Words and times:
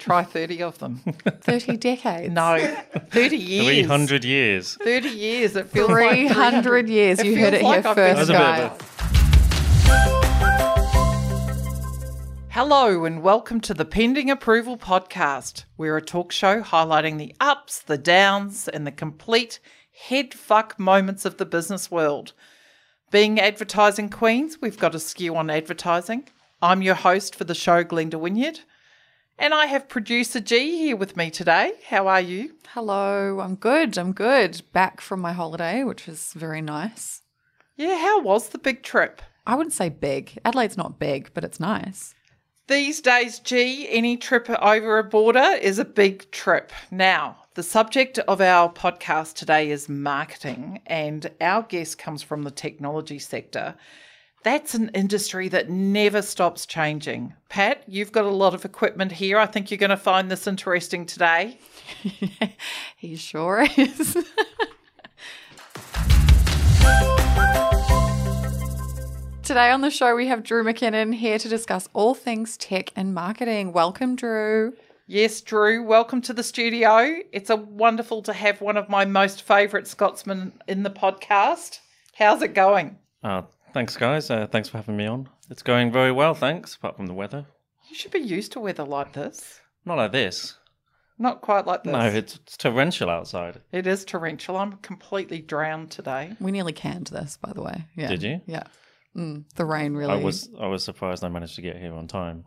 Try 0.00 0.24
30 0.24 0.62
of 0.62 0.78
them. 0.78 0.96
30 1.42 1.76
decades. 1.76 2.32
No, 2.32 2.56
30 3.10 3.36
years. 3.36 3.66
300 3.66 4.24
years. 4.24 4.76
30 4.76 5.08
years. 5.10 5.56
It 5.56 5.68
feels 5.68 5.90
like 5.90 6.12
300 6.12 6.88
years. 6.88 7.22
You 7.22 7.38
heard 7.38 7.52
it 7.52 7.62
like 7.62 7.82
here 7.82 7.90
I've 7.90 7.94
first, 7.94 8.14
That 8.14 8.18
was 8.18 8.30
a 8.30 8.32
bit 8.32 8.38
guys. 8.38 8.80
Hello, 12.48 13.04
and 13.04 13.22
welcome 13.22 13.60
to 13.60 13.74
the 13.74 13.84
Pending 13.84 14.30
Approval 14.30 14.78
Podcast. 14.78 15.64
We're 15.76 15.98
a 15.98 16.02
talk 16.02 16.32
show 16.32 16.62
highlighting 16.62 17.18
the 17.18 17.34
ups, 17.38 17.80
the 17.80 17.98
downs, 17.98 18.68
and 18.68 18.86
the 18.86 18.92
complete 18.92 19.60
head 20.08 20.32
fuck 20.32 20.78
moments 20.78 21.26
of 21.26 21.36
the 21.36 21.44
business 21.44 21.90
world. 21.90 22.32
Being 23.10 23.38
advertising 23.38 24.08
queens, 24.08 24.56
we've 24.62 24.78
got 24.78 24.94
a 24.94 24.98
skew 24.98 25.36
on 25.36 25.50
advertising. 25.50 26.26
I'm 26.62 26.80
your 26.80 26.94
host 26.94 27.34
for 27.34 27.44
the 27.44 27.54
show, 27.54 27.84
Glenda 27.84 28.18
Wynyard. 28.18 28.60
And 29.40 29.54
I 29.54 29.64
have 29.64 29.88
producer 29.88 30.38
G 30.38 30.76
here 30.76 30.96
with 30.96 31.16
me 31.16 31.30
today. 31.30 31.72
How 31.88 32.08
are 32.08 32.20
you? 32.20 32.56
Hello, 32.74 33.40
I'm 33.40 33.54
good. 33.54 33.96
I'm 33.96 34.12
good. 34.12 34.60
Back 34.74 35.00
from 35.00 35.20
my 35.20 35.32
holiday, 35.32 35.82
which 35.82 36.06
was 36.06 36.34
very 36.34 36.60
nice. 36.60 37.22
Yeah, 37.74 37.96
how 37.96 38.20
was 38.20 38.50
the 38.50 38.58
big 38.58 38.82
trip? 38.82 39.22
I 39.46 39.54
wouldn't 39.54 39.72
say 39.72 39.88
big. 39.88 40.38
Adelaide's 40.44 40.76
not 40.76 40.98
big, 40.98 41.30
but 41.32 41.42
it's 41.42 41.58
nice. 41.58 42.14
These 42.68 43.00
days, 43.00 43.38
G, 43.38 43.88
any 43.88 44.18
trip 44.18 44.50
over 44.50 44.98
a 44.98 45.04
border 45.04 45.56
is 45.62 45.78
a 45.78 45.86
big 45.86 46.30
trip. 46.30 46.70
Now, 46.90 47.38
the 47.54 47.62
subject 47.62 48.18
of 48.18 48.42
our 48.42 48.70
podcast 48.70 49.36
today 49.36 49.70
is 49.70 49.88
marketing, 49.88 50.82
and 50.84 51.30
our 51.40 51.62
guest 51.62 51.96
comes 51.96 52.22
from 52.22 52.42
the 52.42 52.50
technology 52.50 53.18
sector. 53.18 53.74
That's 54.42 54.72
an 54.74 54.88
industry 54.94 55.48
that 55.48 55.68
never 55.68 56.22
stops 56.22 56.64
changing. 56.64 57.34
Pat, 57.50 57.82
you've 57.86 58.10
got 58.10 58.24
a 58.24 58.30
lot 58.30 58.54
of 58.54 58.64
equipment 58.64 59.12
here. 59.12 59.38
I 59.38 59.44
think 59.44 59.70
you're 59.70 59.76
going 59.76 59.90
to 59.90 59.98
find 59.98 60.30
this 60.30 60.46
interesting 60.46 61.04
today. 61.04 61.58
he 62.96 63.16
sure 63.16 63.66
is. 63.76 64.14
Today 69.42 69.70
on 69.72 69.80
the 69.82 69.90
show, 69.90 70.14
we 70.14 70.28
have 70.28 70.42
Drew 70.44 70.64
McKinnon 70.64 71.12
here 71.12 71.36
to 71.36 71.48
discuss 71.48 71.88
all 71.92 72.14
things 72.14 72.56
tech 72.56 72.92
and 72.96 73.12
marketing. 73.12 73.72
Welcome, 73.72 74.16
Drew. 74.16 74.74
Yes, 75.06 75.40
Drew, 75.42 75.82
welcome 75.82 76.22
to 76.22 76.32
the 76.32 76.44
studio. 76.44 77.16
It's 77.32 77.50
a 77.50 77.56
wonderful 77.56 78.22
to 78.22 78.32
have 78.32 78.62
one 78.62 78.76
of 78.76 78.88
my 78.88 79.04
most 79.04 79.42
favourite 79.42 79.88
Scotsmen 79.88 80.52
in 80.68 80.84
the 80.84 80.90
podcast. 80.90 81.80
How's 82.14 82.42
it 82.42 82.54
going? 82.54 82.96
Uh, 83.22 83.42
thanks, 83.72 83.96
guys. 83.96 84.30
Uh, 84.30 84.46
thanks 84.46 84.68
for 84.68 84.78
having 84.78 84.96
me 84.96 85.06
on. 85.06 85.28
It's 85.48 85.62
going 85.62 85.92
very 85.92 86.12
well, 86.12 86.34
thanks, 86.34 86.74
apart 86.74 86.96
from 86.96 87.06
the 87.06 87.14
weather. 87.14 87.46
You 87.88 87.96
should 87.96 88.12
be 88.12 88.20
used 88.20 88.52
to 88.52 88.60
weather 88.60 88.84
like 88.84 89.12
this. 89.12 89.60
Not 89.84 89.96
like 89.98 90.12
this. 90.12 90.56
Not 91.18 91.42
quite 91.42 91.66
like 91.66 91.84
this. 91.84 91.92
No, 91.92 92.00
it's, 92.00 92.36
it's 92.36 92.56
torrential 92.56 93.10
outside. 93.10 93.60
It 93.72 93.86
is 93.86 94.04
torrential. 94.04 94.56
I'm 94.56 94.72
completely 94.78 95.40
drowned 95.40 95.90
today. 95.90 96.32
We 96.40 96.50
nearly 96.50 96.72
canned 96.72 97.08
this, 97.08 97.36
by 97.36 97.52
the 97.52 97.62
way. 97.62 97.84
Yeah. 97.94 98.08
Did 98.08 98.22
you? 98.22 98.40
Yeah. 98.46 98.62
Mm, 99.16 99.44
the 99.56 99.64
rain 99.64 99.94
really. 99.94 100.12
I 100.12 100.16
was 100.16 100.48
I 100.58 100.68
was 100.68 100.84
surprised 100.84 101.24
I 101.24 101.28
managed 101.28 101.56
to 101.56 101.62
get 101.62 101.76
here 101.76 101.92
on 101.94 102.06
time, 102.06 102.44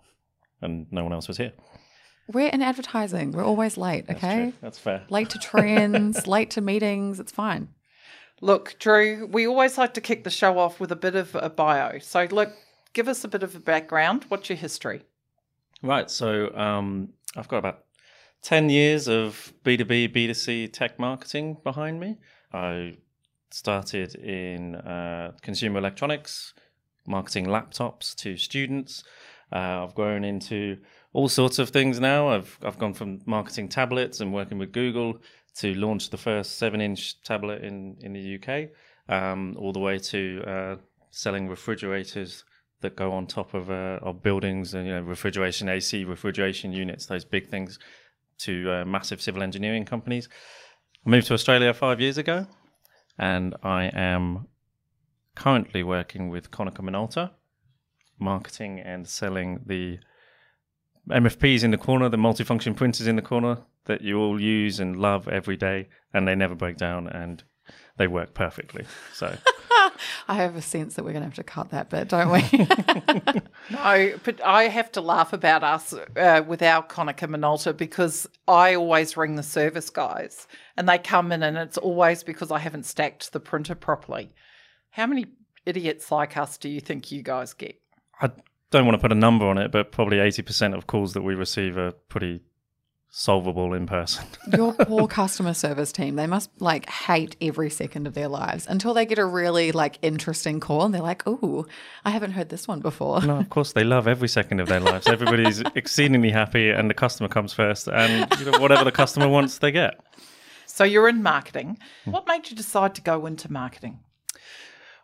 and 0.62 0.88
no 0.92 1.04
one 1.04 1.12
else 1.14 1.28
was 1.28 1.38
here. 1.38 1.52
We're 2.32 2.48
in 2.48 2.62
advertising. 2.62 3.34
We're 3.34 3.44
always 3.44 3.78
late, 3.78 4.08
That's 4.08 4.24
okay? 4.24 4.44
true. 4.44 4.54
That's 4.62 4.80
fair. 4.80 5.04
Late 5.10 5.30
to 5.32 5.40
trends, 5.40 6.26
late 6.28 6.52
to 6.52 6.62
meetings. 6.62 7.20
It's 7.20 7.34
fine. 7.34 7.68
Look, 8.44 8.77
Drew, 8.77 9.25
we 9.31 9.47
always 9.47 9.77
like 9.77 9.94
to 9.94 10.02
kick 10.02 10.25
the 10.25 10.30
show 10.30 10.59
off 10.59 10.81
with 10.81 10.91
a 10.91 10.97
bit 10.97 11.16
of 11.16 11.33
a 11.33 11.49
bio. 11.49 11.99
So, 11.99 12.27
look, 12.30 12.52
give 12.91 13.08
us 13.08 13.23
a 13.23 13.30
bit 13.30 13.41
of 13.41 13.55
a 13.55 13.59
background. 13.61 14.25
What's 14.27 14.49
your 14.49 14.58
history? 14.58 15.03
Right. 15.81 16.11
So 16.11 16.53
um, 16.53 17.14
I've 17.38 17.47
got 17.47 17.59
about 17.59 17.86
10 18.41 18.69
years 18.69 19.08
of 19.08 19.53
B2B, 19.64 20.14
B2C 20.14 20.73
tech 20.73 20.99
marketing 20.99 21.55
behind 21.64 22.02
me. 22.02 22.17
I 22.52 22.97
started 23.49 24.16
in 24.16 24.75
uh, 24.75 25.31
consumer 25.42 25.80
electronics, 25.80 26.53
marketing 27.08 27.45
laptops 27.45 28.14
to 28.15 28.36
students. 28.36 29.05
Uh, 29.53 29.86
I've 29.86 29.95
grown 29.95 30.26
into 30.26 30.80
all 31.14 31.30
sorts 31.30 31.60
of 31.60 31.70
things 31.70 32.00
now. 32.00 32.30
I've, 32.30 32.58
I've 32.64 32.80
gone 32.80 32.94
from 32.94 33.22
marketing 33.26 33.70
tablets 33.70 34.20
and 34.20 34.34
working 34.34 34.58
with 34.58 34.72
Google 34.72 35.20
to 35.58 35.74
launch 35.76 36.10
the 36.10 36.18
first 36.18 36.58
seven 36.58 36.82
inch 36.82 37.22
tablet 37.24 37.64
in, 37.64 37.96
in 38.02 38.14
the 38.14 38.40
UK, 38.40 38.70
um, 39.08 39.56
all 39.60 39.72
the 39.72 39.80
way 39.80 40.00
to 40.00 40.44
uh, 40.48 40.76
selling 41.12 41.48
refrigerators 41.48 42.44
that 42.82 42.96
go 42.96 43.12
on 43.12 43.28
top 43.28 43.54
of, 43.54 43.70
uh, 43.70 44.00
of 44.02 44.22
buildings 44.22 44.74
and 44.74 44.86
you 44.86 44.94
know 44.94 45.02
refrigeration 45.02 45.70
AC 45.70 46.04
refrigeration 46.04 46.74
units 46.74 47.06
those 47.06 47.24
big 47.24 47.48
things 47.50 47.80
to 48.40 48.70
uh, 48.70 48.86
massive 48.86 49.22
civil 49.22 49.42
engineering 49.44 49.86
companies. 49.86 50.28
I 51.06 51.10
moved 51.10 51.28
to 51.28 51.34
Australia 51.34 51.74
five 51.74 52.02
years 52.02 52.18
ago, 52.18 52.48
and 53.18 53.56
I 53.64 53.86
am 53.94 54.48
currently 55.36 55.84
working 55.84 56.30
with 56.30 56.52
Konica 56.52 56.80
Minolta, 56.80 57.32
marketing 58.20 58.80
and 58.80 59.08
selling 59.08 59.62
the 59.66 60.00
MFPs 61.09 61.64
in 61.64 61.71
the 61.71 61.77
corner, 61.77 62.09
the 62.09 62.17
multifunction 62.17 62.75
printers 62.75 63.08
in 63.08 63.15
the 63.15 63.21
corner 63.21 63.58
that 63.86 64.02
you 64.02 64.19
all 64.19 64.39
use 64.39 64.80
and 64.80 64.97
love 64.97 65.27
every 65.27 65.58
day, 65.58 65.89
and 66.14 66.27
they 66.27 66.36
never 66.36 66.55
break 66.55 66.77
down 66.77 67.08
and 67.08 67.43
they 67.97 68.08
work 68.08 68.33
perfectly. 68.33 68.86
So. 69.14 69.36
I 70.27 70.36
have 70.36 70.55
a 70.55 70.61
sense 70.61 70.95
that 70.95 71.03
we're 71.03 71.11
going 71.11 71.21
to 71.21 71.27
have 71.27 71.36
to 71.36 71.43
cut 71.43 71.69
that 71.69 71.89
bit, 71.89 72.09
don't 72.09 72.31
we? 72.31 72.41
No, 73.69 74.14
but 74.23 74.43
I 74.43 74.64
have 74.64 74.91
to 74.93 75.02
laugh 75.02 75.31
about 75.31 75.64
us 75.64 75.93
uh, 75.93 76.43
with 76.45 76.61
our 76.61 76.86
Konica 76.86 77.30
Minolta 77.30 77.75
because 77.75 78.27
I 78.47 78.75
always 78.75 79.15
ring 79.15 79.35
the 79.35 79.43
service 79.43 79.89
guys 79.89 80.47
and 80.75 80.87
they 80.87 80.97
come 80.97 81.31
in 81.31 81.43
and 81.43 81.58
it's 81.58 81.77
always 81.77 82.23
because 82.23 82.52
I 82.52 82.59
haven't 82.59 82.85
stacked 82.85 83.31
the 83.31 83.39
printer 83.39 83.75
properly. 83.75 84.33
How 84.91 85.08
many 85.08 85.27
idiots 85.65 86.11
like 86.11 86.35
us 86.35 86.58
do 86.58 86.67
you 86.67 86.81
think 86.81 87.11
you 87.11 87.23
guys 87.23 87.53
get? 87.53 87.80
I 88.21 88.31
don't 88.73 88.86
want 88.86 88.95
to 88.95 89.02
put 89.02 89.11
a 89.11 89.16
number 89.16 89.45
on 89.45 89.58
it, 89.58 89.72
but 89.72 89.92
probably 89.92 90.17
80% 90.17 90.76
of 90.76 90.88
calls 90.88 91.14
that 91.14 91.22
we 91.22 91.36
receive 91.36 91.78
are 91.78 91.92
pretty 91.92 92.42
solvable 93.16 93.76
in 93.76 93.86
person. 93.86 94.26
Your 94.58 94.73
poor 94.73 95.08
customer 95.08 95.54
service 95.54 95.92
team, 95.92 96.16
they 96.16 96.26
must 96.26 96.50
like 96.60 96.89
hate 96.89 97.36
every 97.39 97.70
second 97.70 98.08
of 98.08 98.16
their 98.16 98.28
lives 98.28 98.66
until 98.67 98.95
they 98.95 99.06
get 99.06 99.20
a 99.20 99.26
really 99.26 99.72
like 99.72 100.00
interesting 100.02 100.60
call 100.60 100.82
and 100.83 100.94
they're 100.94 101.02
like, 101.02 101.26
"Ooh, 101.28 101.67
I 102.04 102.10
haven't 102.10 102.32
heard 102.32 102.50
this 102.50 102.67
one 102.67 102.80
before." 102.80 103.22
no, 103.22 103.38
of 103.38 103.50
course, 103.50 103.73
they 103.73 103.83
love 103.83 104.08
every 104.08 104.28
second 104.28 104.60
of 104.60 104.67
their 104.67 104.80
lives. 104.80 105.08
Everybody's 105.08 105.62
exceedingly 105.76 106.32
happy, 106.32 106.72
and 106.72 106.89
the 106.89 106.95
customer 106.95 107.30
comes 107.30 107.54
first, 107.54 107.88
and 107.88 108.28
you 108.39 108.52
know, 108.52 108.60
whatever 108.60 108.83
the 108.83 108.92
customer 108.92 109.30
wants, 109.30 109.60
they 109.60 109.72
get. 109.72 110.00
So 110.66 110.83
you're 110.83 111.08
in 111.08 111.22
marketing. 111.22 111.78
Hmm. 112.06 112.12
What 112.12 112.28
made 112.28 112.50
you 112.50 112.56
decide 112.56 112.95
to 112.95 113.02
go 113.02 113.28
into 113.28 113.52
marketing? 113.52 114.00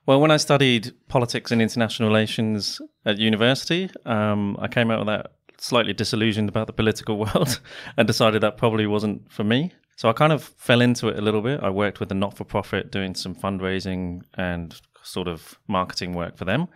Well, 0.10 0.22
when 0.22 0.32
I 0.32 0.38
studied 0.38 0.92
politics 1.08 1.52
and 1.52 1.62
international 1.62 2.10
relations 2.10 2.82
at 3.06 3.20
university, 3.20 3.92
um, 4.08 4.58
I 4.60 4.68
came 4.68 4.90
out 4.90 5.02
of 5.02 5.06
that 5.06 5.34
slightly 5.60 5.94
disillusioned 5.94 6.50
about 6.50 6.66
the 6.66 6.74
political 6.74 7.16
world 7.24 7.60
and 7.96 8.08
decided 8.08 8.42
that 8.42 8.58
probably 8.58 8.88
wasn't 8.88 9.32
for 9.32 9.44
me. 9.44 9.72
So 9.98 10.10
I 10.10 10.14
kind 10.14 10.34
of 10.34 10.46
fell 10.58 10.82
into 10.82 11.10
it 11.10 11.20
a 11.20 11.22
little 11.22 11.44
bit. 11.44 11.60
I 11.62 11.70
worked 11.70 12.00
with 12.00 12.12
a 12.12 12.16
not 12.16 12.36
for 12.36 12.44
profit 12.44 12.92
doing 12.92 13.14
some 13.14 13.36
fundraising 13.36 14.22
and 14.34 14.82
sort 15.04 15.28
of 15.28 15.60
marketing 15.68 16.16
work 16.16 16.38
for 16.38 16.46
them 16.46 16.70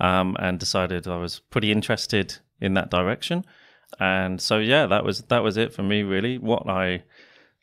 um, 0.00 0.34
and 0.40 0.58
decided 0.58 1.06
I 1.06 1.18
was 1.18 1.40
pretty 1.40 1.70
interested 1.70 2.38
in 2.58 2.72
that 2.72 2.90
direction. 2.90 3.44
And 4.00 4.40
so, 4.40 4.56
yeah, 4.56 4.86
that 4.86 5.04
was 5.04 5.20
that 5.24 5.42
was 5.42 5.58
it 5.58 5.74
for 5.74 5.82
me, 5.82 6.04
really. 6.04 6.38
What 6.38 6.66
I 6.66 7.02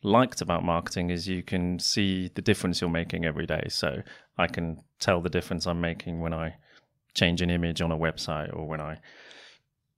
liked 0.05 0.41
about 0.41 0.63
marketing 0.63 1.09
is 1.09 1.27
you 1.27 1.43
can 1.43 1.79
see 1.79 2.29
the 2.35 2.41
difference 2.41 2.81
you're 2.81 2.89
making 2.89 3.25
every 3.25 3.45
day. 3.45 3.63
So 3.69 4.01
I 4.38 4.47
can 4.47 4.81
tell 4.99 5.21
the 5.21 5.29
difference 5.29 5.66
I'm 5.66 5.81
making 5.81 6.21
when 6.21 6.33
I 6.33 6.55
change 7.13 7.41
an 7.41 7.49
image 7.49 7.81
on 7.81 7.91
a 7.91 7.97
website 7.97 8.55
or 8.55 8.67
when 8.67 8.81
I 8.81 8.99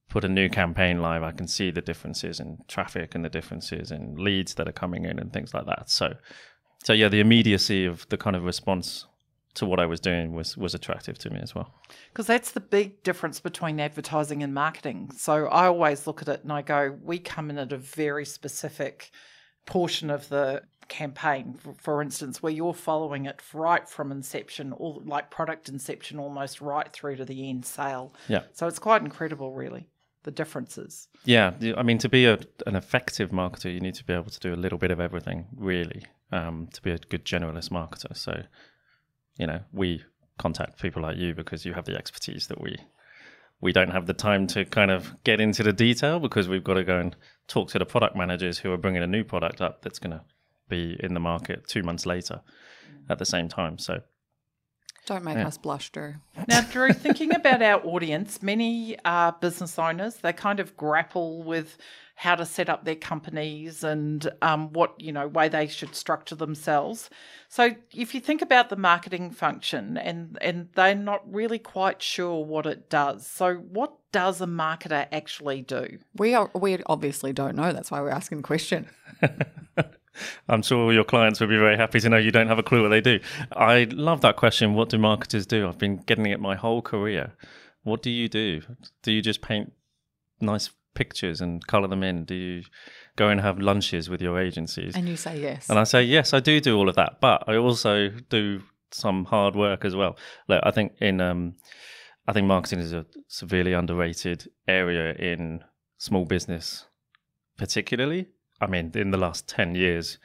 put 0.09 0.23
a 0.23 0.29
new 0.29 0.49
campaign 0.49 1.01
live, 1.01 1.23
I 1.23 1.31
can 1.31 1.47
see 1.47 1.71
the 1.71 1.81
differences 1.81 2.39
in 2.39 2.59
traffic 2.67 3.13
and 3.13 3.25
the 3.25 3.29
differences 3.29 3.91
in 3.91 4.15
leads 4.15 4.53
that 4.55 4.67
are 4.67 4.73
coming 4.73 5.05
in 5.05 5.19
and 5.19 5.33
things 5.33 5.53
like 5.53 5.65
that. 5.65 5.89
So, 5.89 6.13
so 6.83 6.93
yeah, 6.93 7.09
the 7.09 7.19
immediacy 7.19 7.85
of 7.85 8.07
the 8.09 8.17
kind 8.17 8.35
of 8.35 8.43
response 8.43 9.05
to 9.55 9.65
what 9.65 9.79
I 9.79 9.87
was 9.87 9.99
doing 9.99 10.33
was 10.33 10.55
was 10.55 10.75
attractive 10.75 11.17
to 11.17 11.31
me 11.31 11.39
as 11.41 11.55
well. 11.55 11.73
Because 12.09 12.27
that's 12.27 12.51
the 12.51 12.59
big 12.59 13.01
difference 13.01 13.39
between 13.39 13.79
advertising 13.79 14.43
and 14.43 14.53
marketing. 14.53 15.09
So 15.17 15.47
I 15.47 15.65
always 15.65 16.05
look 16.05 16.21
at 16.21 16.27
it 16.27 16.43
and 16.43 16.53
I 16.53 16.61
go, 16.61 16.95
we 17.03 17.17
come 17.17 17.49
in 17.49 17.57
at 17.57 17.73
a 17.73 17.77
very 17.77 18.23
specific 18.23 19.11
portion 19.67 20.09
of 20.09 20.27
the 20.29 20.63
campaign, 20.87 21.59
for, 21.77 22.01
instance, 22.01 22.41
where 22.41 22.51
you're 22.51 22.73
following 22.73 23.25
it 23.25 23.39
right 23.53 23.87
from 23.87 24.11
inception, 24.11 24.73
or 24.75 25.01
like 25.05 25.29
product 25.29 25.69
inception, 25.69 26.17
almost 26.17 26.61
right 26.61 26.91
through 26.91 27.17
to 27.17 27.25
the 27.25 27.49
end 27.49 27.65
sale. 27.65 28.13
Yeah. 28.27 28.43
So 28.53 28.65
it's 28.65 28.79
quite 28.79 29.03
incredible, 29.03 29.53
really, 29.53 29.87
the 30.23 30.31
differences. 30.31 31.09
Yeah, 31.25 31.53
I 31.77 31.83
mean, 31.83 31.99
to 31.99 32.09
be 32.09 32.25
a, 32.25 32.39
an 32.65 32.75
effective 32.75 33.29
marketer, 33.29 33.71
you 33.71 33.81
need 33.81 33.95
to 33.95 34.03
be 34.03 34.13
able 34.13 34.31
to 34.31 34.39
do 34.39 34.53
a 34.53 34.55
little 34.55 34.79
bit 34.79 34.89
of 34.89 34.99
everything, 34.99 35.45
really, 35.55 36.03
um, 36.31 36.69
to 36.73 36.81
be 36.81 36.91
a 36.91 36.97
good 36.97 37.25
generalist 37.25 37.69
marketer. 37.69 38.15
So, 38.15 38.43
you 39.37 39.45
know, 39.45 39.59
we 39.71 40.03
contact 40.39 40.81
people 40.81 41.01
like 41.01 41.17
you 41.17 41.35
because 41.35 41.65
you 41.65 41.73
have 41.73 41.85
the 41.85 41.95
expertise 41.95 42.47
that 42.47 42.61
we 42.61 42.77
we 43.61 43.71
don't 43.71 43.91
have 43.91 44.05
the 44.05 44.13
time 44.13 44.47
to 44.47 44.65
kind 44.65 44.91
of 44.91 45.15
get 45.23 45.41
into 45.41 45.63
the 45.63 45.73
detail 45.73 46.19
because 46.19 46.47
we've 46.47 46.63
got 46.63 46.75
to 46.75 46.83
go 46.83 46.99
and 46.99 47.15
talk 47.47 47.69
to 47.71 47.79
the 47.79 47.85
product 47.85 48.15
managers 48.15 48.59
who 48.59 48.71
are 48.71 48.77
bringing 48.77 49.01
a 49.01 49.07
new 49.07 49.23
product 49.23 49.61
up 49.61 49.81
that's 49.81 49.99
going 49.99 50.11
to 50.11 50.21
be 50.69 50.97
in 50.99 51.13
the 51.13 51.19
market 51.19 51.67
two 51.67 51.81
months 51.81 52.05
later 52.05 52.41
at 53.09 53.19
the 53.19 53.25
same 53.25 53.49
time. 53.49 53.77
So 53.77 54.01
Don't 55.07 55.23
make 55.23 55.37
Yeah. 55.37 55.47
us 55.47 55.57
blush, 55.57 55.89
Drew. 55.89 56.15
Now, 56.49 56.59
Drew, 56.61 56.91
thinking 56.91 57.33
about 57.33 57.61
our 57.61 57.79
audience, 57.85 58.43
many 58.43 58.97
are 59.05 59.31
business 59.31 59.79
owners. 59.79 60.17
They 60.17 60.33
kind 60.33 60.59
of 60.59 60.75
grapple 60.75 61.43
with 61.43 61.77
how 62.15 62.35
to 62.35 62.45
set 62.45 62.67
up 62.67 62.83
their 62.83 62.95
companies 62.95 63.83
and 63.85 64.29
um, 64.41 64.73
what 64.73 64.99
you 64.99 65.11
know 65.13 65.27
way 65.27 65.47
they 65.47 65.67
should 65.67 65.95
structure 65.95 66.35
themselves. 66.35 67.09
So, 67.47 67.75
if 67.93 68.13
you 68.13 68.19
think 68.19 68.41
about 68.41 68.69
the 68.69 68.75
marketing 68.75 69.31
function, 69.31 69.97
and 69.97 70.37
and 70.41 70.67
they're 70.75 70.93
not 70.93 71.21
really 71.33 71.59
quite 71.59 72.01
sure 72.01 72.43
what 72.43 72.65
it 72.65 72.89
does. 72.89 73.25
So, 73.25 73.55
what 73.55 73.93
does 74.11 74.41
a 74.41 74.45
marketer 74.45 75.07
actually 75.13 75.61
do? 75.61 75.99
We 76.17 76.33
are 76.33 76.51
we 76.53 76.79
obviously 76.87 77.31
don't 77.31 77.55
know. 77.55 77.71
That's 77.71 77.91
why 77.91 78.01
we're 78.01 78.09
asking 78.09 78.39
the 78.39 78.43
question. 78.43 78.89
I'm 80.47 80.61
sure 80.61 80.93
your 80.93 81.03
clients 81.03 81.39
would 81.39 81.49
be 81.49 81.57
very 81.57 81.77
happy 81.77 81.99
to 81.99 82.09
know 82.09 82.17
you 82.17 82.31
don't 82.31 82.47
have 82.47 82.59
a 82.59 82.63
clue 82.63 82.81
what 82.81 82.89
they 82.89 83.01
do. 83.01 83.19
I 83.51 83.87
love 83.91 84.21
that 84.21 84.35
question. 84.35 84.73
What 84.73 84.89
do 84.89 84.97
marketers 84.97 85.45
do? 85.45 85.67
I've 85.67 85.77
been 85.77 85.97
getting 85.97 86.25
it 86.25 86.39
my 86.39 86.55
whole 86.55 86.81
career. 86.81 87.33
What 87.83 88.01
do 88.01 88.09
you 88.09 88.27
do? 88.27 88.61
Do 89.01 89.11
you 89.11 89.21
just 89.21 89.41
paint 89.41 89.73
nice 90.41 90.69
pictures 90.93 91.41
and 91.41 91.65
color 91.67 91.87
them 91.87 92.03
in? 92.03 92.25
Do 92.25 92.35
you 92.35 92.63
go 93.15 93.29
and 93.29 93.39
have 93.39 93.59
lunches 93.59 94.09
with 94.09 94.21
your 94.21 94.39
agencies? 94.39 94.95
And 94.95 95.07
you 95.07 95.15
say 95.15 95.39
yes. 95.39 95.69
And 95.69 95.79
I 95.79 95.83
say, 95.83 96.03
yes, 96.03 96.33
I 96.33 96.39
do 96.39 96.59
do 96.59 96.77
all 96.77 96.89
of 96.89 96.95
that, 96.95 97.19
but 97.21 97.43
I 97.47 97.55
also 97.55 98.09
do 98.29 98.63
some 98.91 99.25
hard 99.25 99.55
work 99.55 99.85
as 99.85 99.95
well. 99.95 100.17
Look, 100.47 100.61
I 100.63 100.71
think 100.71 100.93
in, 100.99 101.21
um, 101.21 101.55
I 102.27 102.33
think 102.33 102.47
marketing 102.47 102.79
is 102.79 102.93
a 102.93 103.05
severely 103.27 103.73
underrated 103.73 104.49
area 104.67 105.13
in 105.13 105.63
small 105.97 106.25
business, 106.25 106.85
particularly. 107.57 108.27
I 108.59 108.67
mean, 108.67 108.91
in 108.95 109.11
the 109.11 109.17
last 109.17 109.47
10 109.47 109.75
years, 109.75 110.17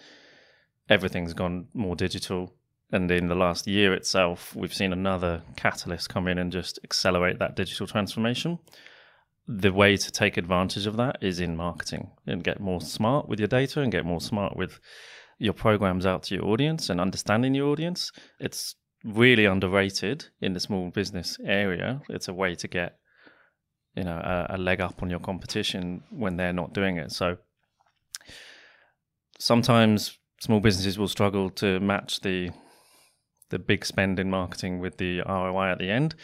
everything's 0.88 1.34
gone 1.34 1.68
more 1.74 1.96
digital. 1.96 2.54
And 2.90 3.10
in 3.10 3.28
the 3.28 3.34
last 3.34 3.66
year 3.66 3.94
itself, 3.94 4.54
we've 4.54 4.74
seen 4.74 4.92
another 4.92 5.42
catalyst 5.56 6.08
come 6.08 6.28
in 6.28 6.38
and 6.38 6.52
just 6.52 6.78
accelerate 6.84 7.38
that 7.38 7.56
digital 7.56 7.86
transformation. 7.86 8.58
The 9.48 9.72
way 9.72 9.96
to 9.96 10.10
take 10.10 10.36
advantage 10.36 10.86
of 10.86 10.96
that 10.96 11.16
is 11.20 11.40
in 11.40 11.56
marketing 11.56 12.10
and 12.26 12.44
get 12.44 12.60
more 12.60 12.80
smart 12.80 13.28
with 13.28 13.40
your 13.40 13.48
data 13.48 13.80
and 13.80 13.90
get 13.90 14.04
more 14.04 14.20
smart 14.20 14.56
with 14.56 14.78
your 15.38 15.52
programs 15.52 16.06
out 16.06 16.22
to 16.24 16.34
your 16.34 16.44
audience 16.44 16.88
and 16.88 17.00
understanding 17.00 17.54
your 17.54 17.68
audience. 17.68 18.12
It's 18.38 18.76
really 19.04 19.46
underrated 19.46 20.26
in 20.40 20.52
the 20.52 20.60
small 20.60 20.90
business 20.90 21.38
area. 21.44 22.02
It's 22.08 22.28
a 22.28 22.34
way 22.34 22.54
to 22.54 22.68
get, 22.68 22.98
you 23.96 24.04
know, 24.04 24.16
a, 24.16 24.56
a 24.56 24.58
leg 24.58 24.80
up 24.80 25.02
on 25.02 25.10
your 25.10 25.18
competition 25.18 26.04
when 26.10 26.36
they're 26.36 26.52
not 26.52 26.72
doing 26.72 26.98
it. 26.98 27.10
So 27.10 27.38
sometimes 29.42 30.18
small 30.40 30.60
businesses 30.60 30.98
will 30.98 31.08
struggle 31.08 31.50
to 31.50 31.80
match 31.80 32.20
the 32.20 32.50
the 33.50 33.58
big 33.58 33.84
spend 33.84 34.18
in 34.18 34.30
marketing 34.30 34.78
with 34.78 34.96
the 34.96 35.20
ROI 35.20 35.72
at 35.72 35.78
the 35.78 35.90
end. 35.90 36.14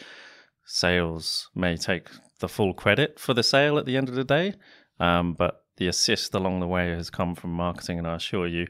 Sales 0.65 1.47
may 1.53 1.77
take 1.77 2.07
the 2.39 2.47
full 2.47 2.73
credit 2.73 3.19
for 3.19 3.35
the 3.35 3.43
sale 3.43 3.77
at 3.77 3.85
the 3.85 3.97
end 3.97 4.09
of 4.09 4.15
the 4.15 4.23
day, 4.23 4.55
um, 4.99 5.33
but 5.33 5.63
the 5.77 5.87
assist 5.87 6.33
along 6.33 6.59
the 6.59 6.67
way 6.67 6.89
has 6.89 7.11
come 7.11 7.35
from 7.35 7.51
marketing, 7.51 7.99
and 7.99 8.07
I 8.07 8.15
assure 8.15 8.47
you, 8.47 8.65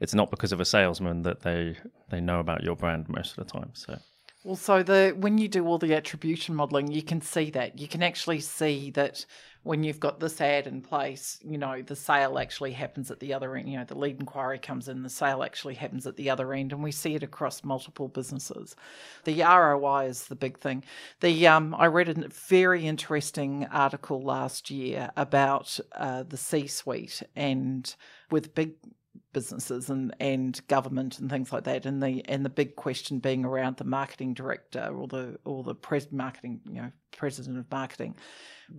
it's 0.00 0.14
not 0.14 0.30
because 0.30 0.50
of 0.50 0.60
a 0.60 0.64
salesman 0.64 1.22
that 1.22 1.42
they 1.42 1.76
they 2.08 2.20
know 2.20 2.40
about 2.40 2.64
your 2.64 2.76
brand 2.76 3.08
most 3.08 3.38
of 3.38 3.46
the 3.46 3.52
time. 3.52 3.70
So 3.74 3.98
Well, 4.42 4.56
so 4.56 4.82
the 4.82 5.14
when 5.18 5.36
you 5.36 5.48
do 5.48 5.66
all 5.66 5.76
the 5.76 5.94
attribution 5.94 6.54
modeling, 6.54 6.90
you 6.90 7.02
can 7.02 7.20
see 7.20 7.50
that. 7.50 7.78
You 7.78 7.86
can 7.86 8.02
actually 8.02 8.40
see 8.40 8.90
that 8.92 9.26
when 9.64 9.84
you've 9.84 10.00
got 10.00 10.18
this 10.18 10.40
ad 10.40 10.66
in 10.66 10.80
place, 10.80 11.38
you 11.44 11.58
know, 11.58 11.82
the 11.82 11.94
sale 11.94 12.38
actually 12.38 12.72
happens 12.72 13.10
at 13.10 13.20
the 13.20 13.34
other 13.34 13.54
end. 13.54 13.68
You 13.68 13.76
know, 13.76 13.84
the 13.84 13.98
lead 13.98 14.18
inquiry 14.18 14.58
comes 14.58 14.88
in, 14.88 15.02
the 15.02 15.10
sale 15.10 15.42
actually 15.42 15.74
happens 15.74 16.06
at 16.06 16.16
the 16.16 16.30
other 16.30 16.54
end, 16.54 16.72
and 16.72 16.82
we 16.82 16.90
see 16.90 17.14
it 17.14 17.22
across 17.22 17.62
multiple 17.62 18.08
businesses. 18.08 18.76
The 19.24 19.42
ROI 19.42 20.06
is 20.06 20.24
the 20.28 20.36
big 20.36 20.58
thing. 20.58 20.84
The 21.20 21.46
um, 21.46 21.74
I 21.74 21.86
read 21.88 22.08
a 22.08 22.28
very 22.28 22.86
interesting 22.86 23.66
article 23.70 24.22
last 24.22 24.70
year 24.70 25.10
about 25.18 25.78
uh, 25.94 26.22
the 26.22 26.38
C-suite 26.38 27.22
and 27.36 27.94
with 28.30 28.54
big 28.54 28.72
businesses 29.32 29.90
and, 29.90 30.14
and 30.20 30.60
government 30.68 31.18
and 31.18 31.30
things 31.30 31.52
like 31.52 31.64
that 31.64 31.86
and 31.86 32.02
the 32.02 32.22
and 32.28 32.44
the 32.44 32.50
big 32.50 32.76
question 32.76 33.18
being 33.18 33.44
around 33.44 33.76
the 33.76 33.84
marketing 33.84 34.34
director 34.34 34.90
or 34.92 35.06
the 35.06 35.38
or 35.44 35.62
the 35.62 35.74
pres 35.74 36.10
marketing 36.10 36.60
you 36.66 36.82
know 36.82 36.90
president 37.16 37.58
of 37.58 37.70
marketing 37.70 38.14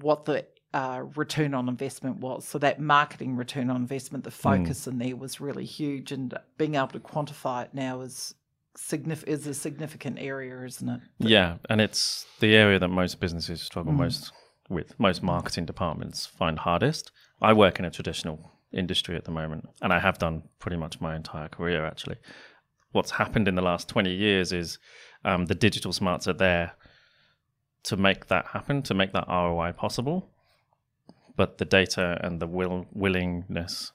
what 0.01 0.25
the 0.25 0.45
uh, 0.73 1.03
return 1.15 1.53
on 1.53 1.67
investment 1.67 2.17
was 2.17 2.47
so 2.47 2.57
that 2.57 2.79
marketing 2.79 3.35
return 3.35 3.69
on 3.69 3.75
investment 3.75 4.23
the 4.23 4.31
focus 4.31 4.87
in 4.87 4.97
there 4.99 5.15
was 5.15 5.41
really 5.41 5.65
huge 5.65 6.11
and 6.11 6.33
being 6.57 6.75
able 6.75 6.87
to 6.87 6.99
quantify 6.99 7.65
it 7.65 7.73
now 7.73 7.99
is 8.01 8.35
signif- 8.77 9.27
is 9.27 9.45
a 9.47 9.53
significant 9.53 10.17
area 10.17 10.63
isn't 10.63 10.87
it 10.87 11.01
yeah, 11.19 11.57
and 11.69 11.81
it's 11.81 12.25
the 12.39 12.55
area 12.55 12.79
that 12.79 12.87
most 12.87 13.19
businesses 13.19 13.61
struggle 13.61 13.91
most 13.91 14.31
with. 14.71 14.97
Most 14.99 15.21
marketing 15.21 15.65
departments 15.65 16.25
find 16.25 16.57
hardest. 16.57 17.11
I 17.41 17.53
work 17.53 17.77
in 17.77 17.85
a 17.85 17.91
traditional 17.91 18.51
industry 18.73 19.15
at 19.15 19.25
the 19.25 19.31
moment, 19.31 19.67
and 19.81 19.91
I 19.93 19.99
have 19.99 20.17
done 20.17 20.43
pretty 20.59 20.77
much 20.77 21.01
my 21.01 21.15
entire 21.15 21.49
career 21.49 21.85
actually. 21.85 22.17
What's 22.91 23.11
happened 23.11 23.47
in 23.47 23.55
the 23.55 23.61
last 23.61 23.87
20 23.87 24.13
years 24.13 24.51
is 24.51 24.77
um, 25.23 25.45
the 25.45 25.55
digital 25.55 25.93
smarts 25.93 26.27
are 26.27 26.33
there 26.33 26.73
to 27.83 27.97
make 27.97 28.27
that 28.27 28.47
happen, 28.47 28.81
to 28.83 28.93
make 28.93 29.13
that 29.13 29.27
ROI 29.27 29.73
possible. 29.73 30.29
But 31.35 31.57
the 31.57 31.65
data 31.65 32.19
and 32.21 32.39
the 32.39 32.47
will 32.47 32.85
willingness 32.91 33.93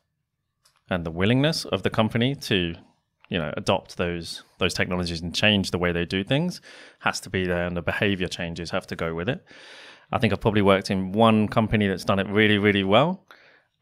and 0.89 1.05
the 1.05 1.11
willingness 1.11 1.65
of 1.65 1.83
the 1.83 1.91
company 1.91 2.35
to, 2.35 2.75
you 3.29 3.39
know, 3.39 3.53
adopt 3.57 3.97
those 3.97 4.43
those 4.59 4.75
technologies 4.75 5.21
and 5.21 5.35
change 5.35 5.71
the 5.71 5.79
way 5.79 5.93
they 5.93 6.05
do 6.05 6.25
things 6.25 6.61
has 7.01 7.21
to 7.21 7.31
be 7.31 7.47
there, 7.47 7.67
and 7.67 7.77
the 7.77 7.83
behavior 7.83 8.29
changes 8.29 8.71
have 8.71 8.87
to 8.87 8.97
go 8.97 9.15
with 9.15 9.29
it. 9.29 9.45
I 10.13 10.19
think 10.19 10.33
I've 10.33 10.41
probably 10.41 10.63
worked 10.63 10.91
in 10.91 11.13
one 11.13 11.49
company 11.49 11.89
that's 11.89 12.05
done 12.05 12.19
it 12.19 12.29
really, 12.29 12.59
really 12.59 12.85
well, 12.85 13.26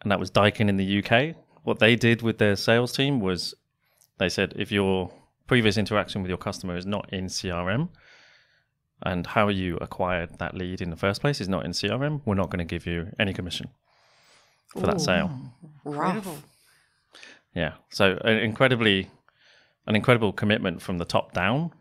and 0.05 0.12
that 0.12 0.21
was 0.21 0.31
Daikin 0.31 0.69
in 0.69 0.77
the 0.77 1.03
UK. 1.03 1.35
What 1.65 1.81
they 1.81 1.97
did 1.97 2.23
with 2.23 2.39
their 2.39 2.56
sales 2.56 2.93
team 2.93 3.21
was 3.21 3.55
they 4.19 4.29
said 4.29 4.53
if 4.56 4.71
your 4.71 5.11
previous 5.47 5.77
interaction 5.77 6.23
with 6.23 6.29
your 6.29 6.39
customer 6.39 6.77
is 6.77 6.87
not 6.87 7.12
in 7.12 7.27
CRM 7.27 7.89
and 9.03 9.27
how 9.27 9.49
you 9.49 9.77
acquired 9.79 10.39
that 10.39 10.55
lead 10.55 10.81
in 10.81 10.91
the 10.91 10.97
first 10.97 11.21
place 11.21 11.41
is 11.41 11.49
not 11.49 11.65
in 11.65 11.73
CRM, 11.73 12.21
we're 12.25 12.35
not 12.35 12.51
going 12.51 12.59
to 12.59 12.65
give 12.65 12.87
you 12.87 13.09
any 13.19 13.33
commission 13.33 13.69
for 14.69 14.87
that 14.87 15.01
sale. 15.01 15.31
Rough. 15.85 16.45
Yeah. 17.55 17.75
So 17.90 18.19
an 18.25 18.38
incredibly 18.38 19.11
an 19.87 19.97
incredible 19.97 20.33
commitment 20.33 20.83
from 20.83 20.99
the 20.99 21.05
top 21.05 21.33
down 21.33 21.73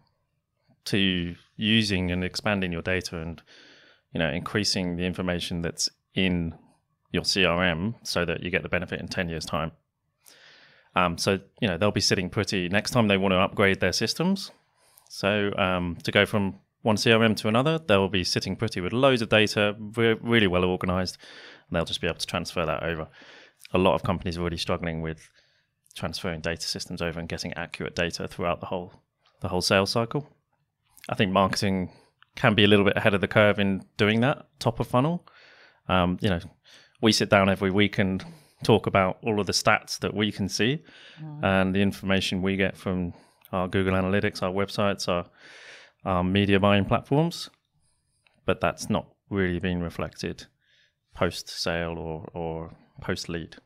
to 0.86 1.36
using 1.56 2.12
and 2.12 2.24
expanding 2.24 2.72
your 2.72 2.82
data 2.82 3.20
and 3.20 3.42
you 4.14 4.20
know 4.20 4.30
increasing 4.30 4.98
the 4.98 5.04
information 5.04 5.62
that's 5.62 5.90
in 6.14 6.54
your 7.14 7.24
CRM 7.24 7.96
so 8.04 8.26
that 8.26 8.44
you 8.44 8.50
get 8.50 8.64
the 8.64 8.70
benefit 8.70 9.00
in 9.00 9.08
10 9.08 9.30
years 9.30 9.46
time. 9.46 9.72
Um, 10.96 11.18
so 11.18 11.40
you 11.62 11.68
know 11.68 11.78
they'll 11.78 11.92
be 11.92 12.02
sitting 12.02 12.30
pretty 12.30 12.70
next 12.70 12.92
time 12.92 13.08
they 13.08 13.18
want 13.18 13.32
to 13.32 13.38
upgrade 13.38 13.80
their 13.80 13.94
systems. 13.94 14.52
So 15.10 15.52
um, 15.58 15.98
to 16.04 16.12
go 16.12 16.26
from 16.26 16.60
one 16.82 16.98
CRM 16.98 17.36
to 17.38 17.48
another, 17.48 17.80
they'll 17.80 18.10
be 18.10 18.24
sitting 18.24 18.56
pretty 18.56 18.82
with 18.82 18.94
loads 18.94 19.22
of 19.22 19.30
data, 19.30 19.76
re- 19.96 20.18
really 20.22 20.48
well 20.48 20.66
organized, 20.66 21.18
and 21.68 21.76
they'll 21.76 21.86
just 21.86 22.02
be 22.02 22.08
able 22.08 22.18
to 22.18 22.28
transfer 22.28 22.66
that 22.66 22.84
over. 22.84 23.08
A 23.74 23.78
lot 23.78 23.96
of 23.96 24.04
companies 24.04 24.38
are 24.38 24.42
already 24.42 24.58
struggling 24.58 25.02
with 25.02 25.30
transferring 25.96 26.42
data 26.42 26.68
systems 26.68 27.02
over 27.02 27.20
and 27.20 27.30
getting 27.30 27.54
accurate 27.54 27.96
data 27.96 28.28
throughout 28.28 28.60
the 28.60 28.66
whole 28.68 28.94
the 29.42 29.48
whole 29.50 29.62
sales 29.62 29.92
cycle. 29.92 30.28
I 31.10 31.16
think 31.16 31.32
marketing 31.32 31.92
can 32.36 32.56
be 32.56 32.64
a 32.64 32.68
little 32.68 32.86
bit 32.86 32.98
ahead 32.98 33.14
of 33.14 33.22
the 33.22 33.28
curve 33.28 33.60
in 33.60 33.84
doing 33.98 34.22
that 34.22 34.48
top 34.60 34.80
of 34.80 34.88
funnel. 34.88 35.28
Um, 35.88 36.18
you 36.22 36.30
know, 36.30 36.40
we 37.04 37.12
sit 37.12 37.30
down 37.30 37.50
every 37.50 37.70
week 37.70 38.00
and 38.00 38.24
talk 38.64 38.88
about 38.88 39.18
all 39.24 39.42
of 39.42 39.46
the 39.46 39.52
stats 39.52 40.00
that 40.00 40.14
we 40.14 40.32
can 40.32 40.48
see 40.48 40.82
mm-hmm. 41.22 41.44
and 41.44 41.76
the 41.76 41.82
information 41.82 42.42
we 42.42 42.56
get 42.56 42.78
from 42.78 43.14
our 43.52 43.68
Google 43.68 43.94
Analytics, 43.94 44.42
our 44.42 44.52
websites, 44.52 45.10
our, 45.10 45.26
our 46.06 46.24
media 46.24 46.62
buying 46.62 46.86
platforms. 46.86 47.50
But 48.46 48.62
that's 48.62 48.90
not 48.90 49.08
really 49.30 49.60
being 49.60 49.82
reflected 49.82 50.46
post 51.14 51.50
sale 51.50 51.98
or, 51.98 52.30
or 52.34 52.72
post 53.02 53.28
lead. 53.28 53.58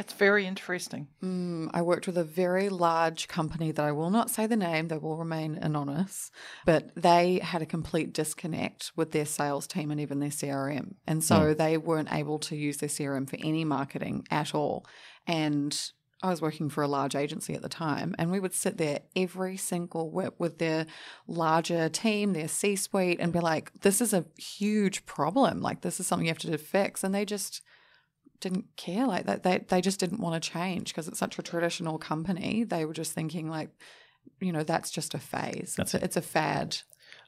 That's 0.00 0.14
very 0.14 0.46
interesting 0.46 1.06
Mm, 1.22 1.68
I 1.74 1.82
worked 1.82 2.06
with 2.06 2.16
a 2.16 2.24
very 2.24 2.70
large 2.70 3.28
company 3.28 3.70
that 3.70 3.84
I 3.84 3.92
will 3.92 4.08
not 4.08 4.30
say 4.30 4.46
the 4.46 4.56
name, 4.56 4.88
they 4.88 4.96
will 4.96 5.18
remain 5.18 5.56
anonymous, 5.56 6.30
but 6.64 6.90
they 6.94 7.40
had 7.42 7.60
a 7.60 7.66
complete 7.66 8.14
disconnect 8.14 8.92
with 8.96 9.12
their 9.12 9.26
sales 9.26 9.66
team 9.66 9.90
and 9.90 10.00
even 10.00 10.20
their 10.20 10.30
CRM. 10.30 10.94
And 11.06 11.22
so 11.22 11.52
they 11.52 11.76
weren't 11.76 12.12
able 12.12 12.38
to 12.40 12.56
use 12.56 12.78
their 12.78 12.88
CRM 12.88 13.28
for 13.28 13.36
any 13.44 13.64
marketing 13.64 14.26
at 14.30 14.54
all. 14.54 14.86
And 15.26 15.78
I 16.22 16.30
was 16.30 16.40
working 16.40 16.70
for 16.70 16.82
a 16.82 16.88
large 16.88 17.14
agency 17.14 17.54
at 17.54 17.60
the 17.60 17.68
time, 17.68 18.14
and 18.18 18.30
we 18.30 18.40
would 18.40 18.54
sit 18.54 18.78
there 18.78 19.00
every 19.14 19.56
single 19.56 20.10
week 20.10 20.32
with 20.38 20.58
their 20.58 20.86
larger 21.26 21.90
team, 21.90 22.32
their 22.32 22.48
C 22.48 22.76
suite, 22.76 23.20
and 23.20 23.32
be 23.32 23.40
like, 23.40 23.72
this 23.80 24.00
is 24.00 24.14
a 24.14 24.24
huge 24.38 25.04
problem. 25.04 25.60
Like, 25.60 25.82
this 25.82 26.00
is 26.00 26.06
something 26.06 26.26
you 26.26 26.30
have 26.30 26.38
to 26.38 26.58
fix. 26.58 27.04
And 27.04 27.14
they 27.14 27.24
just, 27.24 27.62
didn't 28.40 28.64
care 28.76 29.06
like 29.06 29.26
that 29.26 29.42
they, 29.42 29.58
they 29.68 29.80
just 29.80 30.00
didn't 30.00 30.20
want 30.20 30.42
to 30.42 30.50
change 30.50 30.88
because 30.88 31.08
it's 31.08 31.18
such 31.18 31.38
a 31.38 31.42
traditional 31.42 31.98
company. 31.98 32.64
They 32.64 32.84
were 32.84 32.94
just 32.94 33.12
thinking 33.12 33.48
like 33.48 33.70
you 34.40 34.52
know 34.52 34.62
that's 34.62 34.90
just 34.90 35.14
a 35.14 35.18
phase. 35.18 35.74
That's 35.76 35.94
it's 35.94 36.02
a, 36.02 36.04
it's 36.04 36.16
a 36.16 36.22
fad. 36.22 36.78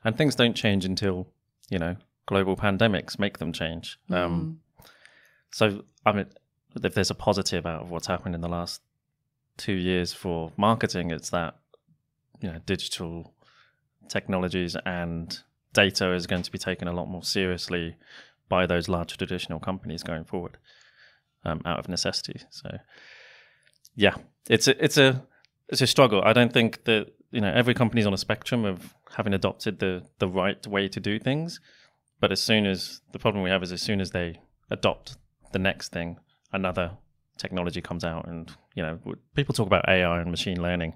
And 0.05 0.17
things 0.17 0.35
don't 0.35 0.55
change 0.55 0.85
until 0.85 1.29
you 1.71 1.79
know 1.79 1.97
global 2.27 2.57
pandemics 2.57 3.19
make 3.19 3.39
them 3.39 3.53
change. 3.53 3.99
Um, 4.11 4.61
so 5.51 5.85
I 6.05 6.13
mean, 6.13 6.27
if 6.83 6.95
there's 6.95 7.11
a 7.11 7.15
positive 7.15 7.67
out 7.67 7.83
of 7.83 7.91
what's 7.91 8.07
happened 8.07 8.35
in 8.35 8.41
the 8.41 8.49
last 8.49 8.81
two 9.57 9.75
years 9.75 10.13
for 10.13 10.53
marketing, 10.57 11.11
it's 11.11 11.31
that 11.31 11.57
you 12.41 12.51
know 12.51 12.59
digital 12.67 13.35
technologies 14.09 14.77
and 14.85 15.39
data 15.73 16.13
is 16.13 16.27
going 16.27 16.43
to 16.43 16.53
be 16.53 16.59
taken 16.59 16.89
a 16.89 16.93
lot 16.93 17.07
more 17.07 17.23
seriously 17.23 17.97
by 18.49 18.67
those 18.67 18.89
large 18.89 19.17
traditional 19.17 19.59
companies 19.59 20.03
going 20.03 20.25
forward, 20.25 20.59
um, 21.45 21.61
out 21.65 21.79
of 21.79 21.89
necessity. 21.89 22.41
So, 22.51 22.71
yeah, 23.95 24.15
it's 24.49 24.69
a 24.69 24.85
it's 24.85 24.97
a 24.97 25.25
it's 25.69 25.81
a 25.81 25.87
struggle. 25.87 26.23
I 26.25 26.33
don't 26.33 26.53
think 26.53 26.85
that 26.85 27.09
you 27.31 27.41
know 27.41 27.53
every 27.53 27.75
company's 27.75 28.07
on 28.07 28.15
a 28.15 28.19
spectrum 28.19 28.65
of 28.65 28.95
having 29.17 29.35
adopted 29.35 29.79
the 29.79 30.03
the 30.19 30.29
right 30.29 30.65
way 30.67 30.89
to 30.89 31.01
do 31.01 31.19
things, 31.19 31.61
but 32.21 32.33
as 32.33 32.41
soon 32.41 32.67
as 32.67 33.01
the 33.13 33.19
problem 33.19 33.43
we 33.43 33.51
have 33.51 33.63
is 33.63 33.73
as 33.73 33.83
soon 33.83 34.01
as 34.01 34.11
they 34.11 34.41
adopt 34.71 35.17
the 35.53 35.59
next 35.59 35.93
thing, 35.93 36.19
another 36.53 36.93
technology 37.39 37.81
comes 37.81 38.05
out, 38.05 38.27
and 38.29 38.51
you 38.75 38.83
know 38.83 38.99
people 39.35 39.55
talk 39.55 39.67
about 39.67 39.89
AI 39.89 40.21
and 40.21 40.31
machine 40.31 40.61
learning. 40.63 40.95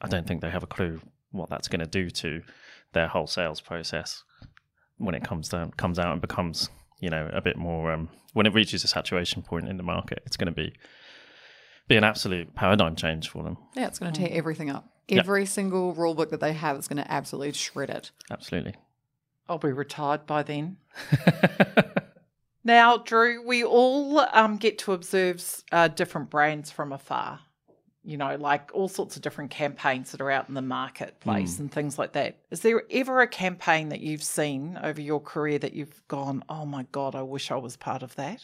I 0.00 0.08
don't 0.08 0.26
think 0.26 0.42
they 0.42 0.50
have 0.50 0.62
a 0.62 0.68
clue 0.68 1.00
what 1.32 1.48
that's 1.48 1.68
going 1.68 1.80
to 1.80 1.86
do 1.86 2.10
to 2.10 2.42
their 2.92 3.08
whole 3.08 3.26
sales 3.26 3.60
process 3.60 4.22
when 4.98 5.14
it 5.14 5.24
comes 5.24 5.48
down 5.48 5.70
comes 5.72 5.98
out 5.98 6.12
and 6.12 6.20
becomes 6.20 6.70
you 7.00 7.10
know 7.10 7.28
a 7.32 7.40
bit 7.40 7.56
more 7.56 7.92
um, 7.92 8.08
when 8.32 8.46
it 8.46 8.54
reaches 8.54 8.84
a 8.84 8.88
saturation 8.88 9.42
point 9.42 9.68
in 9.68 9.76
the 9.76 9.82
market. 9.82 10.22
It's 10.26 10.36
going 10.36 10.52
to 10.52 10.52
be 10.52 10.72
be 11.88 11.96
an 11.96 12.04
absolute 12.04 12.54
paradigm 12.54 12.96
change 12.96 13.28
for 13.28 13.42
them. 13.44 13.56
yeah 13.74 13.86
it's 13.86 13.98
going 14.00 14.12
to 14.12 14.20
tear 14.20 14.30
everything 14.32 14.70
up 14.70 14.88
Yeah. 15.08 15.20
every 15.20 15.46
single 15.46 15.94
rule 15.94 16.14
book 16.14 16.30
that 16.30 16.40
they 16.40 16.52
have 16.52 16.76
is 16.78 16.88
going 16.88 16.96
to 17.02 17.10
absolutely 17.12 17.52
shred 17.52 17.90
it 17.90 18.10
Absolutely. 18.30 18.74
I'll 19.48 19.58
be 19.58 19.70
retired 19.70 20.26
by 20.26 20.42
then. 20.42 20.78
Now, 22.64 22.96
Drew, 22.96 23.46
we 23.46 23.62
all 23.62 24.18
um, 24.32 24.56
get 24.56 24.76
to 24.78 24.92
observe 24.92 25.62
uh, 25.70 25.86
different 25.86 26.30
brands 26.30 26.72
from 26.72 26.92
afar. 26.92 27.38
You 28.06 28.16
know, 28.16 28.36
like 28.36 28.70
all 28.72 28.88
sorts 28.88 29.16
of 29.16 29.22
different 29.22 29.50
campaigns 29.50 30.12
that 30.12 30.20
are 30.20 30.30
out 30.30 30.48
in 30.48 30.54
the 30.54 30.62
marketplace 30.62 31.58
and 31.58 31.70
things 31.70 31.98
like 31.98 32.12
that. 32.12 32.38
Is 32.50 32.60
there 32.60 32.84
ever 32.90 33.20
a 33.20 33.26
campaign 33.26 33.88
that 33.88 34.00
you've 34.00 34.22
seen 34.22 34.78
over 34.82 35.00
your 35.00 35.20
career 35.20 35.58
that 35.58 35.72
you've 35.72 36.06
gone, 36.06 36.44
oh 36.48 36.64
my 36.64 36.86
God, 36.92 37.16
I 37.16 37.22
wish 37.22 37.50
I 37.50 37.56
was 37.56 37.76
part 37.76 38.04
of 38.04 38.14
that? 38.14 38.40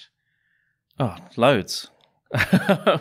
Oh, 0.98 1.16
loads. 1.36 1.88
I 2.34 3.00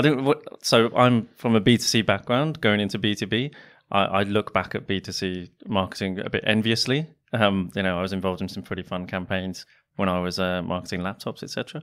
don't. 0.00 0.38
So 0.62 0.90
I'm 0.96 1.28
from 1.36 1.56
a 1.56 1.60
B2C 1.60 2.06
background, 2.06 2.60
going 2.60 2.80
into 2.80 2.98
B2B. 2.98 3.52
I, 3.90 4.04
I 4.04 4.22
look 4.22 4.52
back 4.52 4.74
at 4.74 4.86
B2C 4.86 5.50
marketing 5.66 6.20
a 6.20 6.30
bit 6.30 6.44
enviously. 6.46 7.06
Um, 7.32 7.70
you 7.74 7.82
know, 7.82 7.98
I 7.98 8.02
was 8.02 8.12
involved 8.12 8.40
in 8.40 8.48
some 8.48 8.62
pretty 8.62 8.82
fun 8.82 9.06
campaigns 9.06 9.66
when 9.96 10.08
I 10.08 10.20
was 10.20 10.38
uh, 10.38 10.62
marketing 10.62 11.00
laptops, 11.00 11.42
etc. 11.42 11.82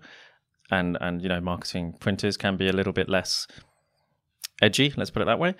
And 0.71 0.97
and 1.01 1.21
you 1.21 1.29
know, 1.29 1.41
marketing 1.41 1.93
printers 1.99 2.37
can 2.37 2.57
be 2.57 2.67
a 2.67 2.73
little 2.73 2.93
bit 2.93 3.09
less 3.09 3.47
edgy. 4.61 4.93
Let's 4.95 5.09
put 5.09 5.21
it 5.21 5.25
that 5.25 5.39
way. 5.39 5.55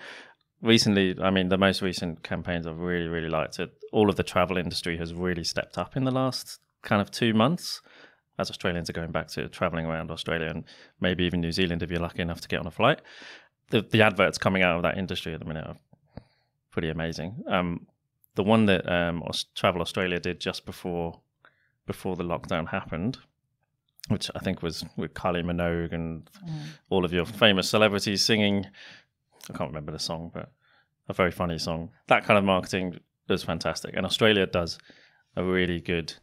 Recently, 0.60 1.16
I 1.22 1.30
mean, 1.30 1.48
the 1.48 1.58
most 1.58 1.82
recent 1.82 2.22
campaigns 2.22 2.66
I've 2.66 2.78
really, 2.78 3.06
really 3.06 3.28
liked 3.28 3.58
it. 3.60 3.70
All 3.92 4.08
of 4.10 4.16
the 4.16 4.24
travel 4.24 4.56
industry 4.56 4.96
has 4.98 5.14
really 5.14 5.44
stepped 5.44 5.78
up 5.78 5.96
in 5.96 6.04
the 6.04 6.10
last 6.10 6.58
kind 6.82 7.00
of 7.00 7.10
two 7.10 7.32
months 7.32 7.80
as 8.38 8.50
Australians 8.50 8.88
are 8.88 8.94
going 8.94 9.10
back 9.10 9.28
to 9.28 9.48
traveling 9.48 9.86
around 9.86 10.10
Australia 10.10 10.48
and 10.48 10.64
maybe 11.00 11.24
even 11.24 11.40
New 11.40 11.52
Zealand 11.52 11.82
if 11.82 11.90
you're 11.90 12.00
lucky 12.00 12.22
enough 12.22 12.40
to 12.40 12.48
get 12.48 12.60
on 12.60 12.66
a 12.66 12.70
flight. 12.70 13.00
The 13.70 13.82
the 13.82 14.02
adverts 14.02 14.38
coming 14.38 14.62
out 14.62 14.76
of 14.76 14.82
that 14.82 14.96
industry 14.96 15.34
at 15.34 15.40
the 15.40 15.46
minute 15.46 15.66
are 15.66 15.76
pretty 16.70 16.88
amazing. 16.88 17.42
Um, 17.48 17.86
the 18.34 18.44
one 18.44 18.66
that 18.66 18.90
um, 18.90 19.24
Travel 19.54 19.80
Australia 19.80 20.20
did 20.20 20.40
just 20.40 20.64
before 20.64 21.20
before 21.86 22.16
the 22.16 22.24
lockdown 22.24 22.68
happened, 22.68 23.18
which 24.08 24.30
I 24.34 24.38
think 24.40 24.62
was 24.62 24.84
with 24.96 25.14
Kylie 25.14 25.44
Minogue 25.44 25.92
and 25.92 26.28
mm. 26.46 26.60
all 26.90 27.04
of 27.04 27.12
your 27.12 27.24
famous 27.24 27.68
celebrities 27.68 28.24
singing. 28.24 28.66
I 29.48 29.56
can't 29.56 29.70
remember 29.70 29.92
the 29.92 29.98
song, 29.98 30.30
but 30.32 30.50
a 31.08 31.12
very 31.12 31.30
funny 31.30 31.58
song. 31.58 31.90
That 32.08 32.24
kind 32.24 32.38
of 32.38 32.44
marketing 32.44 32.98
is 33.28 33.42
fantastic, 33.42 33.94
and 33.96 34.04
Australia 34.04 34.46
does 34.46 34.78
a 35.36 35.44
really 35.44 35.80
good. 35.80 36.14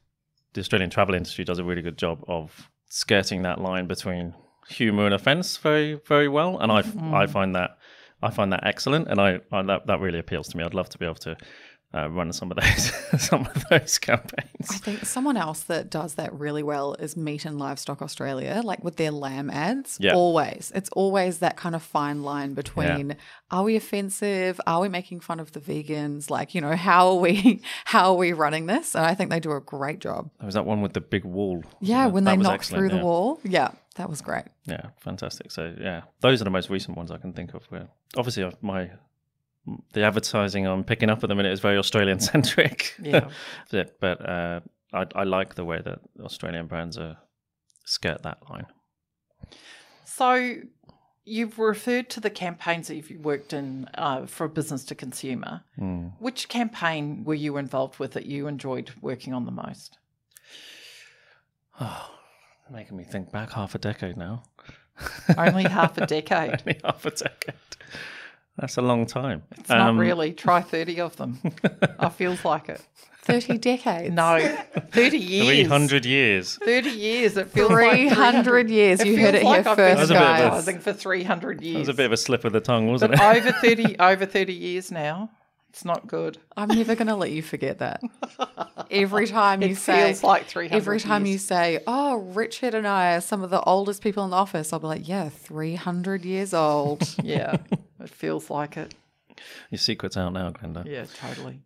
The 0.54 0.62
Australian 0.62 0.90
travel 0.90 1.16
industry 1.16 1.44
does 1.44 1.60
a 1.60 1.64
really 1.64 1.82
good 1.82 1.98
job 1.98 2.24
of 2.28 2.70
skirting 2.88 3.42
that 3.42 3.60
line 3.60 3.88
between 3.88 4.34
humour 4.70 5.06
and 5.06 5.14
offence 5.14 5.58
very, 5.58 6.00
very 6.08 6.28
well, 6.28 6.60
and 6.60 6.72
I, 6.72 6.80
I 6.80 6.82
mm-hmm. 6.82 7.32
find 7.32 7.56
that 7.56 7.78
I 8.22 8.32
find 8.32 8.52
that 8.54 8.66
excellent, 8.66 9.08
and 9.08 9.20
I, 9.20 9.40
I 9.52 9.62
that 9.64 9.88
that 9.88 10.00
really 10.00 10.20
appeals 10.20 10.48
to 10.50 10.58
me. 10.58 10.64
I'd 10.64 10.74
love 10.74 10.90
to 10.90 10.98
be 10.98 11.06
able 11.06 11.16
to 11.16 11.38
uh, 11.96 12.10
run 12.10 12.34
some 12.34 12.52
of 12.52 12.58
those 12.58 12.92
some 13.22 13.48
of 13.48 13.66
those 13.70 13.98
campaigns. 13.98 14.70
I 14.70 14.78
think 14.78 15.06
someone 15.06 15.38
else 15.38 15.62
that 15.62 15.90
does 15.90 16.16
that 16.16 16.34
really 16.34 16.64
well 16.64 16.96
is 16.96 17.16
Meat 17.16 17.46
and 17.46 17.58
Livestock 17.58 18.02
Australia, 18.02 18.62
like 18.64 18.84
with 18.84 18.98
their 18.98 19.12
lamb 19.12 19.50
ads. 19.50 19.98
Yeah. 20.02 20.14
Always. 20.14 20.72
It's 20.76 20.90
always 20.90 21.40
that 21.40 21.56
kind 21.56 21.76
of 21.76 21.82
fine 21.82 22.24
line 22.24 22.54
between 22.54 23.16
are 23.50 23.64
we 23.64 23.76
offensive? 23.76 24.60
Are 24.68 24.82
we 24.82 24.90
making 24.90 25.22
fun 25.22 25.40
of 25.40 25.54
the 25.54 25.62
vegans? 25.62 26.30
Like, 26.30 26.54
you 26.54 26.62
know, 26.62 26.76
how 26.76 27.10
are 27.10 27.20
we 27.20 27.62
how 27.86 28.12
are 28.12 28.18
we 28.18 28.34
running 28.34 28.66
this? 28.66 28.96
And 28.96 29.06
I 29.06 29.14
think 29.14 29.30
they 29.30 29.40
do 29.40 29.54
a 29.54 29.62
great 29.62 30.00
job. 30.00 30.30
There 30.40 30.46
was 30.46 30.56
that 30.56 30.66
one 30.66 30.82
with 30.82 30.94
the 30.94 31.02
big 31.02 31.24
wall. 31.24 31.64
Yeah, 31.80 32.08
when 32.08 32.26
they 32.26 32.36
was 32.36 32.44
knock 32.44 32.56
excellent, 32.56 32.80
through 32.80 32.90
the 32.90 32.98
yeah. 32.98 33.04
wall. 33.04 33.40
Yeah, 33.44 33.72
that 33.96 34.10
was 34.10 34.22
great. 34.22 34.46
Yeah, 34.66 34.88
fantastic. 35.00 35.52
So 35.52 35.74
yeah, 35.80 36.02
those 36.20 36.42
are 36.42 36.44
the 36.44 36.50
most 36.50 36.70
recent 36.70 36.98
ones 36.98 37.12
I 37.12 37.18
can 37.18 37.32
think 37.32 37.54
of. 37.54 37.64
Where 37.66 37.88
obviously 38.18 38.44
uh, 38.44 38.52
my 38.62 38.92
the 39.94 40.04
advertising 40.04 40.66
I'm 40.68 40.84
picking 40.84 41.10
up 41.10 41.24
at 41.24 41.30
the 41.30 41.36
minute 41.36 41.52
is 41.52 41.60
very 41.60 41.78
Australian 41.78 42.20
centric. 42.32 42.96
Yeah. 43.02 43.30
but 43.72 44.30
uh, 44.30 44.60
I, 44.94 45.06
I 45.16 45.24
like 45.24 45.56
the 45.56 45.66
way 45.66 45.82
that 45.84 46.00
Australian 46.22 46.68
brands 46.68 46.98
are 46.98 47.18
skirt 47.86 48.24
that 48.24 48.40
line. 48.50 48.66
So 50.06 50.56
you've 51.26 51.60
referred 51.60 52.10
to 52.12 52.20
the 52.20 52.30
campaigns 52.30 52.88
that 52.88 52.96
you've 52.96 53.26
worked 53.26 53.52
in 53.52 53.90
uh, 53.96 54.26
for 54.26 54.48
business 54.48 54.84
to 54.86 54.96
consumer. 54.96 55.64
Hmm. 55.78 56.08
Which 56.20 56.48
campaign 56.48 57.24
were 57.24 57.34
you 57.34 57.58
involved 57.58 58.00
with 58.00 58.14
that 58.14 58.26
you 58.26 58.48
enjoyed 58.48 58.92
working 59.02 59.34
on 59.34 59.46
the 59.46 59.52
most? 59.52 59.98
Oh, 61.82 62.10
making 62.72 62.96
me 62.96 63.04
think 63.04 63.32
back 63.32 63.52
half 63.52 63.76
a 63.76 63.80
decade 63.80 64.16
now. 64.16 64.44
Only 65.38 65.64
half 65.64 65.98
a 65.98 66.06
decade. 66.06 66.62
Only 66.62 66.80
half 66.84 67.06
a 67.06 67.12
decade. 67.12 67.56
That's 68.58 68.78
a 68.78 68.82
long 68.82 69.06
time. 69.06 69.44
It's 69.58 69.70
not 69.70 69.82
Um, 69.90 69.98
really. 70.00 70.32
Try 70.34 70.62
30 70.76 71.02
of 71.02 71.16
them. 71.18 71.40
I 72.00 72.10
feels 72.10 72.46
like 72.46 72.70
it. 72.70 72.82
30 73.24 73.58
decades. 73.58 74.14
No, 74.14 74.38
30 74.92 75.18
years. 75.18 75.48
300 75.48 76.06
years. 76.06 76.58
30 76.64 76.90
years. 76.92 77.36
It 77.38 77.48
feels 77.50 77.72
like 77.72 77.92
300 77.92 78.70
years. 78.70 79.00
It 79.02 79.08
You 79.08 79.18
heard 79.20 79.34
it 79.36 79.44
like 79.44 79.64
here 79.64 79.70
I've 79.72 79.76
first, 79.78 79.96
That 79.96 79.98
was 80.00 80.12
a 80.12 80.14
bit 80.14 80.22
of 80.22 80.68
a- 80.68 80.72
guys. 80.74 80.84
for 80.84 80.94
300 80.94 81.62
years. 81.62 81.76
It 81.76 81.80
was 81.80 81.90
a 81.90 81.94
bit 81.96 82.06
of 82.06 82.12
a 82.12 82.18
slip 82.18 82.46
of 82.46 82.54
the 82.54 82.60
tongue, 82.62 82.88
wasn't 82.88 83.14
but 83.18 83.36
it? 83.38 83.40
over 83.48 83.52
30 83.52 83.98
over 84.00 84.26
30 84.28 84.54
years 84.54 84.92
now, 84.92 85.32
it's 85.76 85.84
not 85.84 86.08
good. 86.08 86.38
I'm 86.56 86.70
never 86.70 86.96
going 86.96 87.08
to 87.08 87.16
let 87.16 87.32
you 87.32 87.42
forget 87.42 87.80
that. 87.80 88.02
Every 88.90 89.28
time 89.42 89.62
you 89.62 89.72
It 89.72 89.78
say, 89.78 90.06
feels 90.06 90.24
like 90.24 90.48
300 90.48 90.78
every 90.78 91.02
time 91.02 91.26
you 91.26 91.38
say, 91.38 91.84
"Oh, 91.86 92.16
Richard 92.16 92.74
and 92.74 92.88
I 92.88 93.16
are 93.16 93.20
some 93.22 93.44
of 93.44 93.50
the 93.50 93.62
oldest 93.62 94.02
people 94.02 94.24
in 94.24 94.30
the 94.30 94.38
office," 94.38 94.72
I'll 94.72 94.80
be 94.80 94.88
like, 94.88 95.06
"Yeah, 95.06 95.28
300 95.28 96.24
years 96.24 96.54
old." 96.54 97.04
Yeah, 97.22 97.58
it 98.00 98.10
feels 98.10 98.50
like 98.50 98.78
it. 98.78 98.96
Your 99.70 99.80
secret's 99.80 100.16
out 100.16 100.32
now, 100.32 100.52
Glenda. 100.52 100.86
Yeah, 100.86 101.08
totally. 101.14 101.60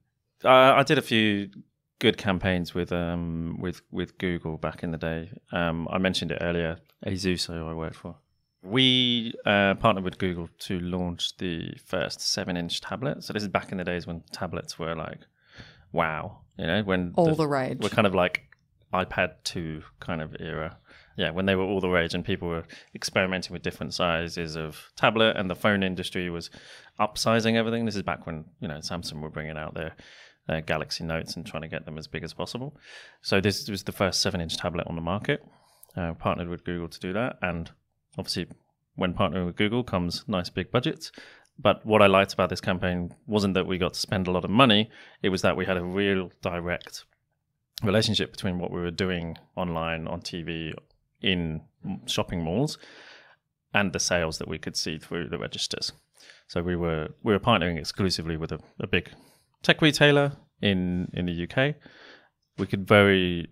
Uh, 0.43 0.49
I 0.49 0.81
did 0.81 0.97
a 0.97 1.03
few 1.03 1.51
good 1.99 2.17
campaigns 2.17 2.73
with 2.73 2.91
um 2.91 3.59
with 3.59 3.81
with 3.91 4.17
Google 4.17 4.57
back 4.57 4.81
in 4.81 4.89
the 4.89 4.97
day. 4.97 5.29
Um, 5.51 5.87
I 5.91 5.99
mentioned 5.99 6.31
it 6.31 6.39
earlier. 6.41 6.77
Asus 7.05 7.47
I 7.47 7.73
worked 7.73 7.97
for. 7.97 8.15
We 8.61 9.33
uh, 9.45 9.75
partnered 9.75 10.03
with 10.03 10.17
Google 10.17 10.49
to 10.59 10.79
launch 10.79 11.37
the 11.37 11.73
first 11.85 12.19
seven-inch 12.19 12.81
tablet. 12.81 13.23
So 13.23 13.33
this 13.33 13.43
is 13.43 13.49
back 13.49 13.71
in 13.71 13.77
the 13.77 13.83
days 13.83 14.05
when 14.05 14.21
tablets 14.31 14.77
were 14.77 14.95
like, 14.95 15.19
wow, 15.91 16.41
you 16.57 16.67
know, 16.67 16.83
when 16.83 17.13
All 17.15 17.35
the 17.35 17.47
rage. 17.47 17.77
We're 17.79 17.89
kind 17.89 18.07
of 18.07 18.13
like 18.13 18.43
iPad 18.93 19.35
two 19.43 19.83
kind 19.99 20.21
of 20.21 20.35
era. 20.39 20.77
Yeah, 21.15 21.31
when 21.31 21.45
they 21.45 21.55
were 21.55 21.63
all 21.63 21.81
the 21.81 21.89
rage 21.89 22.13
and 22.13 22.23
people 22.23 22.47
were 22.47 22.63
experimenting 22.95 23.51
with 23.51 23.61
different 23.61 23.93
sizes 23.93 24.55
of 24.55 24.89
tablet, 24.95 25.35
and 25.35 25.49
the 25.49 25.55
phone 25.55 25.83
industry 25.83 26.29
was 26.29 26.49
upsizing 26.99 27.55
everything. 27.55 27.85
This 27.85 27.95
is 27.95 28.03
back 28.03 28.25
when 28.25 28.45
you 28.61 28.67
know 28.67 28.77
Samsung 28.77 29.21
were 29.21 29.29
bringing 29.29 29.57
out 29.57 29.73
their 29.73 29.95
uh, 30.47 30.61
Galaxy 30.61 31.03
Notes 31.03 31.35
and 31.35 31.45
trying 31.45 31.63
to 31.63 31.67
get 31.67 31.85
them 31.85 31.97
as 31.97 32.07
big 32.07 32.23
as 32.23 32.33
possible. 32.33 32.77
So 33.21 33.41
this 33.41 33.67
was 33.69 33.83
the 33.83 33.91
first 33.91 34.21
seven-inch 34.21 34.57
tablet 34.57 34.87
on 34.87 34.95
the 34.95 35.01
market. 35.01 35.43
Uh, 35.97 36.13
partnered 36.13 36.47
with 36.47 36.63
Google 36.63 36.87
to 36.87 36.99
do 36.99 37.11
that, 37.13 37.37
and 37.41 37.69
obviously, 38.19 38.47
when 38.95 39.13
partnering 39.13 39.45
with 39.45 39.55
Google 39.55 39.83
comes 39.83 40.25
nice 40.27 40.49
big 40.49 40.71
budgets. 40.71 41.11
But 41.57 41.85
what 41.85 42.01
I 42.01 42.07
liked 42.07 42.33
about 42.33 42.49
this 42.49 42.61
campaign 42.61 43.15
wasn't 43.25 43.53
that 43.55 43.67
we 43.67 43.77
got 43.77 43.93
to 43.93 43.99
spend 43.99 44.27
a 44.27 44.31
lot 44.31 44.45
of 44.45 44.51
money; 44.51 44.89
it 45.23 45.29
was 45.29 45.41
that 45.41 45.57
we 45.57 45.65
had 45.65 45.77
a 45.77 45.83
real 45.83 46.31
direct 46.41 47.05
relationship 47.83 48.31
between 48.31 48.59
what 48.59 48.71
we 48.71 48.81
were 48.81 48.91
doing 48.91 49.37
online, 49.55 50.07
on 50.07 50.21
TV, 50.21 50.73
in 51.21 51.61
shopping 52.05 52.43
malls 52.43 52.77
and 53.73 53.93
the 53.93 53.99
sales 53.99 54.37
that 54.39 54.47
we 54.47 54.57
could 54.57 54.75
see 54.75 54.97
through 54.97 55.29
the 55.29 55.37
registers. 55.37 55.91
So 56.47 56.61
we 56.61 56.75
were 56.75 57.09
we 57.23 57.33
were 57.33 57.39
partnering 57.39 57.77
exclusively 57.77 58.37
with 58.37 58.51
a, 58.51 58.59
a 58.79 58.87
big 58.87 59.11
tech 59.63 59.81
retailer 59.81 60.33
in 60.61 61.09
in 61.13 61.25
the 61.25 61.43
UK. 61.43 61.75
We 62.57 62.67
could 62.67 62.87
very 62.87 63.47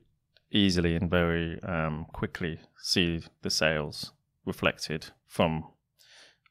easily 0.51 0.95
and 0.95 1.09
very 1.09 1.61
um, 1.63 2.05
quickly 2.13 2.59
see 2.81 3.21
the 3.41 3.49
sales 3.49 4.11
reflected 4.47 5.07
from 5.27 5.65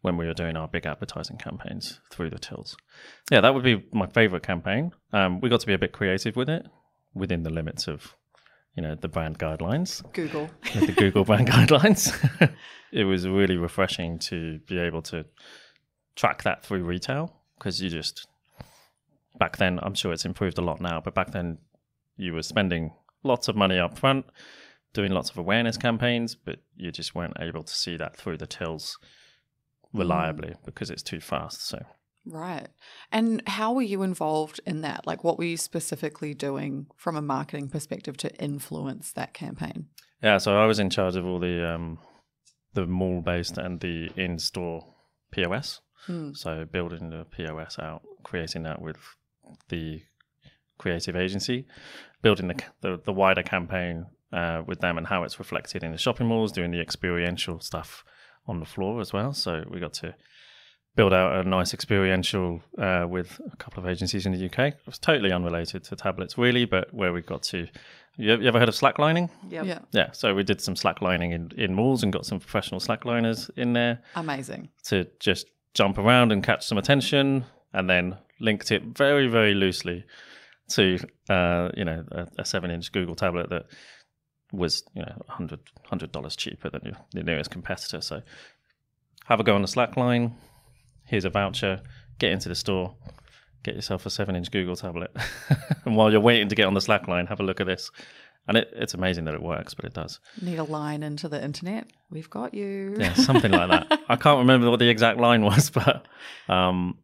when 0.02 0.16
we 0.16 0.26
were 0.26 0.34
doing 0.34 0.56
our 0.56 0.68
big 0.68 0.86
advertising 0.86 1.36
campaigns 1.36 2.00
through 2.12 2.30
the 2.30 2.38
tills. 2.38 2.76
Yeah, 3.30 3.40
that 3.40 3.54
would 3.54 3.64
be 3.64 3.84
my 3.92 4.06
favorite 4.06 4.44
campaign. 4.44 4.92
Um, 5.12 5.40
we 5.40 5.48
got 5.48 5.60
to 5.60 5.66
be 5.66 5.74
a 5.74 5.78
bit 5.78 5.92
creative 5.92 6.36
with 6.36 6.48
it 6.48 6.66
within 7.14 7.42
the 7.42 7.50
limits 7.50 7.88
of 7.88 8.14
you 8.76 8.82
know 8.82 8.94
the 8.94 9.08
brand 9.08 9.38
guidelines 9.38 10.02
Google. 10.12 10.50
the 10.74 10.92
Google 10.92 11.24
brand 11.24 11.48
guidelines. 11.54 12.12
it 12.92 13.04
was 13.04 13.26
really 13.26 13.56
refreshing 13.56 14.18
to 14.18 14.60
be 14.68 14.78
able 14.78 15.02
to 15.02 15.24
track 16.14 16.42
that 16.44 16.64
through 16.64 16.84
retail 16.84 17.34
because 17.58 17.82
you 17.82 17.88
just 17.90 18.28
back 19.38 19.56
then 19.56 19.80
I'm 19.82 19.94
sure 19.94 20.12
it's 20.12 20.24
improved 20.24 20.58
a 20.58 20.62
lot 20.62 20.80
now, 20.80 21.00
but 21.00 21.14
back 21.14 21.32
then 21.32 21.58
you 22.16 22.32
were 22.32 22.42
spending 22.42 22.92
lots 23.22 23.48
of 23.48 23.56
money 23.56 23.78
up 23.78 23.98
front, 23.98 24.26
doing 24.96 25.12
lots 25.12 25.30
of 25.30 25.38
awareness 25.38 25.76
campaigns, 25.76 26.34
but 26.34 26.58
you 26.76 26.90
just 26.90 27.14
weren't 27.14 27.36
able 27.38 27.62
to 27.62 27.74
see 27.74 27.96
that 27.96 28.16
through 28.16 28.38
the 28.38 28.46
tills 28.46 28.98
reliably 29.92 30.54
because 30.64 30.90
it's 30.90 31.02
too 31.02 31.20
fast. 31.20 31.66
So 31.66 31.84
Right. 32.26 32.66
And 33.12 33.40
how 33.46 33.72
were 33.72 33.82
you 33.82 34.02
involved 34.02 34.60
in 34.66 34.80
that? 34.80 35.06
Like, 35.06 35.22
what 35.22 35.38
were 35.38 35.44
you 35.44 35.56
specifically 35.56 36.34
doing 36.34 36.86
from 36.96 37.14
a 37.14 37.22
marketing 37.22 37.68
perspective 37.68 38.16
to 38.18 38.34
influence 38.42 39.12
that 39.12 39.32
campaign? 39.32 39.86
yeah, 40.22 40.38
so 40.38 40.58
I 40.58 40.66
was 40.66 40.80
in 40.80 40.90
charge 40.90 41.14
of 41.14 41.24
all 41.24 41.38
the 41.38 41.74
um, 41.74 41.98
the 42.74 42.86
mall 42.86 43.22
based 43.22 43.58
and 43.58 43.80
the 43.80 44.10
in 44.16 44.38
store 44.38 44.84
POS. 45.30 45.80
Hmm. 46.06 46.32
So 46.32 46.64
building 46.64 47.10
the 47.10 47.24
POS 47.24 47.78
out, 47.78 48.02
creating 48.24 48.64
that 48.64 48.82
with 48.82 48.96
the 49.68 50.02
creative 50.78 51.14
agency, 51.14 51.66
building 52.22 52.48
the 52.48 52.60
the, 52.80 53.00
the 53.04 53.12
wider 53.12 53.44
campaign 53.44 54.06
uh, 54.32 54.62
with 54.66 54.80
them 54.80 54.98
and 54.98 55.06
how 55.06 55.22
it's 55.22 55.38
reflected 55.38 55.82
in 55.82 55.92
the 55.92 55.98
shopping 55.98 56.26
malls, 56.26 56.52
doing 56.52 56.70
the 56.70 56.80
experiential 56.80 57.60
stuff 57.60 58.04
on 58.46 58.60
the 58.60 58.66
floor 58.66 59.00
as 59.00 59.12
well. 59.12 59.32
So 59.32 59.64
we 59.70 59.80
got 59.80 59.94
to 59.94 60.14
build 60.96 61.12
out 61.12 61.44
a 61.44 61.48
nice 61.48 61.74
experiential 61.74 62.62
uh, 62.78 63.06
with 63.08 63.38
a 63.52 63.56
couple 63.56 63.82
of 63.82 63.88
agencies 63.88 64.26
in 64.26 64.32
the 64.32 64.46
UK. 64.46 64.58
It 64.58 64.78
was 64.86 64.98
totally 64.98 65.30
unrelated 65.30 65.84
to 65.84 65.96
tablets, 65.96 66.38
really, 66.38 66.64
but 66.64 66.92
where 66.92 67.12
we 67.12 67.20
got 67.20 67.42
to. 67.44 67.68
You 68.16 68.38
you 68.38 68.48
ever 68.48 68.58
heard 68.58 68.70
of 68.70 68.74
slacklining? 68.74 69.28
Yep. 69.50 69.66
Yeah. 69.66 69.78
Yeah, 69.92 70.12
so 70.12 70.34
we 70.34 70.42
did 70.42 70.60
some 70.60 70.74
slacklining 70.74 71.32
in, 71.32 71.50
in 71.56 71.74
malls 71.74 72.02
and 72.02 72.12
got 72.12 72.24
some 72.24 72.40
professional 72.40 72.80
slackliners 72.80 73.50
in 73.56 73.74
there 73.74 74.00
Amazing. 74.14 74.70
to 74.84 75.06
just 75.20 75.46
jump 75.74 75.98
around 75.98 76.32
and 76.32 76.42
catch 76.42 76.66
some 76.66 76.78
attention, 76.78 77.44
and 77.74 77.90
then 77.90 78.16
linked 78.40 78.72
it 78.72 78.82
very, 78.82 79.28
very 79.28 79.54
loosely 79.54 80.04
to 80.68 80.98
uh, 81.28 81.68
you 81.76 81.84
know 81.84 82.04
a, 82.10 82.26
a 82.38 82.44
seven-inch 82.44 82.90
Google 82.92 83.14
tablet 83.14 83.50
that 83.50 83.66
was 84.52 84.82
you 84.94 85.02
know 85.02 85.22
hundred 85.28 85.60
hundred 85.84 86.12
dollars 86.12 86.36
cheaper 86.36 86.70
than 86.70 86.82
your, 86.84 86.94
the 87.12 87.22
nearest 87.22 87.50
competitor. 87.50 88.00
So 88.00 88.22
have 89.26 89.40
a 89.40 89.44
go 89.44 89.54
on 89.54 89.62
the 89.62 89.68
slackline. 89.68 90.32
Here's 91.04 91.24
a 91.24 91.30
voucher. 91.30 91.82
Get 92.18 92.32
into 92.32 92.48
the 92.48 92.54
store. 92.54 92.94
Get 93.62 93.74
yourself 93.74 94.06
a 94.06 94.10
seven-inch 94.10 94.52
Google 94.52 94.76
tablet, 94.76 95.10
and 95.84 95.96
while 95.96 96.12
you're 96.12 96.20
waiting 96.20 96.48
to 96.48 96.54
get 96.54 96.66
on 96.66 96.74
the 96.74 96.80
slackline, 96.80 97.28
have 97.28 97.40
a 97.40 97.42
look 97.42 97.60
at 97.60 97.66
this. 97.66 97.90
And 98.48 98.56
it, 98.56 98.70
it's 98.74 98.94
amazing 98.94 99.24
that 99.24 99.34
it 99.34 99.42
works, 99.42 99.74
but 99.74 99.84
it 99.84 99.92
does. 99.92 100.20
Need 100.40 100.58
a 100.58 100.64
line 100.64 101.02
into 101.02 101.28
the 101.28 101.42
internet? 101.42 101.90
We've 102.10 102.30
got 102.30 102.54
you. 102.54 102.94
Yeah, 102.96 103.14
something 103.14 103.50
like 103.50 103.68
that. 103.70 104.00
I 104.08 104.14
can't 104.14 104.38
remember 104.38 104.70
what 104.70 104.78
the 104.78 104.88
exact 104.88 105.18
line 105.18 105.42
was, 105.42 105.70
but 105.74 106.06
um, 106.48 106.98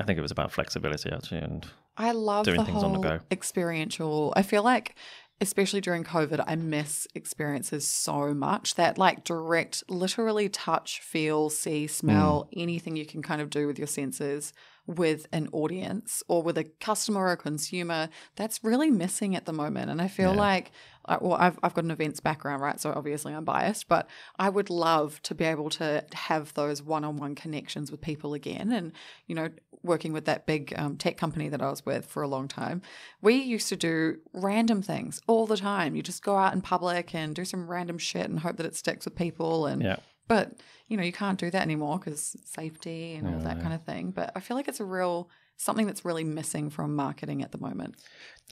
I 0.00 0.04
think 0.04 0.18
it 0.18 0.22
was 0.22 0.32
about 0.32 0.50
flexibility 0.50 1.10
actually. 1.12 1.38
And 1.38 1.64
I 1.96 2.12
love 2.12 2.44
doing 2.44 2.58
the 2.58 2.64
things 2.64 2.82
whole 2.82 2.96
on 2.96 3.00
the 3.00 3.08
go. 3.08 3.20
experiential. 3.30 4.32
I 4.34 4.42
feel 4.42 4.64
like, 4.64 4.96
especially 5.40 5.80
during 5.80 6.04
COVID, 6.04 6.42
I 6.46 6.56
miss 6.56 7.06
experiences 7.14 7.86
so 7.86 8.34
much. 8.34 8.74
That 8.74 8.98
like 8.98 9.24
direct, 9.24 9.84
literally 9.88 10.48
touch, 10.48 11.00
feel, 11.00 11.50
see, 11.50 11.86
smell, 11.86 12.48
Mm. 12.52 12.62
anything 12.62 12.96
you 12.96 13.06
can 13.06 13.22
kind 13.22 13.40
of 13.40 13.50
do 13.50 13.66
with 13.66 13.78
your 13.78 13.86
senses 13.86 14.52
with 14.86 15.26
an 15.32 15.48
audience 15.52 16.22
or 16.28 16.42
with 16.42 16.56
a 16.56 16.64
customer 16.64 17.20
or 17.20 17.32
a 17.32 17.36
consumer. 17.36 18.08
That's 18.36 18.64
really 18.64 18.90
missing 18.90 19.36
at 19.36 19.44
the 19.44 19.52
moment. 19.52 19.90
And 19.90 20.00
I 20.00 20.08
feel 20.08 20.30
Yeah. 20.30 20.38
like, 20.38 20.72
well, 21.20 21.34
I've 21.34 21.58
I've 21.62 21.74
got 21.74 21.84
an 21.84 21.90
events 21.90 22.20
background, 22.20 22.62
right? 22.62 22.80
So 22.80 22.92
obviously 22.92 23.34
I'm 23.34 23.44
biased, 23.44 23.88
but 23.88 24.08
I 24.38 24.48
would 24.48 24.70
love 24.70 25.22
to 25.24 25.34
be 25.34 25.44
able 25.44 25.68
to 25.70 26.04
have 26.14 26.54
those 26.54 26.82
one-on-one 26.82 27.34
connections 27.34 27.90
with 27.90 28.00
people 28.00 28.34
again. 28.34 28.72
And 28.72 28.92
you 29.26 29.34
know, 29.34 29.50
working 29.82 30.12
with 30.12 30.24
that 30.24 30.46
big 30.46 30.74
um, 30.76 30.96
tech 30.96 31.16
company 31.16 31.48
that 31.48 31.62
I 31.62 31.70
was 31.70 31.84
with 31.86 32.06
for 32.06 32.22
a 32.22 32.28
long 32.28 32.48
time, 32.48 32.82
we 33.20 33.34
used 33.34 33.68
to 33.68 33.76
do 33.76 34.18
random 34.32 34.82
things 34.82 35.20
all 35.26 35.46
the 35.46 35.56
time. 35.56 35.94
You 35.94 36.02
just 36.02 36.22
go 36.22 36.36
out 36.36 36.52
in 36.52 36.60
public 36.60 37.14
and 37.14 37.34
do 37.34 37.44
some 37.44 37.70
random 37.70 37.98
shit 37.98 38.28
and 38.28 38.40
hope 38.40 38.56
that 38.56 38.66
it 38.66 38.76
sticks 38.76 39.04
with 39.04 39.14
people. 39.14 39.66
And 39.66 39.82
yeah, 39.82 39.96
but 40.26 40.52
you 40.88 40.96
know, 40.96 41.02
you 41.02 41.12
can't 41.12 41.38
do 41.38 41.50
that 41.50 41.62
anymore 41.62 41.98
because 41.98 42.36
safety 42.44 43.14
and 43.14 43.28
all 43.28 43.40
that 43.40 43.60
kind 43.60 43.74
of 43.74 43.82
thing. 43.82 44.10
But 44.10 44.32
I 44.34 44.40
feel 44.40 44.56
like 44.56 44.68
it's 44.68 44.80
a 44.80 44.84
real 44.84 45.28
something 45.58 45.86
that's 45.86 46.04
really 46.04 46.24
missing 46.24 46.70
from 46.70 46.94
marketing 46.94 47.42
at 47.42 47.52
the 47.52 47.58
moment. 47.58 47.96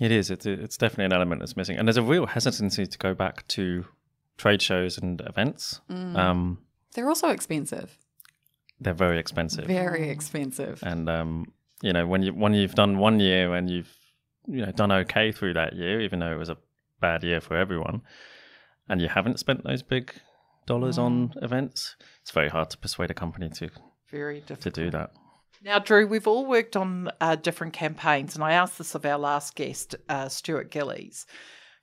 it 0.00 0.12
is. 0.12 0.30
It's, 0.30 0.44
it's 0.44 0.76
definitely 0.76 1.06
an 1.06 1.12
element 1.12 1.40
that's 1.40 1.56
missing. 1.56 1.78
And 1.78 1.88
there's 1.88 1.96
a 1.96 2.02
real 2.02 2.26
hesitancy 2.26 2.86
to 2.86 2.98
go 2.98 3.14
back 3.14 3.46
to 3.48 3.86
trade 4.36 4.60
shows 4.60 4.98
and 4.98 5.20
events. 5.22 5.80
Mm. 5.88 6.16
Um, 6.16 6.58
They're 6.94 7.08
also 7.08 7.28
expensive, 7.28 7.96
they're 8.80 8.94
very 8.94 9.18
expensive. 9.18 9.66
very 9.66 10.10
expensive. 10.10 10.82
and 10.82 11.08
um, 11.08 11.46
you 11.82 11.92
know 11.92 12.06
when 12.06 12.22
you 12.22 12.32
when 12.32 12.54
you've 12.54 12.74
done 12.74 12.98
one 12.98 13.20
year 13.20 13.54
and 13.54 13.70
you've 13.70 13.94
you 14.46 14.64
know 14.64 14.72
done 14.72 14.92
okay 14.92 15.32
through 15.32 15.54
that 15.54 15.74
year, 15.74 16.00
even 16.00 16.18
though 16.20 16.32
it 16.32 16.38
was 16.38 16.48
a 16.48 16.58
bad 17.00 17.22
year 17.24 17.40
for 17.40 17.56
everyone, 17.56 18.02
and 18.88 19.00
you 19.00 19.08
haven't 19.08 19.38
spent 19.38 19.64
those 19.64 19.82
big 19.82 20.12
dollars 20.66 20.98
on 20.98 21.32
events, 21.42 21.96
it's 22.22 22.30
very 22.32 22.48
hard 22.48 22.70
to 22.70 22.78
persuade 22.78 23.10
a 23.10 23.14
company 23.14 23.48
to 23.48 23.70
Very 24.10 24.40
difficult. 24.40 24.60
to 24.62 24.70
do 24.70 24.90
that. 24.90 25.10
Now, 25.62 25.78
Drew, 25.78 26.06
we've 26.06 26.26
all 26.26 26.46
worked 26.46 26.76
on 26.76 27.10
uh, 27.20 27.36
different 27.36 27.72
campaigns, 27.72 28.34
and 28.34 28.44
I 28.44 28.52
asked 28.52 28.78
this 28.78 28.94
of 28.94 29.06
our 29.06 29.18
last 29.18 29.54
guest, 29.54 29.96
uh, 30.08 30.28
Stuart 30.28 30.70
Gillies. 30.70 31.26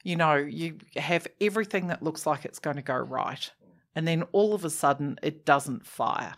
You 0.04 0.16
know, 0.16 0.36
you 0.36 0.78
have 0.96 1.28
everything 1.42 1.88
that 1.88 2.04
looks 2.04 2.26
like 2.26 2.46
it's 2.46 2.60
going 2.60 2.76
to 2.76 2.82
go 2.82 2.96
right, 2.98 3.50
and 3.96 4.08
then 4.08 4.24
all 4.32 4.54
of 4.54 4.64
a 4.64 4.70
sudden 4.70 5.18
it 5.24 5.46
doesn't 5.46 5.86
fire. 5.88 6.36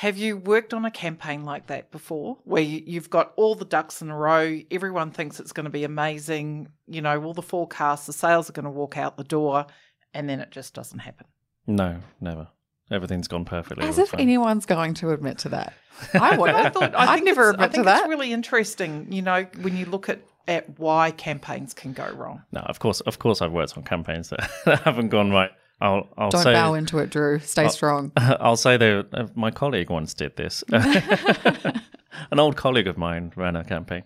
Have 0.00 0.16
you 0.16 0.38
worked 0.38 0.72
on 0.72 0.86
a 0.86 0.90
campaign 0.90 1.44
like 1.44 1.66
that 1.66 1.90
before, 1.90 2.38
where 2.44 2.62
you, 2.62 2.82
you've 2.86 3.10
got 3.10 3.34
all 3.36 3.54
the 3.54 3.66
ducks 3.66 4.00
in 4.00 4.08
a 4.08 4.16
row, 4.16 4.58
everyone 4.70 5.10
thinks 5.10 5.38
it's 5.38 5.52
going 5.52 5.64
to 5.64 5.70
be 5.70 5.84
amazing, 5.84 6.68
you 6.88 7.02
know, 7.02 7.22
all 7.22 7.34
the 7.34 7.42
forecasts, 7.42 8.06
the 8.06 8.14
sales 8.14 8.48
are 8.48 8.54
going 8.54 8.64
to 8.64 8.70
walk 8.70 8.96
out 8.96 9.18
the 9.18 9.24
door, 9.24 9.66
and 10.14 10.26
then 10.26 10.40
it 10.40 10.50
just 10.50 10.72
doesn't 10.72 11.00
happen? 11.00 11.26
No, 11.66 11.98
never. 12.18 12.48
Everything's 12.90 13.28
gone 13.28 13.44
perfectly. 13.44 13.86
As 13.86 13.98
if 13.98 14.10
the 14.10 14.16
time. 14.16 14.22
anyone's 14.22 14.64
going 14.64 14.94
to 14.94 15.10
admit 15.10 15.36
to 15.40 15.50
that. 15.50 15.74
I 16.14 16.34
would. 16.34 16.48
I 16.48 16.70
thought 16.70 16.94
I 16.94 17.04
I'd 17.04 17.14
think 17.16 17.26
never 17.26 17.50
it's- 17.50 17.54
admit 17.56 17.68
I 17.68 17.72
think 17.72 17.84
to 17.84 17.84
that. 17.90 18.00
It's 18.00 18.08
really 18.08 18.32
interesting, 18.32 19.12
you 19.12 19.20
know, 19.20 19.46
when 19.60 19.76
you 19.76 19.84
look 19.84 20.08
at, 20.08 20.20
at 20.48 20.78
why 20.78 21.10
campaigns 21.10 21.74
can 21.74 21.92
go 21.92 22.10
wrong. 22.14 22.40
No, 22.52 22.60
of 22.60 22.78
course, 22.78 23.00
of 23.02 23.18
course, 23.18 23.42
I've 23.42 23.52
worked 23.52 23.76
on 23.76 23.82
campaigns 23.84 24.30
that, 24.30 24.50
that 24.64 24.80
haven't 24.80 25.10
gone 25.10 25.30
right. 25.30 25.50
I'll, 25.80 26.08
I'll 26.18 26.30
Don't 26.30 26.42
say, 26.42 26.52
bow 26.52 26.74
into 26.74 26.98
it, 26.98 27.10
Drew. 27.10 27.38
Stay 27.38 27.68
strong. 27.68 28.12
I'll 28.16 28.56
say 28.56 28.76
that 28.76 29.08
uh, 29.12 29.26
my 29.34 29.50
colleague 29.50 29.90
once 29.90 30.12
did 30.12 30.36
this. 30.36 30.62
An 30.72 32.38
old 32.38 32.56
colleague 32.56 32.86
of 32.86 32.98
mine 32.98 33.32
ran 33.34 33.56
a 33.56 33.64
campaign. 33.64 34.04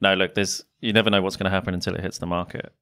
No, 0.00 0.14
look, 0.14 0.34
there's 0.34 0.62
you 0.80 0.92
never 0.92 1.10
know 1.10 1.22
what's 1.22 1.36
going 1.36 1.46
to 1.46 1.50
happen 1.50 1.74
until 1.74 1.94
it 1.94 2.02
hits 2.02 2.18
the 2.18 2.26
market, 2.26 2.72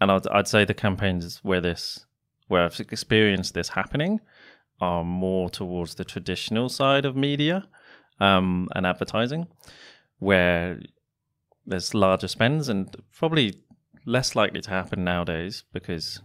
and 0.00 0.10
I'd, 0.10 0.26
I'd 0.28 0.48
say 0.48 0.64
the 0.64 0.74
campaigns 0.74 1.40
where 1.42 1.60
this, 1.60 2.06
where 2.48 2.64
I've 2.64 2.80
experienced 2.80 3.52
this 3.52 3.68
happening, 3.70 4.20
are 4.80 5.04
more 5.04 5.50
towards 5.50 5.96
the 5.96 6.04
traditional 6.04 6.68
side 6.68 7.04
of 7.04 7.16
media 7.16 7.68
um, 8.20 8.68
and 8.74 8.86
advertising, 8.86 9.48
where 10.18 10.80
there's 11.66 11.92
larger 11.94 12.28
spends 12.28 12.68
and 12.68 12.94
probably 13.12 13.60
less 14.06 14.36
likely 14.36 14.60
to 14.60 14.70
happen 14.70 15.02
nowadays 15.02 15.64
because 15.72 16.20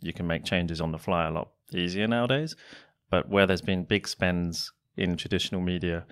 you 0.00 0.12
can 0.12 0.26
make 0.26 0.44
changes 0.44 0.80
on 0.80 0.92
the 0.92 0.98
fly 0.98 1.26
a 1.26 1.30
lot 1.30 1.48
easier 1.72 2.06
nowadays. 2.06 2.56
But 3.10 3.28
where 3.28 3.46
there's 3.46 3.62
been 3.62 3.84
big 3.84 4.06
spends 4.06 4.72
in 4.96 5.16
traditional 5.16 5.60
media, 5.60 6.04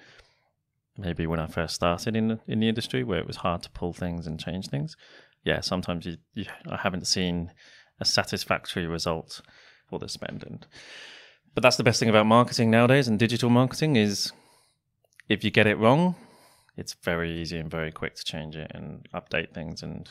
maybe 0.96 1.26
when 1.26 1.40
I 1.40 1.46
first 1.46 1.74
started 1.74 2.16
in 2.16 2.28
the, 2.28 2.40
in 2.46 2.60
the 2.60 2.68
industry, 2.68 3.04
where 3.04 3.18
it 3.18 3.26
was 3.26 3.36
hard 3.36 3.62
to 3.62 3.70
pull 3.70 3.92
things 3.92 4.26
and 4.26 4.40
change 4.40 4.68
things, 4.68 4.96
yeah, 5.44 5.60
sometimes 5.60 6.06
you, 6.06 6.16
you 6.34 6.46
I 6.68 6.76
haven't 6.76 7.06
seen 7.06 7.52
a 8.00 8.04
satisfactory 8.04 8.86
result 8.86 9.40
for 9.88 9.98
the 9.98 10.08
spend. 10.08 10.42
And 10.42 10.66
but 11.54 11.62
that's 11.62 11.76
the 11.76 11.84
best 11.84 12.00
thing 12.00 12.08
about 12.08 12.26
marketing 12.26 12.70
nowadays 12.70 13.08
and 13.08 13.18
digital 13.18 13.48
marketing 13.48 13.96
is 13.96 14.32
if 15.28 15.42
you 15.44 15.50
get 15.50 15.66
it 15.66 15.78
wrong, 15.78 16.14
it's 16.76 16.94
very 17.02 17.32
easy 17.40 17.58
and 17.58 17.70
very 17.70 17.90
quick 17.90 18.14
to 18.16 18.24
change 18.24 18.56
it 18.56 18.70
and 18.74 19.08
update 19.14 19.54
things 19.54 19.82
and 19.82 20.10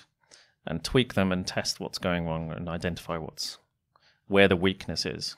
and 0.65 0.83
tweak 0.83 1.13
them 1.13 1.31
and 1.31 1.45
test 1.45 1.79
what's 1.79 1.99
going 1.99 2.25
wrong 2.25 2.51
and 2.51 2.67
identify 2.67 3.17
what's 3.17 3.59
where 4.27 4.47
the 4.47 4.55
weakness 4.55 5.05
is. 5.05 5.35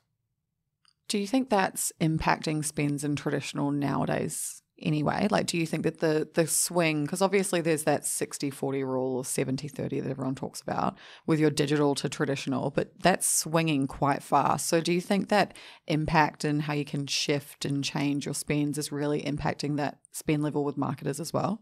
Do 1.08 1.17
you 1.17 1.28
think 1.28 1.50
that's 1.50 1.91
impacting 2.02 2.65
spends 2.65 3.04
in 3.04 3.15
traditional 3.15 3.71
nowadays 3.71 4.62
anyway? 4.80 5.28
Like, 5.32 5.47
do 5.47 5.58
you 5.58 5.65
think 5.65 5.84
that 5.84 6.00
the 6.00 6.28
the 6.34 6.47
swing, 6.47 7.04
because 7.04 7.21
obviously 7.21 7.62
there's 7.62 7.84
that 7.84 8.06
60 8.06 8.50
40 8.50 8.84
rule 8.84 9.15
or 9.17 9.26
70 9.26 9.69
30 9.69 10.02
that 10.02 10.10
everyone 10.10 10.36
talks 10.36 10.60
about 10.60 10.97
with 11.26 11.39
your 11.39 11.50
digital 11.50 11.95
to 11.95 12.10
traditional, 12.10 12.71
but 12.71 12.91
that's 13.00 13.28
swinging 13.28 13.88
quite 13.88 14.21
fast. 14.21 14.67
So, 14.67 14.82
do 14.82 14.91
you 14.91 15.02
think 15.02 15.30
that 15.30 15.56
impact 15.88 16.43
and 16.43 16.63
how 16.63 16.73
you 16.73 16.86
can 16.86 17.08
shift 17.08 17.63
and 17.63 17.84
change 17.84 18.26
your 18.26 18.36
spends 18.36 18.78
is 18.78 18.91
really 18.91 19.21
impacting 19.21 19.78
that 19.78 20.00
spend 20.12 20.43
level 20.43 20.65
with 20.65 20.76
marketers 20.76 21.21
as 21.21 21.32
well? 21.32 21.62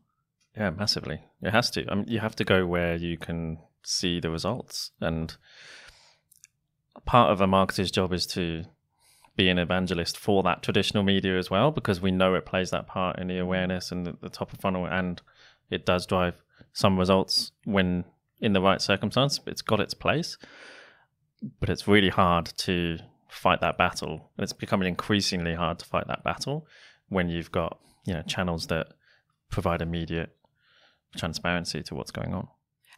Yeah, 0.57 0.71
massively. 0.71 1.21
It 1.41 1.51
has 1.51 1.69
to. 1.71 1.85
I 1.89 1.95
mean, 1.95 2.07
you 2.07 2.19
have 2.19 2.35
to 2.38 2.45
go 2.45 2.65
where 2.65 2.95
you 2.95 3.17
can 3.17 3.59
see 3.83 4.19
the 4.19 4.29
results. 4.29 4.91
And 5.01 5.35
part 7.05 7.31
of 7.31 7.41
a 7.41 7.47
marketer's 7.47 7.91
job 7.91 8.13
is 8.13 8.25
to 8.27 8.65
be 9.35 9.49
an 9.49 9.59
evangelist 9.59 10.17
for 10.17 10.43
that 10.43 10.63
traditional 10.63 11.03
media 11.03 11.37
as 11.37 11.49
well, 11.49 11.71
because 11.71 12.01
we 12.01 12.11
know 12.11 12.35
it 12.35 12.45
plays 12.45 12.71
that 12.71 12.87
part 12.87 13.19
in 13.19 13.27
the 13.27 13.37
awareness 13.37 13.91
and 13.91 14.05
the, 14.05 14.15
the 14.21 14.29
top 14.29 14.53
of 14.53 14.59
funnel, 14.59 14.85
and 14.85 15.21
it 15.69 15.85
does 15.85 16.05
drive 16.05 16.41
some 16.73 16.97
results 16.97 17.51
when 17.65 18.05
in 18.39 18.53
the 18.53 18.61
right 18.61 18.81
circumstance. 18.81 19.39
It's 19.45 19.61
got 19.61 19.79
its 19.79 19.93
place, 19.93 20.37
but 21.59 21.69
it's 21.69 21.87
really 21.87 22.09
hard 22.09 22.45
to 22.57 22.99
fight 23.27 23.61
that 23.61 23.77
battle, 23.77 24.31
and 24.37 24.43
it's 24.43 24.53
becoming 24.53 24.87
increasingly 24.87 25.55
hard 25.55 25.79
to 25.79 25.85
fight 25.85 26.07
that 26.07 26.23
battle 26.23 26.67
when 27.09 27.29
you've 27.29 27.51
got 27.51 27.79
you 28.05 28.13
know 28.13 28.21
channels 28.23 28.67
that 28.67 28.87
provide 29.49 29.81
immediate 29.81 30.35
transparency 31.17 31.83
to 31.83 31.95
what's 31.95 32.11
going 32.11 32.33
on. 32.33 32.47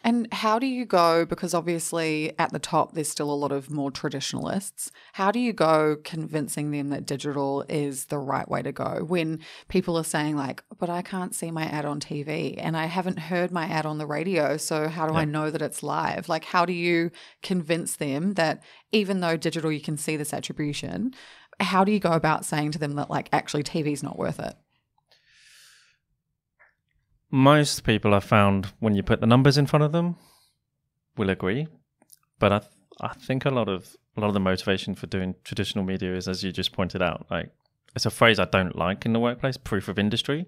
And 0.04 0.32
how 0.34 0.60
do 0.60 0.66
you 0.66 0.86
go? 0.86 1.26
Because 1.26 1.54
obviously 1.54 2.34
at 2.40 2.52
the 2.52 2.60
top, 2.60 2.94
there's 2.94 3.10
still 3.10 3.32
a 3.32 3.36
lot 3.36 3.52
of 3.52 3.70
more 3.70 3.92
traditionalists. 3.92 4.92
How 5.14 5.32
do 5.32 5.40
you 5.40 5.54
go 5.54 5.98
convincing 6.04 6.72
them 6.72 6.90
that 6.90 7.06
digital 7.06 7.66
is 7.68 8.06
the 8.06 8.20
right 8.20 8.48
way 8.48 8.62
to 8.62 8.72
go 8.72 9.04
when 9.06 9.40
people 9.68 9.98
are 9.98 10.04
saying, 10.04 10.36
like, 10.36 10.64
but 10.80 10.90
I 10.90 11.02
can't 11.02 11.36
see 11.36 11.52
my 11.52 11.66
ad 11.66 11.86
on 11.86 12.00
TV 12.00 12.56
and 12.58 12.78
I 12.78 12.86
haven't 12.86 13.20
heard 13.20 13.52
my 13.52 13.66
ad 13.66 13.86
on 13.86 13.98
the 13.98 14.08
radio. 14.08 14.58
So 14.58 14.88
how 14.88 15.08
do 15.08 15.14
yeah. 15.14 15.22
I 15.22 15.26
know 15.26 15.50
that 15.50 15.62
it's 15.62 15.84
live? 15.84 16.30
Like, 16.30 16.46
how 16.46 16.66
do 16.66 16.74
you 16.74 17.12
convince 17.42 17.96
them 17.96 18.34
that 18.36 18.64
even 18.92 19.20
though 19.20 19.38
digital, 19.38 19.72
you 19.72 19.82
can 19.82 19.98
see 19.98 20.18
this 20.18 20.34
attribution, 20.34 21.14
how 21.60 21.84
do 21.84 21.92
you 21.92 22.00
go 22.00 22.12
about 22.12 22.46
saying 22.46 22.72
to 22.72 22.80
them 22.80 22.96
that, 22.96 23.10
like, 23.10 23.30
actually 23.32 23.64
TV 23.64 23.92
is 23.94 24.04
not 24.04 24.18
worth 24.18 24.40
it? 24.40 24.56
Most 27.30 27.84
people 27.84 28.14
I've 28.14 28.24
found 28.24 28.74
when 28.80 28.96
you 28.96 29.04
put 29.04 29.20
the 29.20 29.28
numbers 29.28 29.58
in 29.58 29.66
front 29.66 29.84
of 29.84 29.92
them 29.92 30.16
will 31.18 31.30
agree, 31.30 31.68
but 32.40 32.52
I 32.52 32.60
th- 32.60 32.72
I 33.02 33.14
think 33.14 33.46
a 33.46 33.50
lot 33.50 33.70
of 33.70 33.96
a 34.16 34.22
lot 34.22 34.28
of 34.28 34.34
the 34.34 34.40
motivation 34.40 34.96
for 34.96 35.08
doing 35.08 35.36
traditional 35.44 35.84
media 35.84 36.16
is, 36.16 36.28
as 36.28 36.44
you 36.44 36.52
just 36.52 36.72
pointed 36.72 37.02
out, 37.02 37.28
like 37.30 37.52
it's 37.96 38.06
a 38.06 38.12
phrase 38.12 38.40
I 38.40 38.46
don't 38.46 38.76
like 38.76 39.06
in 39.06 39.14
the 39.14 39.20
workplace, 39.20 39.58
proof 39.58 39.88
of 39.88 40.00
industry, 40.00 40.48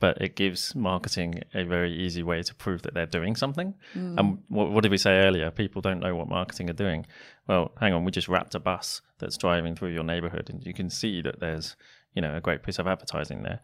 but 0.00 0.20
it 0.20 0.36
gives 0.36 0.74
marketing 0.74 1.42
a 1.54 1.64
very 1.64 1.92
easy 1.92 2.22
way 2.22 2.42
to 2.42 2.54
prove 2.54 2.82
that 2.82 2.94
they're 2.94 3.06
doing 3.06 3.36
something. 3.36 3.74
Mm. 3.94 4.18
And 4.18 4.38
what, 4.48 4.70
what, 4.70 4.82
did 4.82 4.90
we 4.90 4.98
say 4.98 5.18
earlier? 5.18 5.50
People 5.50 5.82
don't 5.82 6.00
know 6.00 6.14
what 6.14 6.28
marketing 6.28 6.70
are 6.70 6.74
doing. 6.74 7.06
Well, 7.46 7.72
hang 7.80 7.92
on, 7.92 8.04
we 8.04 8.10
just 8.10 8.28
wrapped 8.28 8.54
a 8.54 8.60
bus 8.60 9.02
that's 9.18 9.36
driving 9.36 9.76
through 9.76 9.90
your 9.90 10.04
neighborhood, 10.04 10.48
and 10.50 10.64
you 10.64 10.72
can 10.72 10.90
see 10.90 11.20
that 11.22 11.40
there's 11.40 11.76
you 12.14 12.22
know 12.22 12.36
a 12.36 12.40
great 12.40 12.62
piece 12.62 12.78
of 12.78 12.86
advertising 12.86 13.42
there. 13.42 13.60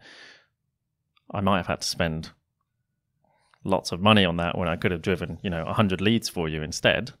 I 1.31 1.41
might 1.41 1.57
have 1.57 1.67
had 1.67 1.81
to 1.81 1.87
spend 1.87 2.31
lots 3.63 3.91
of 3.91 4.01
money 4.01 4.25
on 4.25 4.37
that 4.37 4.57
when 4.57 4.67
I 4.67 4.75
could 4.75 4.91
have 4.91 5.01
driven, 5.01 5.39
you 5.41 5.49
know, 5.49 5.63
100 5.65 6.01
leads 6.01 6.29
for 6.29 6.47
you 6.47 6.61
instead. 6.61 7.11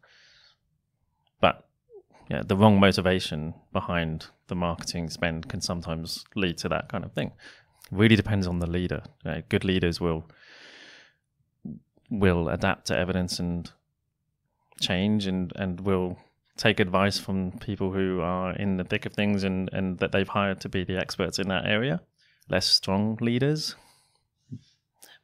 But 1.41 1.67
yeah, 2.29 2.41
the 2.45 2.55
wrong 2.55 2.79
motivation 2.79 3.53
behind 3.73 4.27
the 4.47 4.55
marketing 4.55 5.09
spend 5.09 5.49
can 5.49 5.61
sometimes 5.61 6.25
lead 6.35 6.57
to 6.59 6.69
that 6.69 6.89
kind 6.89 7.03
of 7.03 7.11
thing. 7.13 7.31
Really 7.91 8.15
depends 8.15 8.47
on 8.47 8.59
the 8.59 8.67
leader. 8.67 9.03
You 9.23 9.31
know, 9.31 9.41
good 9.49 9.63
leaders 9.63 10.01
will 10.01 10.25
will 12.09 12.47
adapt 12.47 12.87
to 12.87 12.97
evidence 12.97 13.37
and 13.39 13.69
change 14.79 15.27
and, 15.27 15.51
and 15.57 15.81
will 15.81 16.17
take 16.55 16.79
advice 16.79 17.19
from 17.19 17.51
people 17.59 17.91
who 17.91 18.21
are 18.21 18.53
in 18.53 18.77
the 18.77 18.83
thick 18.85 19.05
of 19.05 19.13
things 19.13 19.43
and, 19.43 19.69
and 19.73 19.99
that 19.99 20.13
they've 20.13 20.27
hired 20.27 20.61
to 20.61 20.69
be 20.69 20.85
the 20.85 20.97
experts 20.97 21.37
in 21.37 21.49
that 21.49 21.65
area. 21.65 21.99
Less 22.49 22.65
strong 22.65 23.17
leaders 23.19 23.75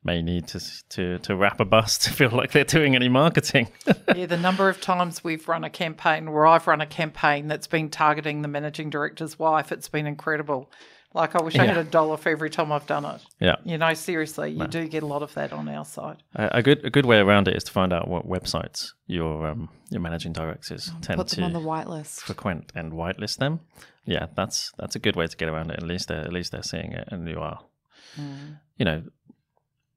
may 0.03 0.21
need 0.21 0.47
to 0.47 0.89
to 0.89 1.19
to 1.19 1.35
wrap 1.35 1.59
a 1.59 1.65
bus 1.65 1.97
to 2.03 2.11
feel 2.11 2.29
like 2.29 2.51
they're 2.51 2.63
doing 2.63 2.95
any 2.95 3.09
marketing. 3.09 3.69
yeah, 4.15 4.25
the 4.25 4.37
number 4.37 4.69
of 4.69 4.81
times 4.81 5.23
we've 5.23 5.47
run 5.47 5.63
a 5.63 5.69
campaign 5.69 6.31
where 6.31 6.45
I've 6.45 6.67
run 6.67 6.81
a 6.81 6.85
campaign 6.85 7.47
that's 7.47 7.67
been 7.67 7.89
targeting 7.89 8.41
the 8.41 8.47
managing 8.47 8.89
director's 8.89 9.37
wife, 9.39 9.71
it's 9.71 9.89
been 9.89 10.07
incredible. 10.07 10.71
Like 11.13 11.35
I 11.35 11.43
wish 11.43 11.55
I 11.55 11.65
had 11.65 11.77
a 11.77 11.83
dollar 11.83 12.17
for 12.17 12.29
every 12.29 12.49
time 12.49 12.71
I've 12.71 12.87
done 12.87 13.05
it. 13.05 13.21
Yeah, 13.39 13.57
you 13.63 13.77
know, 13.77 13.93
seriously, 13.93 14.49
you 14.49 14.57
no. 14.57 14.67
do 14.67 14.87
get 14.87 15.03
a 15.03 15.05
lot 15.05 15.21
of 15.21 15.31
that 15.35 15.53
on 15.53 15.69
our 15.69 15.85
side. 15.85 16.23
A, 16.33 16.57
a, 16.57 16.63
good 16.63 16.83
a 16.83 16.89
good 16.89 17.05
way 17.05 17.17
around 17.17 17.47
it 17.47 17.55
is 17.55 17.63
to 17.65 17.71
find 17.71 17.93
out 17.93 18.07
what 18.07 18.27
websites 18.27 18.93
your 19.05 19.45
um, 19.45 19.69
your 19.91 20.01
managing 20.01 20.33
directors 20.33 20.89
oh, 20.91 20.97
tend 21.01 21.17
put 21.19 21.27
them 21.27 21.37
to 21.37 21.43
on 21.43 21.53
the 21.53 21.59
whitelist, 21.59 22.21
frequent 22.21 22.71
and 22.73 22.93
whitelist 22.93 23.37
them. 23.37 23.59
Yeah, 24.05 24.25
that's 24.35 24.71
that's 24.79 24.95
a 24.95 24.99
good 24.99 25.15
way 25.15 25.27
to 25.27 25.37
get 25.37 25.49
around 25.49 25.69
it. 25.69 25.77
At 25.77 25.83
least 25.83 26.07
they're 26.07 26.21
at 26.21 26.33
least 26.33 26.51
they're 26.51 26.63
seeing 26.63 26.93
it, 26.93 27.07
and 27.11 27.27
you 27.27 27.39
are, 27.39 27.59
mm. 28.19 28.57
you 28.77 28.85
know, 28.85 29.03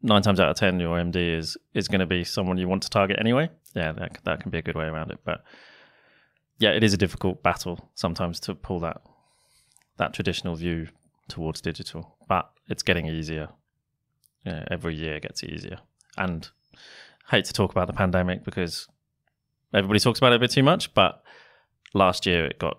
nine 0.06 0.22
times 0.22 0.40
out 0.40 0.48
of 0.48 0.56
ten, 0.56 0.80
your 0.80 0.96
MD 0.96 1.36
is 1.36 1.56
is 1.74 1.88
going 1.88 2.00
to 2.00 2.06
be 2.06 2.24
someone 2.24 2.56
you 2.56 2.68
want 2.68 2.82
to 2.84 2.90
target 2.90 3.18
anyway. 3.20 3.50
Yeah, 3.74 3.92
that 3.92 4.18
that 4.24 4.40
can 4.40 4.50
be 4.50 4.58
a 4.58 4.62
good 4.62 4.76
way 4.76 4.86
around 4.86 5.10
it. 5.10 5.18
But 5.24 5.44
yeah, 6.58 6.70
it 6.70 6.82
is 6.82 6.94
a 6.94 6.96
difficult 6.96 7.42
battle 7.42 7.90
sometimes 7.94 8.40
to 8.40 8.54
pull 8.54 8.80
that 8.80 9.02
that 9.98 10.14
traditional 10.14 10.56
view 10.56 10.88
towards 11.28 11.60
digital, 11.60 12.16
but 12.28 12.50
it's 12.68 12.82
getting 12.82 13.06
easier. 13.06 13.48
Yeah, 14.44 14.64
every 14.70 14.94
year 14.94 15.18
gets 15.18 15.42
easier. 15.42 15.78
And 16.16 16.48
I 17.28 17.36
hate 17.36 17.44
to 17.46 17.52
talk 17.52 17.72
about 17.72 17.88
the 17.88 17.92
pandemic 17.92 18.44
because 18.44 18.86
everybody 19.74 19.98
talks 19.98 20.18
about 20.18 20.32
it 20.32 20.36
a 20.36 20.38
bit 20.38 20.52
too 20.52 20.62
much, 20.62 20.94
but 20.94 21.22
last 21.94 22.26
year 22.26 22.46
it 22.46 22.58
got 22.58 22.78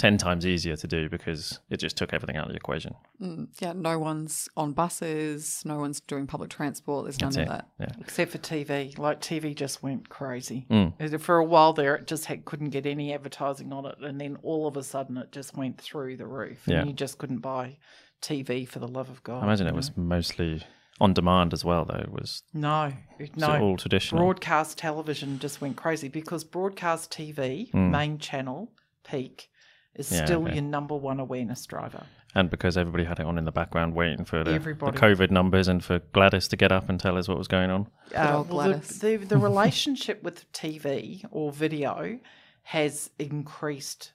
10 0.00 0.16
times 0.16 0.46
easier 0.46 0.76
to 0.76 0.86
do 0.86 1.10
because 1.10 1.60
it 1.68 1.76
just 1.76 1.94
took 1.94 2.14
everything 2.14 2.34
out 2.34 2.46
of 2.46 2.52
the 2.52 2.56
equation. 2.56 2.94
Mm, 3.20 3.48
yeah, 3.60 3.74
no 3.74 3.98
one's 3.98 4.48
on 4.56 4.72
buses, 4.72 5.62
no 5.66 5.78
one's 5.78 6.00
doing 6.00 6.26
public 6.26 6.48
transport, 6.48 7.04
there's 7.04 7.20
none 7.20 7.32
That's 7.32 7.36
of 7.36 7.42
it. 7.42 7.48
that. 7.48 7.68
Yeah. 7.78 8.00
Except 8.00 8.32
for 8.32 8.38
TV. 8.38 8.98
Like 8.98 9.20
TV 9.20 9.54
just 9.54 9.82
went 9.82 10.08
crazy. 10.08 10.66
Mm. 10.70 11.20
For 11.20 11.36
a 11.36 11.44
while 11.44 11.74
there, 11.74 11.96
it 11.96 12.06
just 12.06 12.24
had, 12.24 12.46
couldn't 12.46 12.70
get 12.70 12.86
any 12.86 13.12
advertising 13.12 13.74
on 13.74 13.84
it. 13.84 13.96
And 14.00 14.18
then 14.18 14.38
all 14.42 14.66
of 14.66 14.78
a 14.78 14.82
sudden, 14.82 15.18
it 15.18 15.32
just 15.32 15.54
went 15.54 15.78
through 15.78 16.16
the 16.16 16.26
roof. 16.26 16.66
And 16.66 16.76
yeah. 16.76 16.84
you 16.84 16.94
just 16.94 17.18
couldn't 17.18 17.40
buy 17.40 17.76
TV 18.22 18.66
for 18.66 18.78
the 18.78 18.88
love 18.88 19.10
of 19.10 19.22
God. 19.22 19.42
I 19.42 19.44
imagine 19.44 19.66
it 19.66 19.74
was 19.74 19.94
mostly 19.98 20.62
on 20.98 21.12
demand 21.12 21.52
as 21.52 21.62
well, 21.62 21.84
though. 21.84 22.00
It 22.00 22.10
was 22.10 22.42
no, 22.54 22.94
no, 23.36 23.60
all 23.60 23.76
traditional. 23.76 24.24
Broadcast 24.24 24.78
television 24.78 25.38
just 25.38 25.60
went 25.60 25.76
crazy 25.76 26.08
because 26.08 26.42
broadcast 26.42 27.12
TV, 27.12 27.70
mm. 27.70 27.90
main 27.90 28.16
channel, 28.16 28.72
peak, 29.06 29.49
is 29.94 30.10
yeah, 30.10 30.24
still 30.24 30.42
okay. 30.44 30.54
your 30.54 30.62
number 30.62 30.96
one 30.96 31.20
awareness 31.20 31.66
driver. 31.66 32.04
And 32.34 32.48
because 32.48 32.76
everybody 32.76 33.04
had 33.04 33.18
it 33.18 33.26
on 33.26 33.38
in 33.38 33.44
the 33.44 33.52
background 33.52 33.94
waiting 33.94 34.24
for 34.24 34.44
the, 34.44 34.52
the, 34.52 34.74
COVID 34.74 35.30
numbers 35.30 35.66
and 35.66 35.82
for 35.82 35.98
Gladys 36.12 36.46
to 36.48 36.56
get 36.56 36.70
up 36.70 36.88
and 36.88 37.00
tell 37.00 37.18
us 37.18 37.26
what 37.26 37.36
was 37.36 37.48
going 37.48 37.70
on. 37.70 37.88
Uh, 38.14 38.44
well, 38.48 38.72
the, 38.72 39.16
the, 39.18 39.26
the 39.26 39.38
relationship 39.38 40.22
with 40.22 40.50
TV 40.52 41.24
or 41.32 41.50
video 41.50 42.20
has 42.62 43.10
increased 43.18 44.12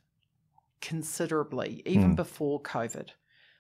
considerably, 0.80 1.82
even 1.86 2.14
mm. 2.14 2.16
before 2.16 2.62
COVID. 2.62 3.10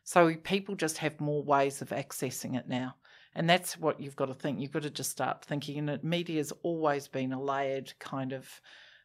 So 0.03 0.35
people 0.35 0.75
just 0.75 0.99
have 0.99 1.19
more 1.19 1.43
ways 1.43 1.81
of 1.81 1.89
accessing 1.89 2.55
it 2.55 2.69
now. 2.69 2.95
And 3.33 3.49
that's 3.49 3.77
what 3.77 3.99
you've 3.99 4.15
got 4.15 4.27
to 4.27 4.33
think. 4.33 4.61
You've 4.61 4.71
got 4.71 4.83
to 4.83 4.89
just 4.89 5.11
start 5.11 5.43
thinking. 5.43 5.77
And 5.77 5.89
it 5.89 6.29
has 6.29 6.53
always 6.63 7.07
been 7.09 7.33
a 7.33 7.41
layered 7.41 7.91
kind 7.99 8.31
of 8.31 8.61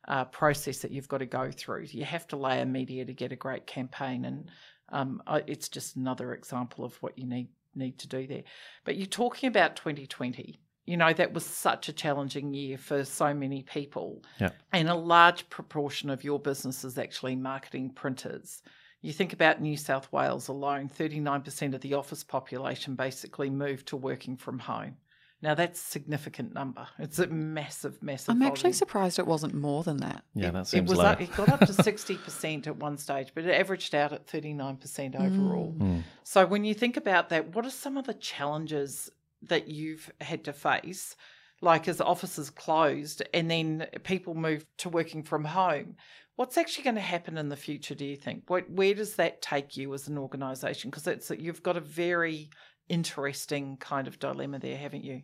uh, 0.09 0.25
process 0.27 0.79
that 0.79 0.91
you've 0.91 1.09
got 1.09 1.19
to 1.19 1.27
go 1.27 1.51
through. 1.51 1.87
You 1.91 2.05
have 2.05 2.27
to 2.29 2.37
layer 2.37 2.67
media 2.67 3.05
to 3.05 3.13
get 3.13 3.33
a 3.33 3.37
great 3.37 3.67
campaign, 3.67 4.25
and 4.25 4.51
um, 4.91 5.23
it's 5.47 5.69
just 5.69 5.97
another 5.97 6.35
example 6.35 6.85
of 6.85 6.95
what 7.03 7.19
you 7.19 7.27
need 7.27 7.49
need 7.75 7.99
to 7.99 8.09
do 8.09 8.27
there. 8.27 8.43
But 8.85 8.97
you're 8.97 9.07
talking 9.07 9.49
about 9.49 9.77
2020. 9.77 10.61
You 10.87 10.97
know 10.97 11.13
that 11.13 11.33
was 11.33 11.47
such 11.47 11.89
a 11.89 11.93
challenging 11.93 12.53
year 12.53 12.77
for 12.77 13.05
so 13.05 13.33
many 13.33 13.63
people, 13.63 14.25
yeah. 14.41 14.51
and 14.73 14.89
a 14.89 14.95
large 14.95 15.49
proportion 15.51 16.11
of 16.11 16.25
your 16.25 16.41
business 16.41 16.85
is 16.85 16.99
actually 16.99 17.37
marketing 17.37 17.91
printers. 17.91 18.63
You 19.03 19.13
think 19.13 19.33
about 19.33 19.63
New 19.63 19.77
South 19.77 20.13
Wales 20.13 20.49
alone, 20.49 20.91
39% 20.91 21.75
of 21.75 21.81
the 21.81 21.95
office 21.95 22.23
population 22.23 22.97
basically 22.97 23.49
moved 23.49 23.87
to 23.89 23.97
working 23.97 24.37
from 24.37 24.59
home. 24.59 24.97
Now 25.43 25.55
that's 25.55 25.81
a 25.81 25.85
significant 25.85 26.53
number. 26.53 26.87
It's 26.99 27.19
a 27.19 27.27
massive, 27.27 28.03
massive. 28.03 28.31
I'm 28.31 28.39
volume. 28.41 28.53
actually 28.53 28.73
surprised 28.75 29.19
it 29.19 29.27
wasn't 29.27 29.55
more 29.55 29.83
than 29.83 29.99
that. 29.99 30.23
Yeah, 30.35 30.49
it, 30.49 30.53
that 30.53 30.67
seems 30.67 30.91
it 30.91 30.91
was 30.91 30.99
low. 30.99 31.07
Up, 31.07 31.21
it 31.21 31.35
got 31.35 31.49
up 31.49 31.61
to 31.61 31.73
sixty 31.73 32.17
percent 32.17 32.67
at 32.67 32.77
one 32.77 32.99
stage, 32.99 33.33
but 33.35 33.45
it 33.45 33.53
averaged 33.53 33.95
out 33.95 34.13
at 34.13 34.27
thirty 34.27 34.53
nine 34.53 34.77
percent 34.77 35.17
overall. 35.17 35.75
Mm. 35.79 36.03
So 36.25 36.45
when 36.45 36.65
you 36.65 36.75
think 36.75 36.97
about 36.97 37.31
that, 37.31 37.55
what 37.55 37.65
are 37.65 37.71
some 37.71 37.97
of 37.97 38.07
the 38.07 38.15
challenges 38.15 39.11
that 39.43 39.69
you've 39.69 40.11
had 40.21 40.45
to 40.45 40.53
face? 40.53 41.17
Like 41.63 41.89
as 41.89 42.01
offices 42.01 42.49
closed 42.49 43.23
and 43.35 43.51
then 43.51 43.87
people 44.03 44.35
moved 44.35 44.67
to 44.79 44.89
working 44.89 45.23
from 45.23 45.45
home, 45.45 45.97
What's 46.41 46.57
actually 46.57 46.85
going 46.85 46.97
to 46.97 47.03
happen 47.03 47.37
in 47.37 47.51
the 47.51 47.57
future? 47.57 47.95
Do 47.95 48.07
you 48.07 48.17
think? 48.17 48.45
Where, 48.47 48.63
where 48.63 48.95
does 48.95 49.17
that 49.17 49.43
take 49.43 49.77
you 49.77 49.93
as 49.93 50.09
an 50.09 50.17
organisation? 50.17 50.89
Because 50.89 51.07
it's 51.07 51.31
you've 51.31 51.63
got 51.63 51.77
a 51.77 51.81
very 51.81 52.49
interesting 52.89 53.77
kind 53.77 54.09
of 54.09 54.19
dilemma 54.19 54.59
there, 54.59 54.79
haven't 54.79 55.05
you? 55.05 55.21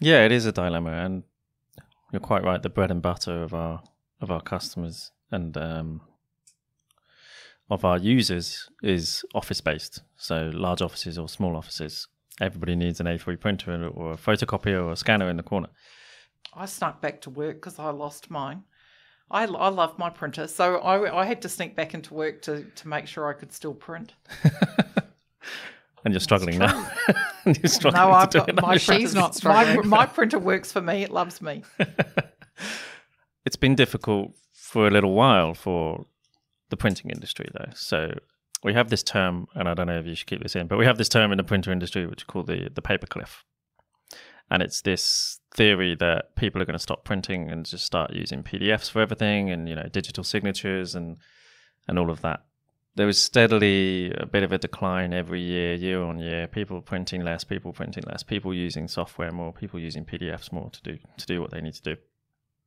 Yeah, 0.00 0.24
it 0.24 0.32
is 0.32 0.46
a 0.46 0.52
dilemma, 0.52 0.90
and 0.90 1.22
you're 2.12 2.20
quite 2.20 2.44
right. 2.44 2.62
The 2.62 2.68
bread 2.68 2.90
and 2.90 3.02
butter 3.02 3.42
of 3.42 3.54
our 3.54 3.82
of 4.20 4.30
our 4.30 4.40
customers 4.40 5.12
and 5.30 5.56
um, 5.56 6.00
of 7.70 7.84
our 7.84 7.98
users 7.98 8.68
is 8.82 9.24
office 9.34 9.60
based. 9.60 10.02
So 10.16 10.50
large 10.52 10.82
offices 10.82 11.18
or 11.18 11.28
small 11.28 11.56
offices. 11.56 12.08
Everybody 12.40 12.74
needs 12.74 13.00
an 13.00 13.06
A3 13.06 13.38
printer 13.38 13.88
or 13.88 14.12
a 14.12 14.16
photocopier 14.16 14.84
or 14.84 14.92
a 14.92 14.96
scanner 14.96 15.30
in 15.30 15.36
the 15.36 15.42
corner. 15.42 15.68
I 16.52 16.66
snuck 16.66 17.00
back 17.00 17.20
to 17.22 17.30
work 17.30 17.56
because 17.56 17.78
I 17.78 17.90
lost 17.90 18.30
mine. 18.30 18.64
I, 19.30 19.44
I 19.44 19.68
love 19.68 19.98
my 19.98 20.10
printer, 20.10 20.46
so 20.46 20.76
I, 20.78 21.22
I 21.22 21.24
had 21.24 21.42
to 21.42 21.48
sneak 21.48 21.74
back 21.74 21.94
into 21.94 22.12
work 22.12 22.42
to, 22.42 22.64
to 22.64 22.88
make 22.88 23.06
sure 23.06 23.28
I 23.28 23.32
could 23.32 23.52
still 23.52 23.74
print. 23.74 24.14
and 26.04 26.12
you're 26.12 26.20
struggling 26.20 26.58
now. 26.58 26.90
you're 27.46 27.66
struggling 27.66 28.02
no, 28.02 28.12
I've 28.12 28.30
got 28.30 28.54
my 28.62 28.76
She's 28.76 29.14
not 29.14 29.34
struggling. 29.34 29.88
My, 29.88 29.98
my 29.98 30.06
printer 30.06 30.38
works 30.38 30.70
for 30.70 30.80
me. 30.80 31.02
It 31.02 31.10
loves 31.10 31.40
me. 31.42 31.62
it's 33.44 33.56
been 33.56 33.74
difficult 33.74 34.32
for 34.52 34.86
a 34.86 34.90
little 34.90 35.12
while 35.12 35.54
for 35.54 36.06
the 36.70 36.76
printing 36.76 37.10
industry, 37.10 37.48
though. 37.52 37.72
So 37.74 38.12
we 38.62 38.74
have 38.74 38.90
this 38.90 39.02
term, 39.02 39.46
and 39.54 39.68
I 39.68 39.74
don't 39.74 39.86
know 39.86 39.98
if 39.98 40.06
you 40.06 40.14
should 40.14 40.26
keep 40.26 40.42
this 40.42 40.56
in, 40.56 40.66
but 40.66 40.78
we 40.78 40.86
have 40.86 40.98
this 40.98 41.08
term 41.08 41.32
in 41.32 41.38
the 41.38 41.44
printer 41.44 41.72
industry 41.72 42.06
which 42.06 42.22
is 42.22 42.24
called 42.24 42.46
the 42.46 42.70
the 42.74 42.82
paper 42.82 43.06
cliff, 43.06 43.44
and 44.50 44.62
it's 44.62 44.82
this 44.82 45.40
theory 45.54 45.94
that 45.94 46.36
people 46.36 46.60
are 46.60 46.64
going 46.64 46.74
to 46.74 46.82
stop 46.82 47.04
printing 47.04 47.50
and 47.50 47.66
just 47.66 47.84
start 47.84 48.12
using 48.12 48.42
PDFs 48.42 48.90
for 48.90 49.00
everything, 49.00 49.50
and 49.50 49.68
you 49.68 49.74
know, 49.74 49.88
digital 49.90 50.24
signatures 50.24 50.94
and 50.94 51.18
and 51.86 51.98
all 51.98 52.10
of 52.10 52.20
that. 52.22 52.40
There 52.96 53.06
was 53.06 53.20
steadily 53.20 54.12
a 54.12 54.26
bit 54.26 54.44
of 54.44 54.52
a 54.52 54.58
decline 54.58 55.12
every 55.12 55.40
year, 55.40 55.74
year 55.74 56.02
on 56.02 56.20
year. 56.20 56.46
People 56.46 56.80
printing 56.80 57.22
less, 57.22 57.42
people 57.42 57.72
printing 57.72 58.04
less, 58.06 58.22
people 58.22 58.54
using 58.54 58.86
software 58.86 59.32
more, 59.32 59.52
people 59.52 59.80
using 59.80 60.04
PDFs 60.04 60.52
more 60.52 60.70
to 60.70 60.82
do 60.82 60.98
to 61.16 61.26
do 61.26 61.40
what 61.40 61.50
they 61.50 61.60
need 61.60 61.74
to 61.74 61.82
do 61.82 61.96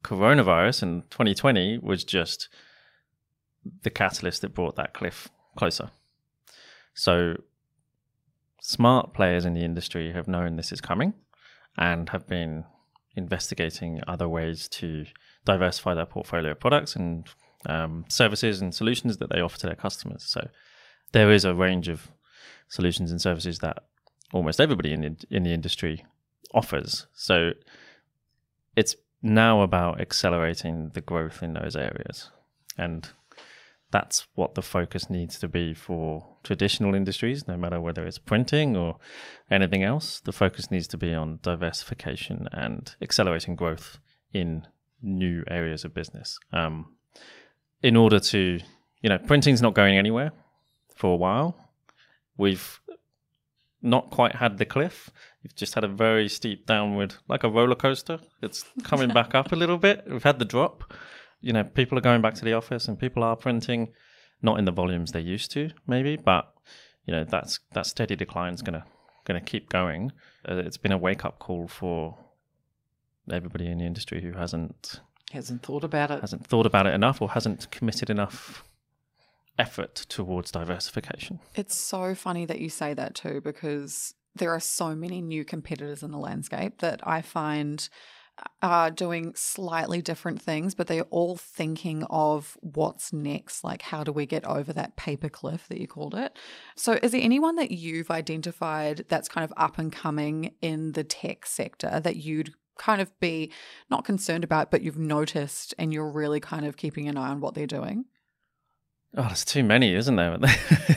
coronavirus 0.03 0.83
in 0.83 1.01
2020 1.09 1.79
was 1.79 2.03
just 2.03 2.49
the 3.83 3.89
catalyst 3.89 4.41
that 4.41 4.53
brought 4.53 4.75
that 4.75 4.93
cliff 4.93 5.27
closer. 5.57 5.89
So, 6.93 7.35
smart 8.61 9.13
players 9.13 9.45
in 9.45 9.53
the 9.53 9.63
industry 9.63 10.13
have 10.13 10.27
known 10.27 10.55
this 10.55 10.71
is 10.71 10.81
coming 10.81 11.13
and 11.77 12.09
have 12.09 12.27
been 12.27 12.65
investigating 13.15 14.01
other 14.07 14.29
ways 14.29 14.67
to 14.67 15.05
diversify 15.45 15.93
their 15.93 16.05
portfolio 16.05 16.51
of 16.51 16.59
products 16.59 16.95
and 16.95 17.27
um, 17.65 18.06
services 18.08 18.62
and 18.62 18.74
solutions 18.74 19.17
that 19.17 19.30
they 19.30 19.41
offer 19.41 19.58
to 19.60 19.67
their 19.67 19.76
customers. 19.76 20.24
So, 20.24 20.48
there 21.12 21.32
is 21.32 21.46
a 21.46 21.54
range 21.54 21.88
of 21.88 22.12
solutions 22.67 23.12
and 23.12 23.22
services 23.22 23.60
that 23.60 23.84
almost 24.34 24.60
everybody 24.60 24.93
in 24.93 25.02
the, 25.02 25.15
in 25.30 25.43
the 25.43 25.54
industry 25.54 26.06
offers. 26.54 27.08
So, 27.13 27.52
it's 28.76 28.96
now 29.22 29.62
about 29.62 30.00
accelerating 30.00 30.91
the 30.93 31.02
growth 31.02 31.41
in 31.41 31.54
those 31.54 31.76
areas. 31.76 32.30
And 32.78 33.10
that's 33.91 34.28
what 34.36 34.56
the 34.56 34.62
focus 34.62 35.10
needs 35.10 35.39
to 35.39 35.48
be 35.48 35.74
for 35.74 36.28
traditional 36.43 36.93
industries, 36.93 37.48
no 37.48 37.58
matter 37.58 37.80
whether 37.80 38.06
it's 38.06 38.17
printing 38.17 38.76
or 38.76 38.98
anything 39.50 39.84
else. 39.84 40.20
The 40.20 40.34
focus 40.34 40.70
needs 40.70 40.88
to 40.88 40.98
be 40.98 41.13
on 41.13 41.39
diversification 41.41 42.48
and 42.52 42.93
accelerating 43.02 43.56
growth 43.56 44.00
in 44.34 44.67
new 45.02 45.43
areas 45.48 45.86
of 45.86 45.93
business. 45.93 46.38
Um, 46.52 46.93
in 47.81 47.95
order 47.95 48.19
to, 48.19 48.59
you 49.01 49.09
know, 49.09 49.17
printing's 49.17 49.61
not 49.61 49.73
going 49.73 49.97
anywhere 49.97 50.31
for 50.95 51.13
a 51.13 51.17
while. 51.17 51.71
We've 52.37 52.79
not 53.81 54.09
quite 54.09 54.35
had 54.35 54.57
the 54.57 54.65
cliff. 54.65 55.09
You've 55.41 55.55
just 55.55 55.75
had 55.75 55.83
a 55.83 55.87
very 55.87 56.27
steep 56.27 56.65
downward, 56.65 57.15
like 57.27 57.43
a 57.43 57.49
roller 57.49 57.75
coaster. 57.75 58.19
It's 58.41 58.65
coming 58.83 59.09
back 59.09 59.35
up 59.35 59.51
a 59.51 59.55
little 59.55 59.77
bit. 59.77 60.03
We've 60.07 60.23
had 60.23 60.39
the 60.39 60.45
drop. 60.45 60.93
You 61.41 61.53
know, 61.53 61.63
people 61.63 61.97
are 61.97 62.01
going 62.01 62.21
back 62.21 62.33
to 62.35 62.45
the 62.45 62.53
office 62.53 62.87
and 62.87 62.99
people 62.99 63.23
are 63.23 63.35
printing, 63.35 63.93
not 64.41 64.57
in 64.59 64.65
the 64.65 64.71
volumes 64.71 65.11
they 65.11 65.21
used 65.21 65.51
to, 65.51 65.69
maybe, 65.85 66.17
but 66.17 66.51
you 67.05 67.13
know, 67.13 67.23
that's 67.23 67.59
that 67.73 67.85
steady 67.85 68.15
decline 68.15 68.53
is 68.53 68.61
gonna 68.61 68.83
gonna 69.25 69.41
keep 69.41 69.69
going. 69.69 70.11
Uh, 70.47 70.55
it's 70.55 70.77
been 70.77 70.91
a 70.91 70.97
wake 70.97 71.23
up 71.23 71.39
call 71.39 71.67
for 71.67 72.17
everybody 73.31 73.67
in 73.67 73.77
the 73.77 73.85
industry 73.85 74.21
who 74.21 74.33
hasn't 74.33 75.01
Hasn't 75.31 75.61
thought 75.61 75.83
about 75.83 76.11
it. 76.11 76.21
hasn't 76.21 76.47
thought 76.47 76.65
about 76.65 76.87
it 76.87 76.93
enough 76.93 77.21
or 77.21 77.31
hasn't 77.31 77.69
committed 77.69 78.09
enough 78.09 78.63
effort 79.59 79.95
towards 79.95 80.51
diversification. 80.51 81.39
It's 81.55 81.75
so 81.75 82.15
funny 82.15 82.45
that 82.45 82.59
you 82.59 82.69
say 82.69 82.93
that 82.93 83.15
too, 83.15 83.41
because 83.41 84.13
there 84.35 84.51
are 84.51 84.59
so 84.59 84.95
many 84.95 85.21
new 85.21 85.43
competitors 85.43 86.03
in 86.03 86.11
the 86.11 86.17
landscape 86.17 86.79
that 86.79 87.01
I 87.03 87.21
find 87.21 87.89
uh, 88.37 88.45
are 88.61 88.91
doing 88.91 89.33
slightly 89.35 90.01
different 90.01 90.41
things, 90.41 90.75
but 90.75 90.87
they're 90.87 91.03
all 91.03 91.35
thinking 91.35 92.03
of 92.09 92.55
what's 92.61 93.11
next. 93.11 93.63
Like, 93.63 93.81
how 93.81 94.03
do 94.03 94.11
we 94.11 94.25
get 94.27 94.45
over 94.45 94.71
that 94.73 94.95
paper 94.95 95.27
cliff 95.27 95.67
that 95.69 95.79
you 95.79 95.87
called 95.87 96.13
it? 96.13 96.37
So, 96.75 96.99
is 97.01 97.11
there 97.11 97.21
anyone 97.21 97.55
that 97.55 97.71
you've 97.71 98.11
identified 98.11 99.05
that's 99.09 99.27
kind 99.27 99.43
of 99.43 99.53
up 99.57 99.79
and 99.79 99.91
coming 99.91 100.53
in 100.61 100.91
the 100.91 101.03
tech 101.03 101.47
sector 101.47 101.99
that 101.99 102.17
you'd 102.17 102.53
kind 102.77 103.01
of 103.01 103.17
be 103.19 103.51
not 103.89 104.05
concerned 104.05 104.43
about, 104.43 104.71
but 104.71 104.81
you've 104.81 104.97
noticed 104.97 105.73
and 105.77 105.93
you're 105.93 106.09
really 106.09 106.39
kind 106.39 106.65
of 106.65 106.77
keeping 106.77 107.07
an 107.07 107.17
eye 107.17 107.29
on 107.29 107.41
what 107.41 107.53
they're 107.53 107.67
doing? 107.67 108.05
Oh, 109.15 109.23
there's 109.23 109.45
too 109.45 109.63
many, 109.63 109.93
isn't 109.95 110.15
there? 110.15 110.37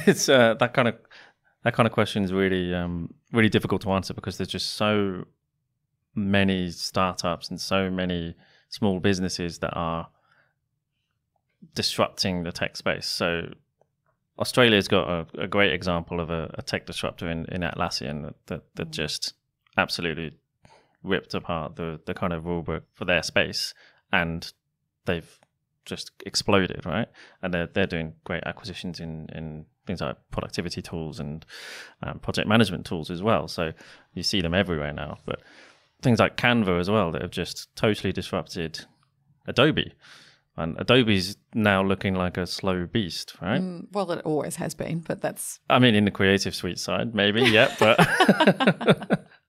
it's 0.06 0.28
uh, 0.28 0.54
that 0.54 0.74
kind 0.74 0.88
of 0.88 0.96
that 1.64 1.74
kind 1.74 1.86
of 1.86 1.92
question 1.92 2.24
is 2.24 2.32
really 2.32 2.74
um, 2.74 3.14
really 3.32 3.48
difficult 3.48 3.82
to 3.82 3.92
answer 3.92 4.14
because 4.14 4.38
there's 4.38 4.48
just 4.48 4.74
so 4.74 5.24
many 6.14 6.70
startups 6.70 7.50
and 7.50 7.60
so 7.60 7.90
many 7.90 8.34
small 8.68 9.00
businesses 9.00 9.58
that 9.58 9.72
are 9.74 10.08
disrupting 11.74 12.42
the 12.42 12.52
tech 12.52 12.76
space. 12.76 13.06
So 13.06 13.52
Australia's 14.38 14.88
got 14.88 15.08
a, 15.08 15.42
a 15.42 15.46
great 15.46 15.72
example 15.72 16.20
of 16.20 16.30
a, 16.30 16.50
a, 16.54 16.62
tech 16.62 16.86
disruptor 16.86 17.28
in, 17.30 17.44
in 17.46 17.60
Atlassian 17.60 18.22
that, 18.24 18.46
that, 18.46 18.62
that 18.76 18.90
just 18.90 19.34
absolutely 19.76 20.32
ripped 21.02 21.34
apart 21.34 21.76
the, 21.76 22.00
the 22.06 22.14
kind 22.14 22.32
of 22.32 22.44
rulebook 22.44 22.82
for 22.94 23.04
their 23.04 23.22
space 23.22 23.74
and 24.12 24.52
they've 25.06 25.38
just 25.84 26.12
exploded, 26.26 26.84
right? 26.84 27.08
And 27.42 27.52
they're 27.52 27.66
they're 27.66 27.86
doing 27.86 28.14
great 28.24 28.44
acquisitions 28.44 29.00
in 29.00 29.28
in 29.34 29.66
things 29.86 30.00
like 30.00 30.16
productivity 30.30 30.82
tools 30.82 31.18
and 31.18 31.44
um, 32.02 32.18
project 32.20 32.46
management 32.46 32.86
tools 32.86 33.10
as 33.10 33.22
well. 33.22 33.48
So 33.48 33.72
you 34.14 34.22
see 34.22 34.40
them 34.40 34.54
everywhere 34.54 34.92
now. 34.92 35.18
But 35.24 35.40
things 36.02 36.18
like 36.18 36.36
Canva 36.36 36.78
as 36.78 36.90
well 36.90 37.10
that 37.12 37.22
have 37.22 37.30
just 37.30 37.74
totally 37.76 38.12
disrupted 38.12 38.86
Adobe. 39.46 39.92
And 40.56 40.78
Adobe's 40.78 41.36
now 41.54 41.82
looking 41.82 42.14
like 42.14 42.36
a 42.36 42.46
slow 42.46 42.84
beast, 42.86 43.34
right? 43.40 43.60
Mm, 43.60 43.86
well, 43.92 44.10
it 44.10 44.20
always 44.24 44.56
has 44.56 44.74
been, 44.74 45.00
but 45.00 45.22
that's 45.22 45.60
I 45.70 45.78
mean, 45.78 45.94
in 45.94 46.04
the 46.04 46.10
Creative 46.10 46.54
Suite 46.54 46.78
side, 46.78 47.14
maybe, 47.14 47.42
yeah, 47.42 47.74
but 47.78 47.98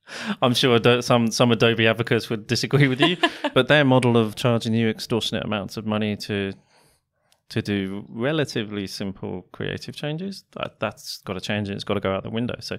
I'm 0.41 0.53
sure 0.53 1.01
some 1.01 1.31
some 1.31 1.51
Adobe 1.51 1.87
advocates 1.87 2.29
would 2.29 2.47
disagree 2.47 2.87
with 2.87 3.01
you. 3.01 3.17
but 3.53 3.67
their 3.67 3.85
model 3.85 4.17
of 4.17 4.35
charging 4.35 4.73
you 4.73 4.89
extortionate 4.89 5.43
amounts 5.43 5.77
of 5.77 5.85
money 5.85 6.15
to 6.17 6.53
to 7.51 7.61
do 7.61 8.05
relatively 8.07 8.87
simple 8.87 9.45
creative 9.51 9.93
changes, 9.93 10.45
that, 10.53 10.79
that's 10.79 11.17
got 11.25 11.33
to 11.33 11.41
change 11.41 11.67
and 11.67 11.75
it's 11.75 11.83
got 11.83 11.95
to 11.95 11.99
go 11.99 12.13
out 12.13 12.23
the 12.23 12.29
window. 12.29 12.55
So, 12.61 12.77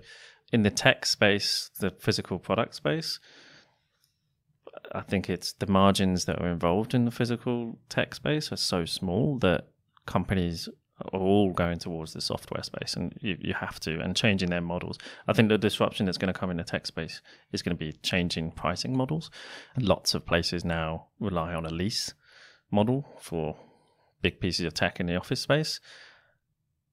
in 0.51 0.62
the 0.62 0.71
tech 0.71 1.05
space, 1.05 1.71
the 1.79 1.90
physical 1.90 2.38
product 2.38 2.75
space, 2.75 3.21
I 4.92 5.03
think 5.03 5.29
it's 5.29 5.53
the 5.53 5.66
margins 5.66 6.25
that 6.25 6.40
are 6.40 6.49
involved 6.49 6.95
in 6.95 7.05
the 7.05 7.11
physical 7.11 7.79
tech 7.90 8.14
space 8.14 8.51
are 8.51 8.57
so 8.57 8.87
small 8.87 9.38
that 9.40 9.68
companies 10.07 10.71
are 11.12 11.20
all 11.20 11.52
going 11.52 11.78
towards 11.78 12.12
the 12.12 12.20
software 12.20 12.62
space 12.62 12.94
and 12.94 13.16
you, 13.20 13.36
you 13.40 13.54
have 13.54 13.80
to 13.80 14.00
and 14.00 14.16
changing 14.16 14.50
their 14.50 14.60
models. 14.60 14.98
I 15.26 15.32
think 15.32 15.48
the 15.48 15.58
disruption 15.58 16.06
that's 16.06 16.18
going 16.18 16.32
to 16.32 16.38
come 16.38 16.50
in 16.50 16.56
the 16.56 16.64
tech 16.64 16.86
space 16.86 17.20
is 17.52 17.62
going 17.62 17.76
to 17.76 17.84
be 17.84 17.92
changing 18.02 18.52
pricing 18.52 18.96
models. 18.96 19.30
And 19.74 19.84
lots 19.84 20.14
of 20.14 20.26
places 20.26 20.64
now 20.64 21.06
rely 21.18 21.54
on 21.54 21.66
a 21.66 21.70
lease 21.70 22.14
model 22.70 23.06
for 23.20 23.56
big 24.22 24.40
pieces 24.40 24.64
of 24.64 24.74
tech 24.74 25.00
in 25.00 25.06
the 25.06 25.16
office 25.16 25.40
space. 25.40 25.80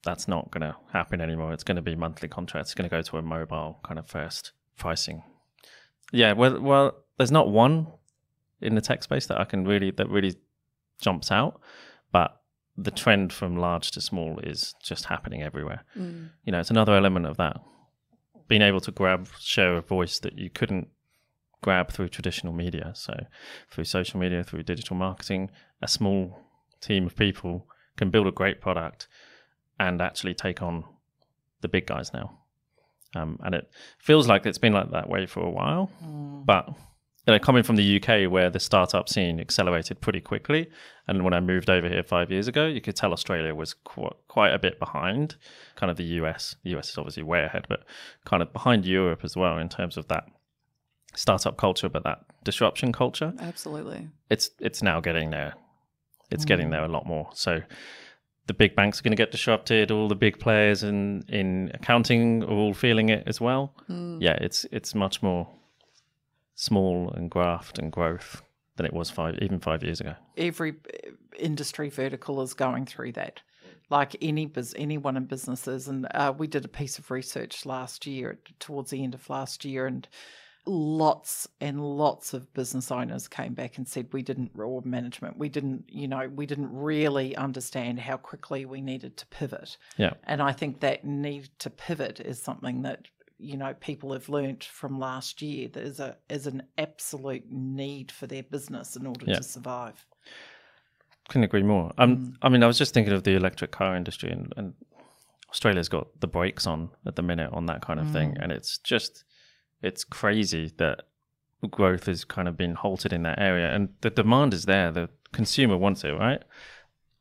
That's 0.03 0.27
not 0.27 0.51
going 0.51 0.61
to 0.61 0.75
happen 0.93 1.21
anymore. 1.21 1.53
It's 1.53 1.63
going 1.63 1.75
to 1.75 1.81
be 1.81 1.95
monthly 1.95 2.27
contracts. 2.27 2.71
It's 2.71 2.75
going 2.75 2.89
to 2.89 2.95
go 2.95 3.01
to 3.01 3.17
a 3.17 3.21
mobile 3.21 3.79
kind 3.83 3.99
of 3.99 4.07
first 4.07 4.53
pricing. 4.77 5.23
Yeah, 6.11 6.33
well, 6.33 6.59
well, 6.59 7.03
there's 7.17 7.31
not 7.31 7.49
one 7.49 7.87
in 8.61 8.75
the 8.75 8.81
tech 8.81 9.03
space 9.03 9.27
that 9.27 9.39
I 9.39 9.45
can 9.45 9.65
really 9.65 9.91
that 9.91 10.09
really 10.09 10.35
jumps 10.99 11.31
out, 11.31 11.59
the 12.81 12.91
trend 12.91 13.33
from 13.33 13.57
large 13.57 13.91
to 13.91 14.01
small 14.01 14.39
is 14.39 14.73
just 14.81 15.05
happening 15.05 15.41
everywhere. 15.43 15.83
mm, 15.97 16.29
You 16.45 16.51
know, 16.51 16.59
it's 16.59 16.69
another 16.69 16.95
element 16.95 17.25
of 17.25 17.37
that 17.37 17.57
being 18.47 18.61
able 18.61 18.79
to 18.81 18.91
grab 18.91 19.27
share 19.39 19.77
of 19.77 19.87
voice 19.87 20.19
that 20.19 20.37
you 20.37 20.49
couldn't 20.49 20.87
grab 21.61 21.91
through 21.91 22.07
traditional 22.09 22.53
media. 22.53 22.91
So 22.95 23.13
through 23.69 23.83
social 23.83 24.19
media, 24.19 24.43
through 24.43 24.63
digital 24.63 24.95
marketing, 24.95 25.51
a 25.81 25.87
small 25.87 26.39
team 26.81 27.05
of 27.05 27.15
people 27.15 27.67
can 27.97 28.09
build 28.09 28.27
a 28.27 28.31
great 28.31 28.61
product 28.61 29.07
and 29.79 30.01
actually 30.01 30.33
take 30.33 30.61
on 30.61 30.83
the 31.61 31.67
big 31.67 31.85
guys 31.85 32.13
now. 32.13 32.39
Um, 33.15 33.39
and 33.43 33.53
it 33.55 33.69
feels 33.99 34.27
like 34.27 34.45
it's 34.45 34.57
been 34.57 34.73
like 34.73 34.91
that 34.91 35.09
way 35.09 35.25
for 35.25 35.41
a 35.41 35.49
while. 35.49 35.91
But 36.45 36.69
you 37.29 37.35
know, 37.35 37.39
coming 37.39 37.61
from 37.61 37.75
the 37.75 38.01
UK 38.01 38.31
where 38.31 38.49
the 38.49 38.59
startup 38.59 39.07
scene 39.07 39.39
accelerated 39.39 40.01
pretty 40.01 40.19
quickly, 40.19 40.67
and 41.07 41.23
when 41.23 41.31
I 41.31 41.39
moved 41.39 41.69
over 41.69 41.87
here 41.87 42.01
five 42.01 42.31
years 42.31 42.47
ago, 42.47 42.65
you 42.65 42.81
could 42.81 42.95
tell 42.95 43.13
Australia 43.13 43.53
was 43.53 43.75
qu- 43.75 44.15
quite 44.27 44.51
a 44.51 44.57
bit 44.57 44.79
behind 44.79 45.35
kind 45.75 45.91
of 45.91 45.97
the 45.97 46.05
US. 46.05 46.55
The 46.63 46.75
US 46.75 46.89
is 46.89 46.97
obviously 46.97 47.21
way 47.21 47.43
ahead, 47.43 47.67
but 47.69 47.83
kind 48.25 48.41
of 48.41 48.51
behind 48.51 48.83
Europe 48.83 49.19
as 49.23 49.37
well 49.37 49.59
in 49.59 49.69
terms 49.69 49.95
of 49.95 50.07
that 50.07 50.23
startup 51.13 51.55
culture, 51.55 51.87
but 51.87 52.03
that 52.03 52.25
disruption 52.43 52.91
culture 52.91 53.31
Absolutely. 53.39 54.07
it's 54.31 54.49
it's 54.59 54.81
now 54.81 54.99
getting 54.99 55.29
there. 55.29 55.53
It's 56.31 56.45
getting 56.45 56.69
mm. 56.69 56.71
there 56.71 56.83
a 56.83 56.87
lot 56.87 57.05
more. 57.05 57.29
So 57.33 57.61
the 58.47 58.55
big 58.55 58.75
banks 58.75 58.99
are 58.99 59.03
going 59.03 59.11
to 59.11 59.23
get 59.23 59.29
disrupted. 59.29 59.91
All 59.91 60.07
the 60.07 60.15
big 60.15 60.39
players 60.39 60.81
in 60.81 61.25
in 61.29 61.69
accounting 61.75 62.43
are 62.43 62.47
all 62.47 62.73
feeling 62.73 63.09
it 63.09 63.23
as 63.27 63.39
well. 63.39 63.75
Mm. 63.87 64.17
Yeah, 64.19 64.37
it's 64.41 64.65
it's 64.71 64.95
much 64.95 65.21
more 65.21 65.47
small 66.59 67.09
and 67.15 67.31
graft 67.31 67.79
and 67.79 67.89
growth 67.89 68.41
than 68.75 68.85
it 68.85 68.91
was 68.91 69.09
five 69.09 69.39
even 69.41 69.59
five 69.59 69.81
years 69.81 70.01
ago. 70.01 70.13
every 70.35 70.71
uh, 70.71 71.11
industry 71.37 71.89
vertical 71.89 72.41
is 72.41 72.53
going 72.53 72.85
through 72.85 73.13
that. 73.13 73.41
Like 73.89 74.17
any 74.21 74.51
anyone 74.75 75.17
in 75.17 75.25
businesses, 75.25 75.87
and 75.87 76.05
uh, 76.13 76.33
we 76.37 76.47
did 76.47 76.65
a 76.65 76.67
piece 76.67 76.99
of 76.99 77.09
research 77.09 77.65
last 77.65 78.05
year, 78.05 78.37
towards 78.59 78.91
the 78.91 79.03
end 79.03 79.15
of 79.15 79.29
last 79.29 79.65
year, 79.65 79.87
and 79.87 80.07
lots 80.65 81.47
and 81.59 81.81
lots 81.81 82.33
of 82.33 82.53
business 82.53 82.91
owners 82.91 83.27
came 83.27 83.53
back 83.53 83.77
and 83.77 83.87
said 83.87 84.07
we 84.11 84.21
didn't, 84.21 84.51
or 84.55 84.81
management, 84.85 85.37
we 85.37 85.49
didn't, 85.49 85.85
you 85.87 86.07
know, 86.07 86.27
we 86.27 86.45
didn't 86.45 86.71
really 86.71 87.35
understand 87.35 87.99
how 87.99 88.17
quickly 88.17 88.65
we 88.65 88.81
needed 88.81 89.17
to 89.17 89.25
pivot. 89.27 89.77
Yeah. 89.97 90.13
And 90.25 90.41
I 90.41 90.51
think 90.51 90.81
that 90.81 91.03
need 91.05 91.49
to 91.59 91.69
pivot 91.69 92.19
is 92.19 92.39
something 92.41 92.83
that 92.83 93.07
you 93.39 93.57
know 93.57 93.73
people 93.79 94.11
have 94.13 94.27
learnt 94.29 94.63
from 94.65 94.99
last 94.99 95.41
year. 95.41 95.69
There's 95.71 95.99
a 95.99 96.17
is 96.29 96.45
an 96.47 96.63
absolute 96.77 97.45
need 97.49 98.11
for 98.11 98.27
their 98.27 98.43
business 98.43 98.95
in 98.95 99.07
order 99.07 99.25
Yeah. 99.27 99.37
to 99.37 99.43
survive. 99.43 100.05
Couldn't 101.29 101.43
agree 101.45 101.63
more. 101.63 101.91
Um, 101.97 102.37
I 102.41 102.49
mean, 102.49 102.63
I 102.63 102.67
was 102.67 102.77
just 102.77 102.93
thinking 102.93 103.13
of 103.13 103.23
the 103.23 103.35
electric 103.35 103.71
car 103.71 103.95
industry, 103.95 104.31
and, 104.31 104.51
and 104.57 104.73
Australia's 105.49 105.87
got 105.89 106.19
the 106.19 106.27
brakes 106.27 106.65
on 106.65 106.89
at 107.05 107.15
the 107.15 107.21
minute 107.21 107.51
on 107.53 107.67
that 107.67 107.81
kind 107.81 107.99
of 107.99 108.09
thing, 108.11 108.35
and 108.39 108.51
it's 108.51 108.77
just 108.79 109.23
it's 109.81 110.03
crazy 110.03 110.71
that 110.77 111.03
growth 111.69 112.05
has 112.07 112.23
kind 112.25 112.47
of 112.47 112.57
been 112.57 112.73
halted 112.75 113.13
in 113.13 113.23
that 113.23 113.39
area, 113.39 113.73
and 113.73 113.89
the 114.01 114.09
demand 114.09 114.53
is 114.53 114.65
there. 114.65 114.91
The 114.91 115.09
consumer 115.31 115.77
wants 115.77 116.03
it, 116.03 116.09
right? 116.11 116.41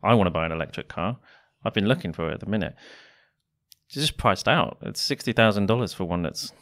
I 0.02 0.14
want 0.14 0.26
to 0.26 0.30
buy 0.30 0.46
an 0.46 0.52
electric 0.52 0.88
car. 0.88 1.18
I've 1.64 1.74
been 1.74 1.86
looking 1.88 2.12
for 2.12 2.30
it 2.30 2.34
at 2.34 2.40
the 2.40 2.46
minute. 2.46 2.74
Just 3.88 4.16
priced 4.16 4.48
out. 4.48 4.78
It's 4.82 5.00
sixty 5.00 5.32
thousand 5.32 5.66
dollars 5.66 5.92
for 5.92 6.04
one 6.04 6.22
that's 6.22 6.52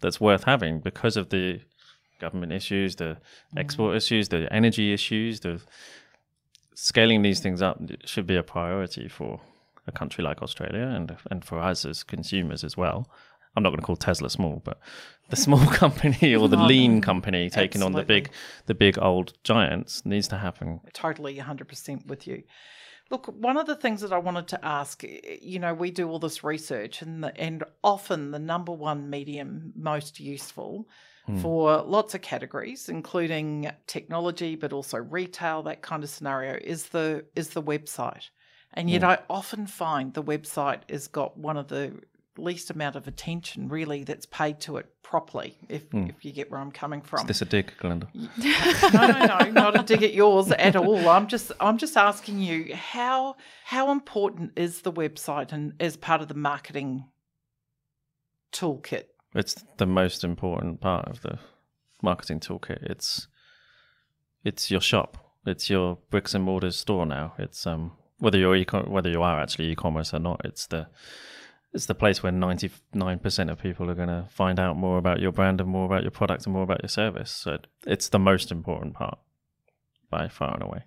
that's 0.00 0.20
worth 0.20 0.44
having 0.44 0.80
because 0.80 1.16
of 1.16 1.28
the 1.30 1.60
government 2.20 2.52
issues, 2.52 2.96
the 2.96 3.18
export 3.56 3.96
issues, 3.96 4.28
the 4.28 4.52
energy 4.52 4.92
issues, 4.92 5.40
the 5.40 5.60
scaling 6.74 7.22
these 7.22 7.40
things 7.40 7.62
up 7.62 7.78
should 8.04 8.26
be 8.26 8.36
a 8.36 8.42
priority 8.42 9.08
for 9.08 9.40
a 9.86 9.92
country 9.92 10.22
like 10.24 10.42
Australia 10.42 10.86
and 10.86 11.16
and 11.30 11.44
for 11.44 11.58
us 11.60 11.84
as 11.84 12.02
consumers 12.02 12.64
as 12.64 12.76
well. 12.76 13.08
I'm 13.56 13.62
not 13.64 13.70
going 13.70 13.80
to 13.80 13.86
call 13.86 13.96
Tesla 13.96 14.30
small, 14.30 14.62
but 14.64 14.78
the 15.28 15.36
small 15.46 15.64
company 15.66 16.34
or 16.34 16.48
the 16.48 16.56
lean 16.56 17.00
company 17.00 17.50
taking 17.50 17.82
on 17.82 17.92
the 17.92 18.02
big 18.02 18.30
the 18.66 18.74
big 18.74 18.98
old 18.98 19.32
giants 19.44 20.04
needs 20.04 20.28
to 20.28 20.38
happen. 20.38 20.80
totally 20.92 21.36
100% 21.36 22.06
with 22.06 22.26
you. 22.26 22.42
Look, 23.10 23.26
one 23.26 23.56
of 23.56 23.66
the 23.66 23.74
things 23.74 24.02
that 24.02 24.12
I 24.12 24.18
wanted 24.18 24.46
to 24.48 24.64
ask, 24.64 25.02
you 25.02 25.58
know, 25.58 25.74
we 25.74 25.90
do 25.90 26.08
all 26.08 26.20
this 26.20 26.44
research, 26.44 27.02
and 27.02 27.24
the, 27.24 27.36
and 27.36 27.64
often 27.82 28.30
the 28.30 28.38
number 28.38 28.72
one 28.72 29.10
medium 29.10 29.72
most 29.74 30.20
useful 30.20 30.88
hmm. 31.26 31.38
for 31.38 31.82
lots 31.82 32.14
of 32.14 32.22
categories, 32.22 32.88
including 32.88 33.70
technology, 33.88 34.54
but 34.54 34.72
also 34.72 34.98
retail, 34.98 35.64
that 35.64 35.82
kind 35.82 36.04
of 36.04 36.10
scenario, 36.10 36.54
is 36.62 36.86
the 36.86 37.24
is 37.34 37.48
the 37.48 37.62
website. 37.62 38.28
And 38.74 38.88
yet, 38.88 39.02
hmm. 39.02 39.08
I 39.08 39.18
often 39.28 39.66
find 39.66 40.14
the 40.14 40.22
website 40.22 40.88
has 40.88 41.08
got 41.08 41.36
one 41.36 41.56
of 41.56 41.66
the 41.66 42.00
least 42.42 42.70
amount 42.70 42.96
of 42.96 43.06
attention, 43.06 43.68
really, 43.68 44.04
that's 44.04 44.26
paid 44.26 44.60
to 44.60 44.76
it 44.76 44.86
properly. 45.02 45.56
If 45.68 45.84
if 45.92 46.24
you 46.24 46.32
get 46.32 46.50
where 46.50 46.60
I'm 46.60 46.72
coming 46.72 47.02
from. 47.02 47.20
Is 47.20 47.26
this 47.26 47.42
a 47.42 47.44
dig, 47.44 47.72
Glenda? 47.78 48.08
no, 48.94 49.06
no, 49.06 49.26
no, 49.26 49.50
not 49.50 49.80
a 49.80 49.82
dig 49.82 50.02
at 50.02 50.14
yours 50.14 50.50
at 50.52 50.76
all. 50.76 51.08
I'm 51.08 51.26
just, 51.26 51.52
I'm 51.60 51.78
just 51.78 51.96
asking 51.96 52.40
you 52.40 52.74
how 52.74 53.36
how 53.64 53.90
important 53.92 54.52
is 54.56 54.82
the 54.82 54.92
website 54.92 55.52
and 55.52 55.74
as 55.80 55.96
part 55.96 56.20
of 56.22 56.28
the 56.28 56.34
marketing 56.34 57.04
toolkit? 58.52 59.04
It's 59.34 59.54
the 59.76 59.86
most 59.86 60.24
important 60.24 60.80
part 60.80 61.08
of 61.08 61.22
the 61.22 61.38
marketing 62.02 62.40
toolkit. 62.40 62.82
It's 62.82 63.28
it's 64.44 64.70
your 64.70 64.80
shop. 64.80 65.18
It's 65.46 65.70
your 65.70 65.98
bricks 66.10 66.34
and 66.34 66.44
mortar 66.44 66.70
store 66.70 67.06
now. 67.06 67.34
It's 67.38 67.66
um 67.66 67.92
whether 68.18 68.38
you're 68.38 68.62
whether 68.86 69.10
you 69.10 69.22
are 69.22 69.40
actually 69.40 69.70
e-commerce 69.70 70.12
or 70.12 70.18
not. 70.18 70.40
It's 70.44 70.66
the 70.66 70.88
it's 71.72 71.86
the 71.86 71.94
place 71.94 72.22
where 72.22 72.32
ninety 72.32 72.70
nine 72.92 73.18
percent 73.18 73.50
of 73.50 73.58
people 73.58 73.90
are 73.90 73.94
going 73.94 74.08
to 74.08 74.26
find 74.30 74.58
out 74.58 74.76
more 74.76 74.98
about 74.98 75.20
your 75.20 75.32
brand 75.32 75.60
and 75.60 75.70
more 75.70 75.86
about 75.86 76.02
your 76.02 76.10
product 76.10 76.44
and 76.46 76.52
more 76.52 76.62
about 76.62 76.82
your 76.82 76.88
service. 76.88 77.30
So 77.30 77.58
it's 77.86 78.08
the 78.08 78.18
most 78.18 78.50
important 78.50 78.94
part 78.94 79.18
by 80.10 80.28
far 80.28 80.54
and 80.54 80.62
away. 80.62 80.84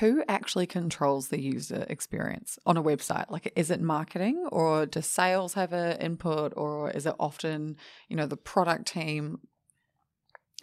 Who 0.00 0.24
actually 0.28 0.66
controls 0.66 1.28
the 1.28 1.40
user 1.40 1.86
experience 1.88 2.58
on 2.66 2.76
a 2.76 2.82
website? 2.82 3.30
Like, 3.30 3.52
is 3.54 3.70
it 3.70 3.80
marketing 3.80 4.48
or 4.50 4.86
does 4.86 5.06
sales 5.06 5.54
have 5.54 5.72
an 5.72 6.00
input 6.00 6.52
or 6.56 6.90
is 6.90 7.06
it 7.06 7.14
often, 7.20 7.76
you 8.08 8.16
know, 8.16 8.26
the 8.26 8.36
product 8.36 8.86
team? 8.86 9.40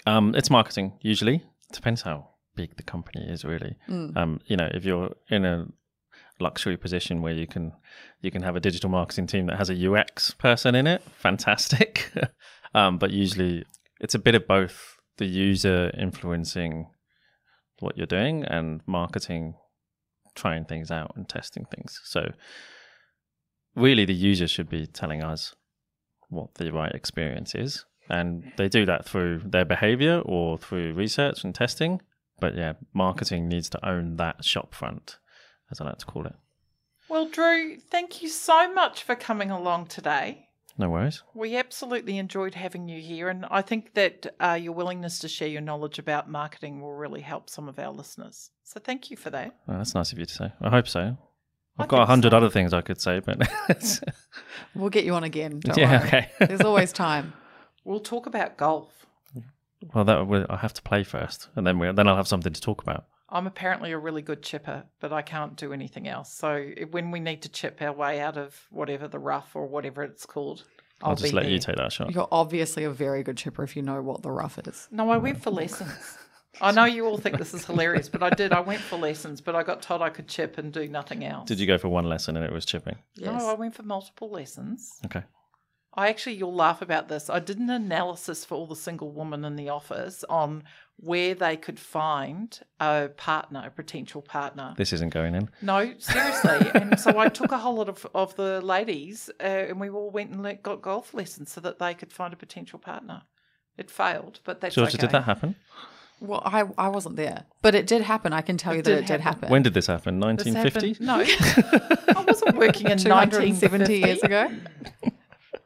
Um, 0.06 0.36
it's 0.36 0.50
marketing 0.50 0.98
usually. 1.02 1.44
Depends 1.72 2.02
how 2.02 2.30
big 2.56 2.76
the 2.76 2.84
company 2.84 3.26
is, 3.30 3.46
really. 3.46 3.78
Um, 4.18 4.42
you 4.48 4.58
know, 4.58 4.68
if 4.74 4.84
you're 4.84 5.12
in 5.30 5.46
a 5.46 5.68
luxury 6.42 6.78
position 6.78 7.22
where 7.22 7.34
you 7.34 7.48
can 7.48 7.74
you 8.22 8.32
can 8.32 8.42
have 8.42 8.56
a 8.56 8.60
digital 8.60 8.90
marketing 8.90 9.28
team 9.28 9.46
that 9.48 9.58
has 9.58 9.70
a 9.70 9.92
UX 9.92 10.32
person 10.32 10.76
in 10.76 10.88
it, 10.88 11.02
fantastic. 11.18 12.12
um, 12.74 12.98
but 12.98 13.12
usually, 13.12 13.66
it's 14.00 14.16
a 14.16 14.20
bit 14.20 14.36
of 14.36 14.48
both: 14.48 14.98
the 15.18 15.26
user 15.26 15.92
influencing 15.98 16.88
what 17.80 17.98
you're 17.98 18.06
doing 18.06 18.44
and 18.44 18.82
marketing 18.86 19.56
trying 20.36 20.66
things 20.66 20.92
out 20.92 21.14
and 21.16 21.28
testing 21.28 21.66
things. 21.66 22.00
So, 22.04 22.32
really, 23.76 24.06
the 24.06 24.14
user 24.14 24.48
should 24.48 24.70
be 24.70 24.88
telling 24.88 25.24
us 25.24 25.56
what 26.30 26.56
the 26.56 26.72
right 26.72 26.92
experience 26.94 27.54
is. 27.54 27.86
And 28.10 28.52
they 28.58 28.68
do 28.68 28.86
that 28.86 29.06
through 29.06 29.42
their 29.46 29.66
behavior 29.66 30.22
or 30.26 30.58
through 30.58 30.94
research 30.94 31.44
and 31.44 31.54
testing. 31.54 32.02
But 32.40 32.56
yeah, 32.56 32.74
marketing 32.94 33.48
needs 33.48 33.70
to 33.70 33.88
own 33.88 34.18
that 34.18 34.44
shop 34.44 34.74
front, 34.74 35.20
as 35.72 35.82
I 35.82 35.86
like 35.86 35.98
to 36.00 36.06
call 36.06 36.26
it. 36.26 36.36
Well, 37.10 37.28
Drew, 37.28 37.78
thank 37.78 38.22
you 38.22 38.30
so 38.30 38.72
much 38.74 39.04
for 39.04 39.16
coming 39.16 39.52
along 39.52 39.88
today. 39.88 40.48
No 40.78 40.90
worries. 40.90 41.22
We 41.34 41.58
absolutely 41.58 42.18
enjoyed 42.18 42.56
having 42.56 42.88
you 42.88 43.02
here, 43.02 43.28
and 43.30 43.46
I 43.52 43.62
think 43.62 43.94
that 43.96 44.28
uh, 44.40 44.58
your 44.60 44.72
willingness 44.74 45.20
to 45.20 45.28
share 45.28 45.50
your 45.50 45.62
knowledge 45.62 46.00
about 46.00 46.30
marketing 46.30 46.82
will 46.82 46.94
really 46.94 47.22
help 47.22 47.50
some 47.50 47.68
of 47.68 47.78
our 47.78 47.92
listeners. 47.92 48.52
So, 48.64 48.80
thank 48.80 49.12
you 49.12 49.18
for 49.18 49.30
that. 49.32 49.56
Well, 49.68 49.78
that's 49.78 49.94
nice 49.94 50.14
of 50.14 50.20
you 50.20 50.26
to 50.26 50.34
say. 50.34 50.52
I 50.62 50.70
hope 50.70 50.88
so. 50.88 51.18
I 51.78 51.84
I've 51.84 51.90
got 51.90 52.02
a 52.02 52.06
hundred 52.06 52.32
so. 52.32 52.38
other 52.38 52.50
things 52.50 52.74
I 52.74 52.82
could 52.82 53.02
say, 53.02 53.20
but 53.20 53.42
We'll 54.76 54.90
get 54.90 55.04
you 55.04 55.14
on 55.14 55.24
again. 55.24 55.60
Don't 55.60 55.78
yeah, 55.78 56.00
worry. 56.00 56.08
okay. 56.08 56.30
There's 56.48 56.62
always 56.62 56.92
time. 56.94 57.34
We'll 57.84 58.00
talk 58.00 58.26
about 58.26 58.58
golf. 58.58 59.06
well, 59.94 60.06
that 60.06 60.28
will, 60.28 60.46
I 60.50 60.58
have 60.58 60.74
to 60.74 60.82
play 60.82 61.04
first, 61.04 61.50
and 61.56 61.68
then 61.68 61.80
we 61.80 61.92
then 61.92 62.08
I'll 62.08 62.16
have 62.16 62.28
something 62.28 62.54
to 62.54 62.62
talk 62.62 62.82
about. 62.82 63.06
I'm 63.32 63.48
apparently 63.48 63.92
a 63.92 63.98
really 63.98 64.22
good 64.22 64.44
chipper, 64.44 64.84
but 65.00 65.14
I 65.14 65.22
can't 65.22 65.56
do 65.56 65.72
anything 65.72 66.08
else. 66.08 66.34
So 66.34 66.72
when 66.92 67.12
we 67.12 67.20
need 67.20 67.42
to 67.44 67.50
chip 67.50 67.82
our 67.82 67.94
way 67.94 68.20
out 68.20 68.38
of 68.38 68.68
whatever 68.70 69.08
the 69.08 69.20
rough 69.20 69.56
or 69.56 69.68
whatever 69.68 70.04
it's 70.04 70.26
called, 70.26 70.66
I'll, 71.02 71.12
I'll, 71.12 71.16
just 71.16 71.32
be 71.32 71.36
let 71.36 71.44
there. 71.44 71.52
you 71.52 71.60
take 71.60 71.78
that 71.78 71.94
shot. 71.94 72.14
You're 72.14 72.28
obviously 72.32 72.84
a 72.84 72.92
very 72.92 73.24
good 73.24 73.38
chipper 73.38 73.64
if 73.64 73.76
you 73.76 73.82
know 73.82 74.02
what 74.02 74.22
the 74.22 74.32
rough 74.32 74.60
is. 74.68 74.88
No, 74.92 75.10
I 75.10 75.18
went 75.18 75.42
for 75.42 75.50
lessons. 75.50 76.18
I 76.60 76.72
know 76.72 76.84
you 76.84 77.06
all 77.06 77.18
think 77.18 77.38
this 77.38 77.54
is 77.54 77.66
hilarious, 77.66 78.10
but 78.10 78.22
I 78.22 78.30
did. 78.30 78.52
I 78.52 78.60
went 78.60 78.82
for 78.82 78.98
lessons, 78.98 79.40
but 79.40 79.56
I 79.56 79.64
got 79.64 79.82
told 79.82 80.02
I 80.02 80.10
could 80.10 80.28
chip 80.28 80.58
and 80.58 80.74
do 80.74 80.88
nothing 80.88 81.24
else. 81.24 81.48
Did 81.48 81.60
you 81.60 81.68
go 81.68 81.78
for 81.78 81.88
one 81.88 82.06
lesson 82.06 82.36
and 82.36 82.46
it 82.46 82.52
was 82.52 82.66
chipping? 82.66 82.98
Yes. 83.16 83.42
No, 83.42 83.50
I 83.50 83.54
went 83.54 83.74
for 83.74 83.84
multiple 83.84 84.30
lessons. 84.30 85.00
Okay. 85.06 85.24
I 85.94 86.08
actually, 86.08 86.36
you'll 86.36 86.56
laugh 86.56 86.82
about 86.82 87.10
this. 87.10 87.30
I 87.30 87.40
did 87.40 87.60
an 87.60 87.70
analysis 87.70 88.46
for 88.46 88.56
all 88.56 88.66
the 88.66 88.76
single 88.78 89.12
women 89.12 89.44
in 89.44 89.58
the 89.58 89.70
office 89.70 90.24
on 90.30 90.64
where 90.98 91.34
they 91.34 91.58
could 91.58 91.80
find 91.80 92.58
a 92.80 93.10
partner, 93.18 93.64
a 93.66 93.72
potential 93.72 94.22
partner. 94.22 94.74
This 94.78 94.94
isn't 94.94 95.12
going 95.14 95.36
in. 95.36 95.50
No, 95.62 95.94
seriously. 95.98 96.72
and 96.76 97.00
so 97.00 97.18
I 97.18 97.28
took 97.28 97.52
a 97.52 97.58
whole 97.58 97.76
lot 97.76 97.90
of, 97.90 98.08
of 98.16 98.36
the 98.36 98.62
ladies 98.62 99.30
uh, 99.40 99.44
and 99.44 99.80
we 99.80 99.90
all 99.90 100.12
went 100.12 100.32
and 100.32 100.44
let, 100.44 100.64
got 100.64 100.82
golf 100.82 101.14
lessons 101.14 101.52
so 101.52 101.60
that 101.62 101.80
they 101.80 101.94
could 101.94 102.14
find 102.14 102.34
a 102.34 102.38
potential 102.38 102.80
partner. 102.80 103.24
It 103.78 103.90
failed, 103.90 104.40
but 104.44 104.62
that's 104.62 104.76
Georgia, 104.76 104.92
okay. 104.92 105.02
did 105.08 105.12
that 105.12 105.24
happen? 105.24 105.56
Well, 106.20 106.44
I, 106.46 106.66
I 106.78 106.90
wasn't 106.90 107.16
there, 107.16 107.46
but 107.64 107.74
it 107.74 107.88
did 107.88 108.04
happen. 108.04 108.32
I 108.32 108.42
can 108.42 108.56
tell 108.56 108.76
you 108.76 108.84
that 108.84 108.90
did 108.92 109.00
it 109.00 109.08
did 109.08 109.22
happen. 109.22 109.42
happen. 109.42 109.50
When 109.50 109.64
did 109.64 109.74
this 109.74 109.88
happen? 109.88 110.20
This 110.20 110.46
1950? 110.46 110.94
happened- 110.94 112.08
No, 112.08 112.22
I 112.22 112.24
wasn't 112.26 112.58
working 112.58 112.86
in 112.86 113.00
1970 113.00 113.98
years 113.98 114.22
ago. 114.22 114.52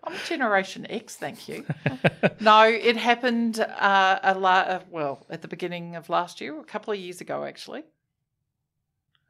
I'm 0.06 0.14
Generation 0.28 0.86
X, 0.90 1.16
thank 1.16 1.48
you. 1.48 1.66
no, 2.40 2.64
it 2.64 2.96
happened 2.98 3.60
uh, 3.60 4.20
a 4.24 4.36
la- 4.38 4.50
uh, 4.60 4.80
well 4.90 5.26
at 5.30 5.42
the 5.42 5.48
beginning 5.48 5.96
of 5.96 6.10
last 6.10 6.40
year, 6.42 6.60
a 6.60 6.64
couple 6.64 6.94
of 6.94 7.00
years 7.00 7.22
ago, 7.22 7.44
actually. 7.44 7.84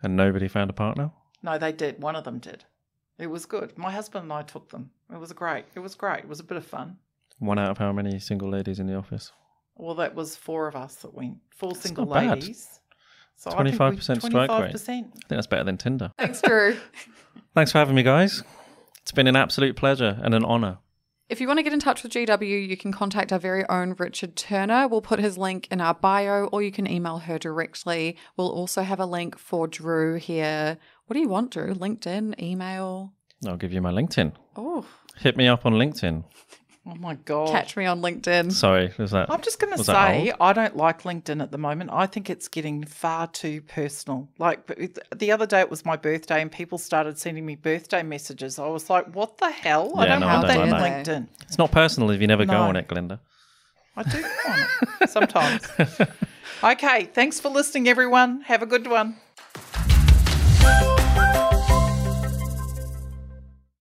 And 0.04 0.16
nobody 0.16 0.48
found 0.48 0.70
a 0.70 0.74
partner? 0.74 1.12
No, 1.42 1.58
they 1.58 1.72
did. 1.72 2.02
One 2.02 2.16
of 2.16 2.24
them 2.24 2.40
did. 2.40 2.66
It 3.18 3.28
was 3.28 3.46
good. 3.46 3.78
My 3.78 3.92
husband 3.92 4.24
and 4.24 4.34
I 4.34 4.42
took 4.42 4.70
them. 4.70 4.92
It 5.12 5.20
was 5.20 5.32
great. 5.32 5.66
It 5.76 5.80
was 5.80 5.96
great. 5.96 6.20
It 6.20 6.28
was 6.28 6.40
a 6.40 6.44
bit 6.44 6.58
of 6.58 6.66
fun. 6.66 6.98
One 7.40 7.60
out 7.60 7.70
of 7.72 7.78
how 7.78 7.92
many 7.92 8.20
single 8.20 8.50
ladies 8.50 8.80
in 8.80 8.88
the 8.88 8.96
office? 8.96 9.32
Well, 9.76 9.96
that 9.96 10.16
was 10.16 10.36
four 10.36 10.68
of 10.68 10.76
us 10.76 10.96
that 10.96 11.14
went. 11.14 11.38
Four 11.50 11.76
single 11.76 12.06
not 12.06 12.14
bad. 12.16 12.30
ladies. 12.42 12.80
So 13.36 13.52
I 13.52 13.64
think 13.64 13.72
we- 13.80 13.98
25% 13.98 14.22
strike 14.22 14.50
rate. 14.50 14.74
25%. 14.74 14.74
I 14.74 14.74
think 14.74 15.08
that's 15.30 15.48
better 15.48 15.64
than 15.64 15.78
Tinder. 15.78 16.12
Thanks, 16.18 16.42
Drew. 16.42 16.78
Thanks 17.54 17.72
for 17.72 17.78
having 17.78 17.96
me, 17.96 18.04
guys. 18.04 18.44
It's 19.06 19.12
been 19.12 19.28
an 19.28 19.36
absolute 19.36 19.76
pleasure 19.76 20.20
and 20.24 20.34
an 20.34 20.44
honour. 20.44 20.80
If 21.30 21.40
you 21.40 21.46
want 21.46 21.60
to 21.60 21.64
get 21.64 21.74
in 21.74 21.80
touch 21.80 22.02
with 22.02 22.12
GW, 22.14 22.68
you 22.68 22.76
can 22.76 22.92
contact 22.92 23.32
our 23.32 23.38
very 23.38 23.64
own 23.70 23.94
Richard 24.00 24.36
Turner. 24.36 24.88
We'll 24.88 25.02
put 25.04 25.20
his 25.20 25.38
link 25.38 25.68
in 25.70 25.80
our 25.80 25.94
bio, 25.94 26.46
or 26.46 26.64
you 26.64 26.72
can 26.72 26.90
email 26.90 27.20
her 27.20 27.38
directly. 27.38 28.18
We'll 28.36 28.50
also 28.50 28.82
have 28.82 29.00
a 29.00 29.06
link 29.06 29.38
for 29.38 29.68
Drew 29.68 30.16
here. 30.16 30.80
What 31.06 31.14
do 31.14 31.20
you 31.20 31.30
want, 31.30 31.52
Drew? 31.52 31.76
LinkedIn, 31.76 32.42
email? 32.42 33.14
I'll 33.46 33.58
give 33.58 33.72
you 33.72 33.80
my 33.80 33.92
LinkedIn. 33.92 34.34
Oh, 34.56 34.88
Hit 35.20 35.38
me 35.38 35.48
up 35.48 35.68
on 35.68 35.74
LinkedIn. 35.74 36.24
Oh 36.88 36.94
my 36.96 37.16
God. 37.16 37.50
catch 37.50 37.76
me 37.76 37.86
on 37.86 38.02
LinkedIn. 38.02 38.52
Sorry, 38.52 38.94
was 39.00 39.10
that? 39.12 39.32
I'm 39.32 39.42
just 39.42 39.60
going 39.60 39.76
to 39.76 39.84
say. 39.84 40.32
I 40.40 40.54
don't 40.54 40.78
like 40.78 41.02
LinkedIn 41.02 41.42
at 41.42 41.52
the 41.52 41.58
moment. 41.58 41.90
I 41.92 42.06
think 42.06 42.30
it's 42.30 42.48
getting 42.48 42.84
far 42.84 43.26
too 43.28 43.62
personal. 43.62 44.30
Like 44.38 44.68
the 45.16 45.32
other 45.32 45.48
day, 45.48 45.62
it 45.62 45.70
was 45.72 45.84
my 45.84 45.96
birthday, 45.96 46.42
and 46.42 46.52
people 46.52 46.78
started 46.78 47.18
sending 47.18 47.44
me 47.46 47.56
birthday 47.56 48.04
messages. 48.04 48.60
I 48.60 48.68
was 48.68 48.88
like, 48.90 49.16
"What 49.16 49.40
the 49.40 49.50
hell? 49.50 50.00
I 50.00 50.06
don't 50.06 50.20
no, 50.20 50.28
I 50.28 50.34
don't 50.34 50.48
that 50.48 50.58
like 50.58 50.60
on 50.60 50.70
that. 50.70 51.06
LinkedIn." 51.06 51.28
It's 51.44 51.58
not 51.58 51.72
personal 51.72 52.12
if 52.12 52.22
you 52.22 52.28
never 52.28 52.46
go 52.46 52.58
on 52.58 52.76
it, 52.76 52.88
Glinda. 52.88 53.20
I 53.98 54.04
do 54.04 54.22
go 54.22 54.52
on 54.52 54.68
it 55.02 55.10
sometimes. 55.10 55.68
okay, 56.64 57.06
thanks 57.06 57.40
for 57.40 57.50
listening, 57.50 57.88
everyone. 57.88 58.42
Have 58.42 58.62
a 58.62 58.68
good 58.68 58.86
one. 58.86 59.16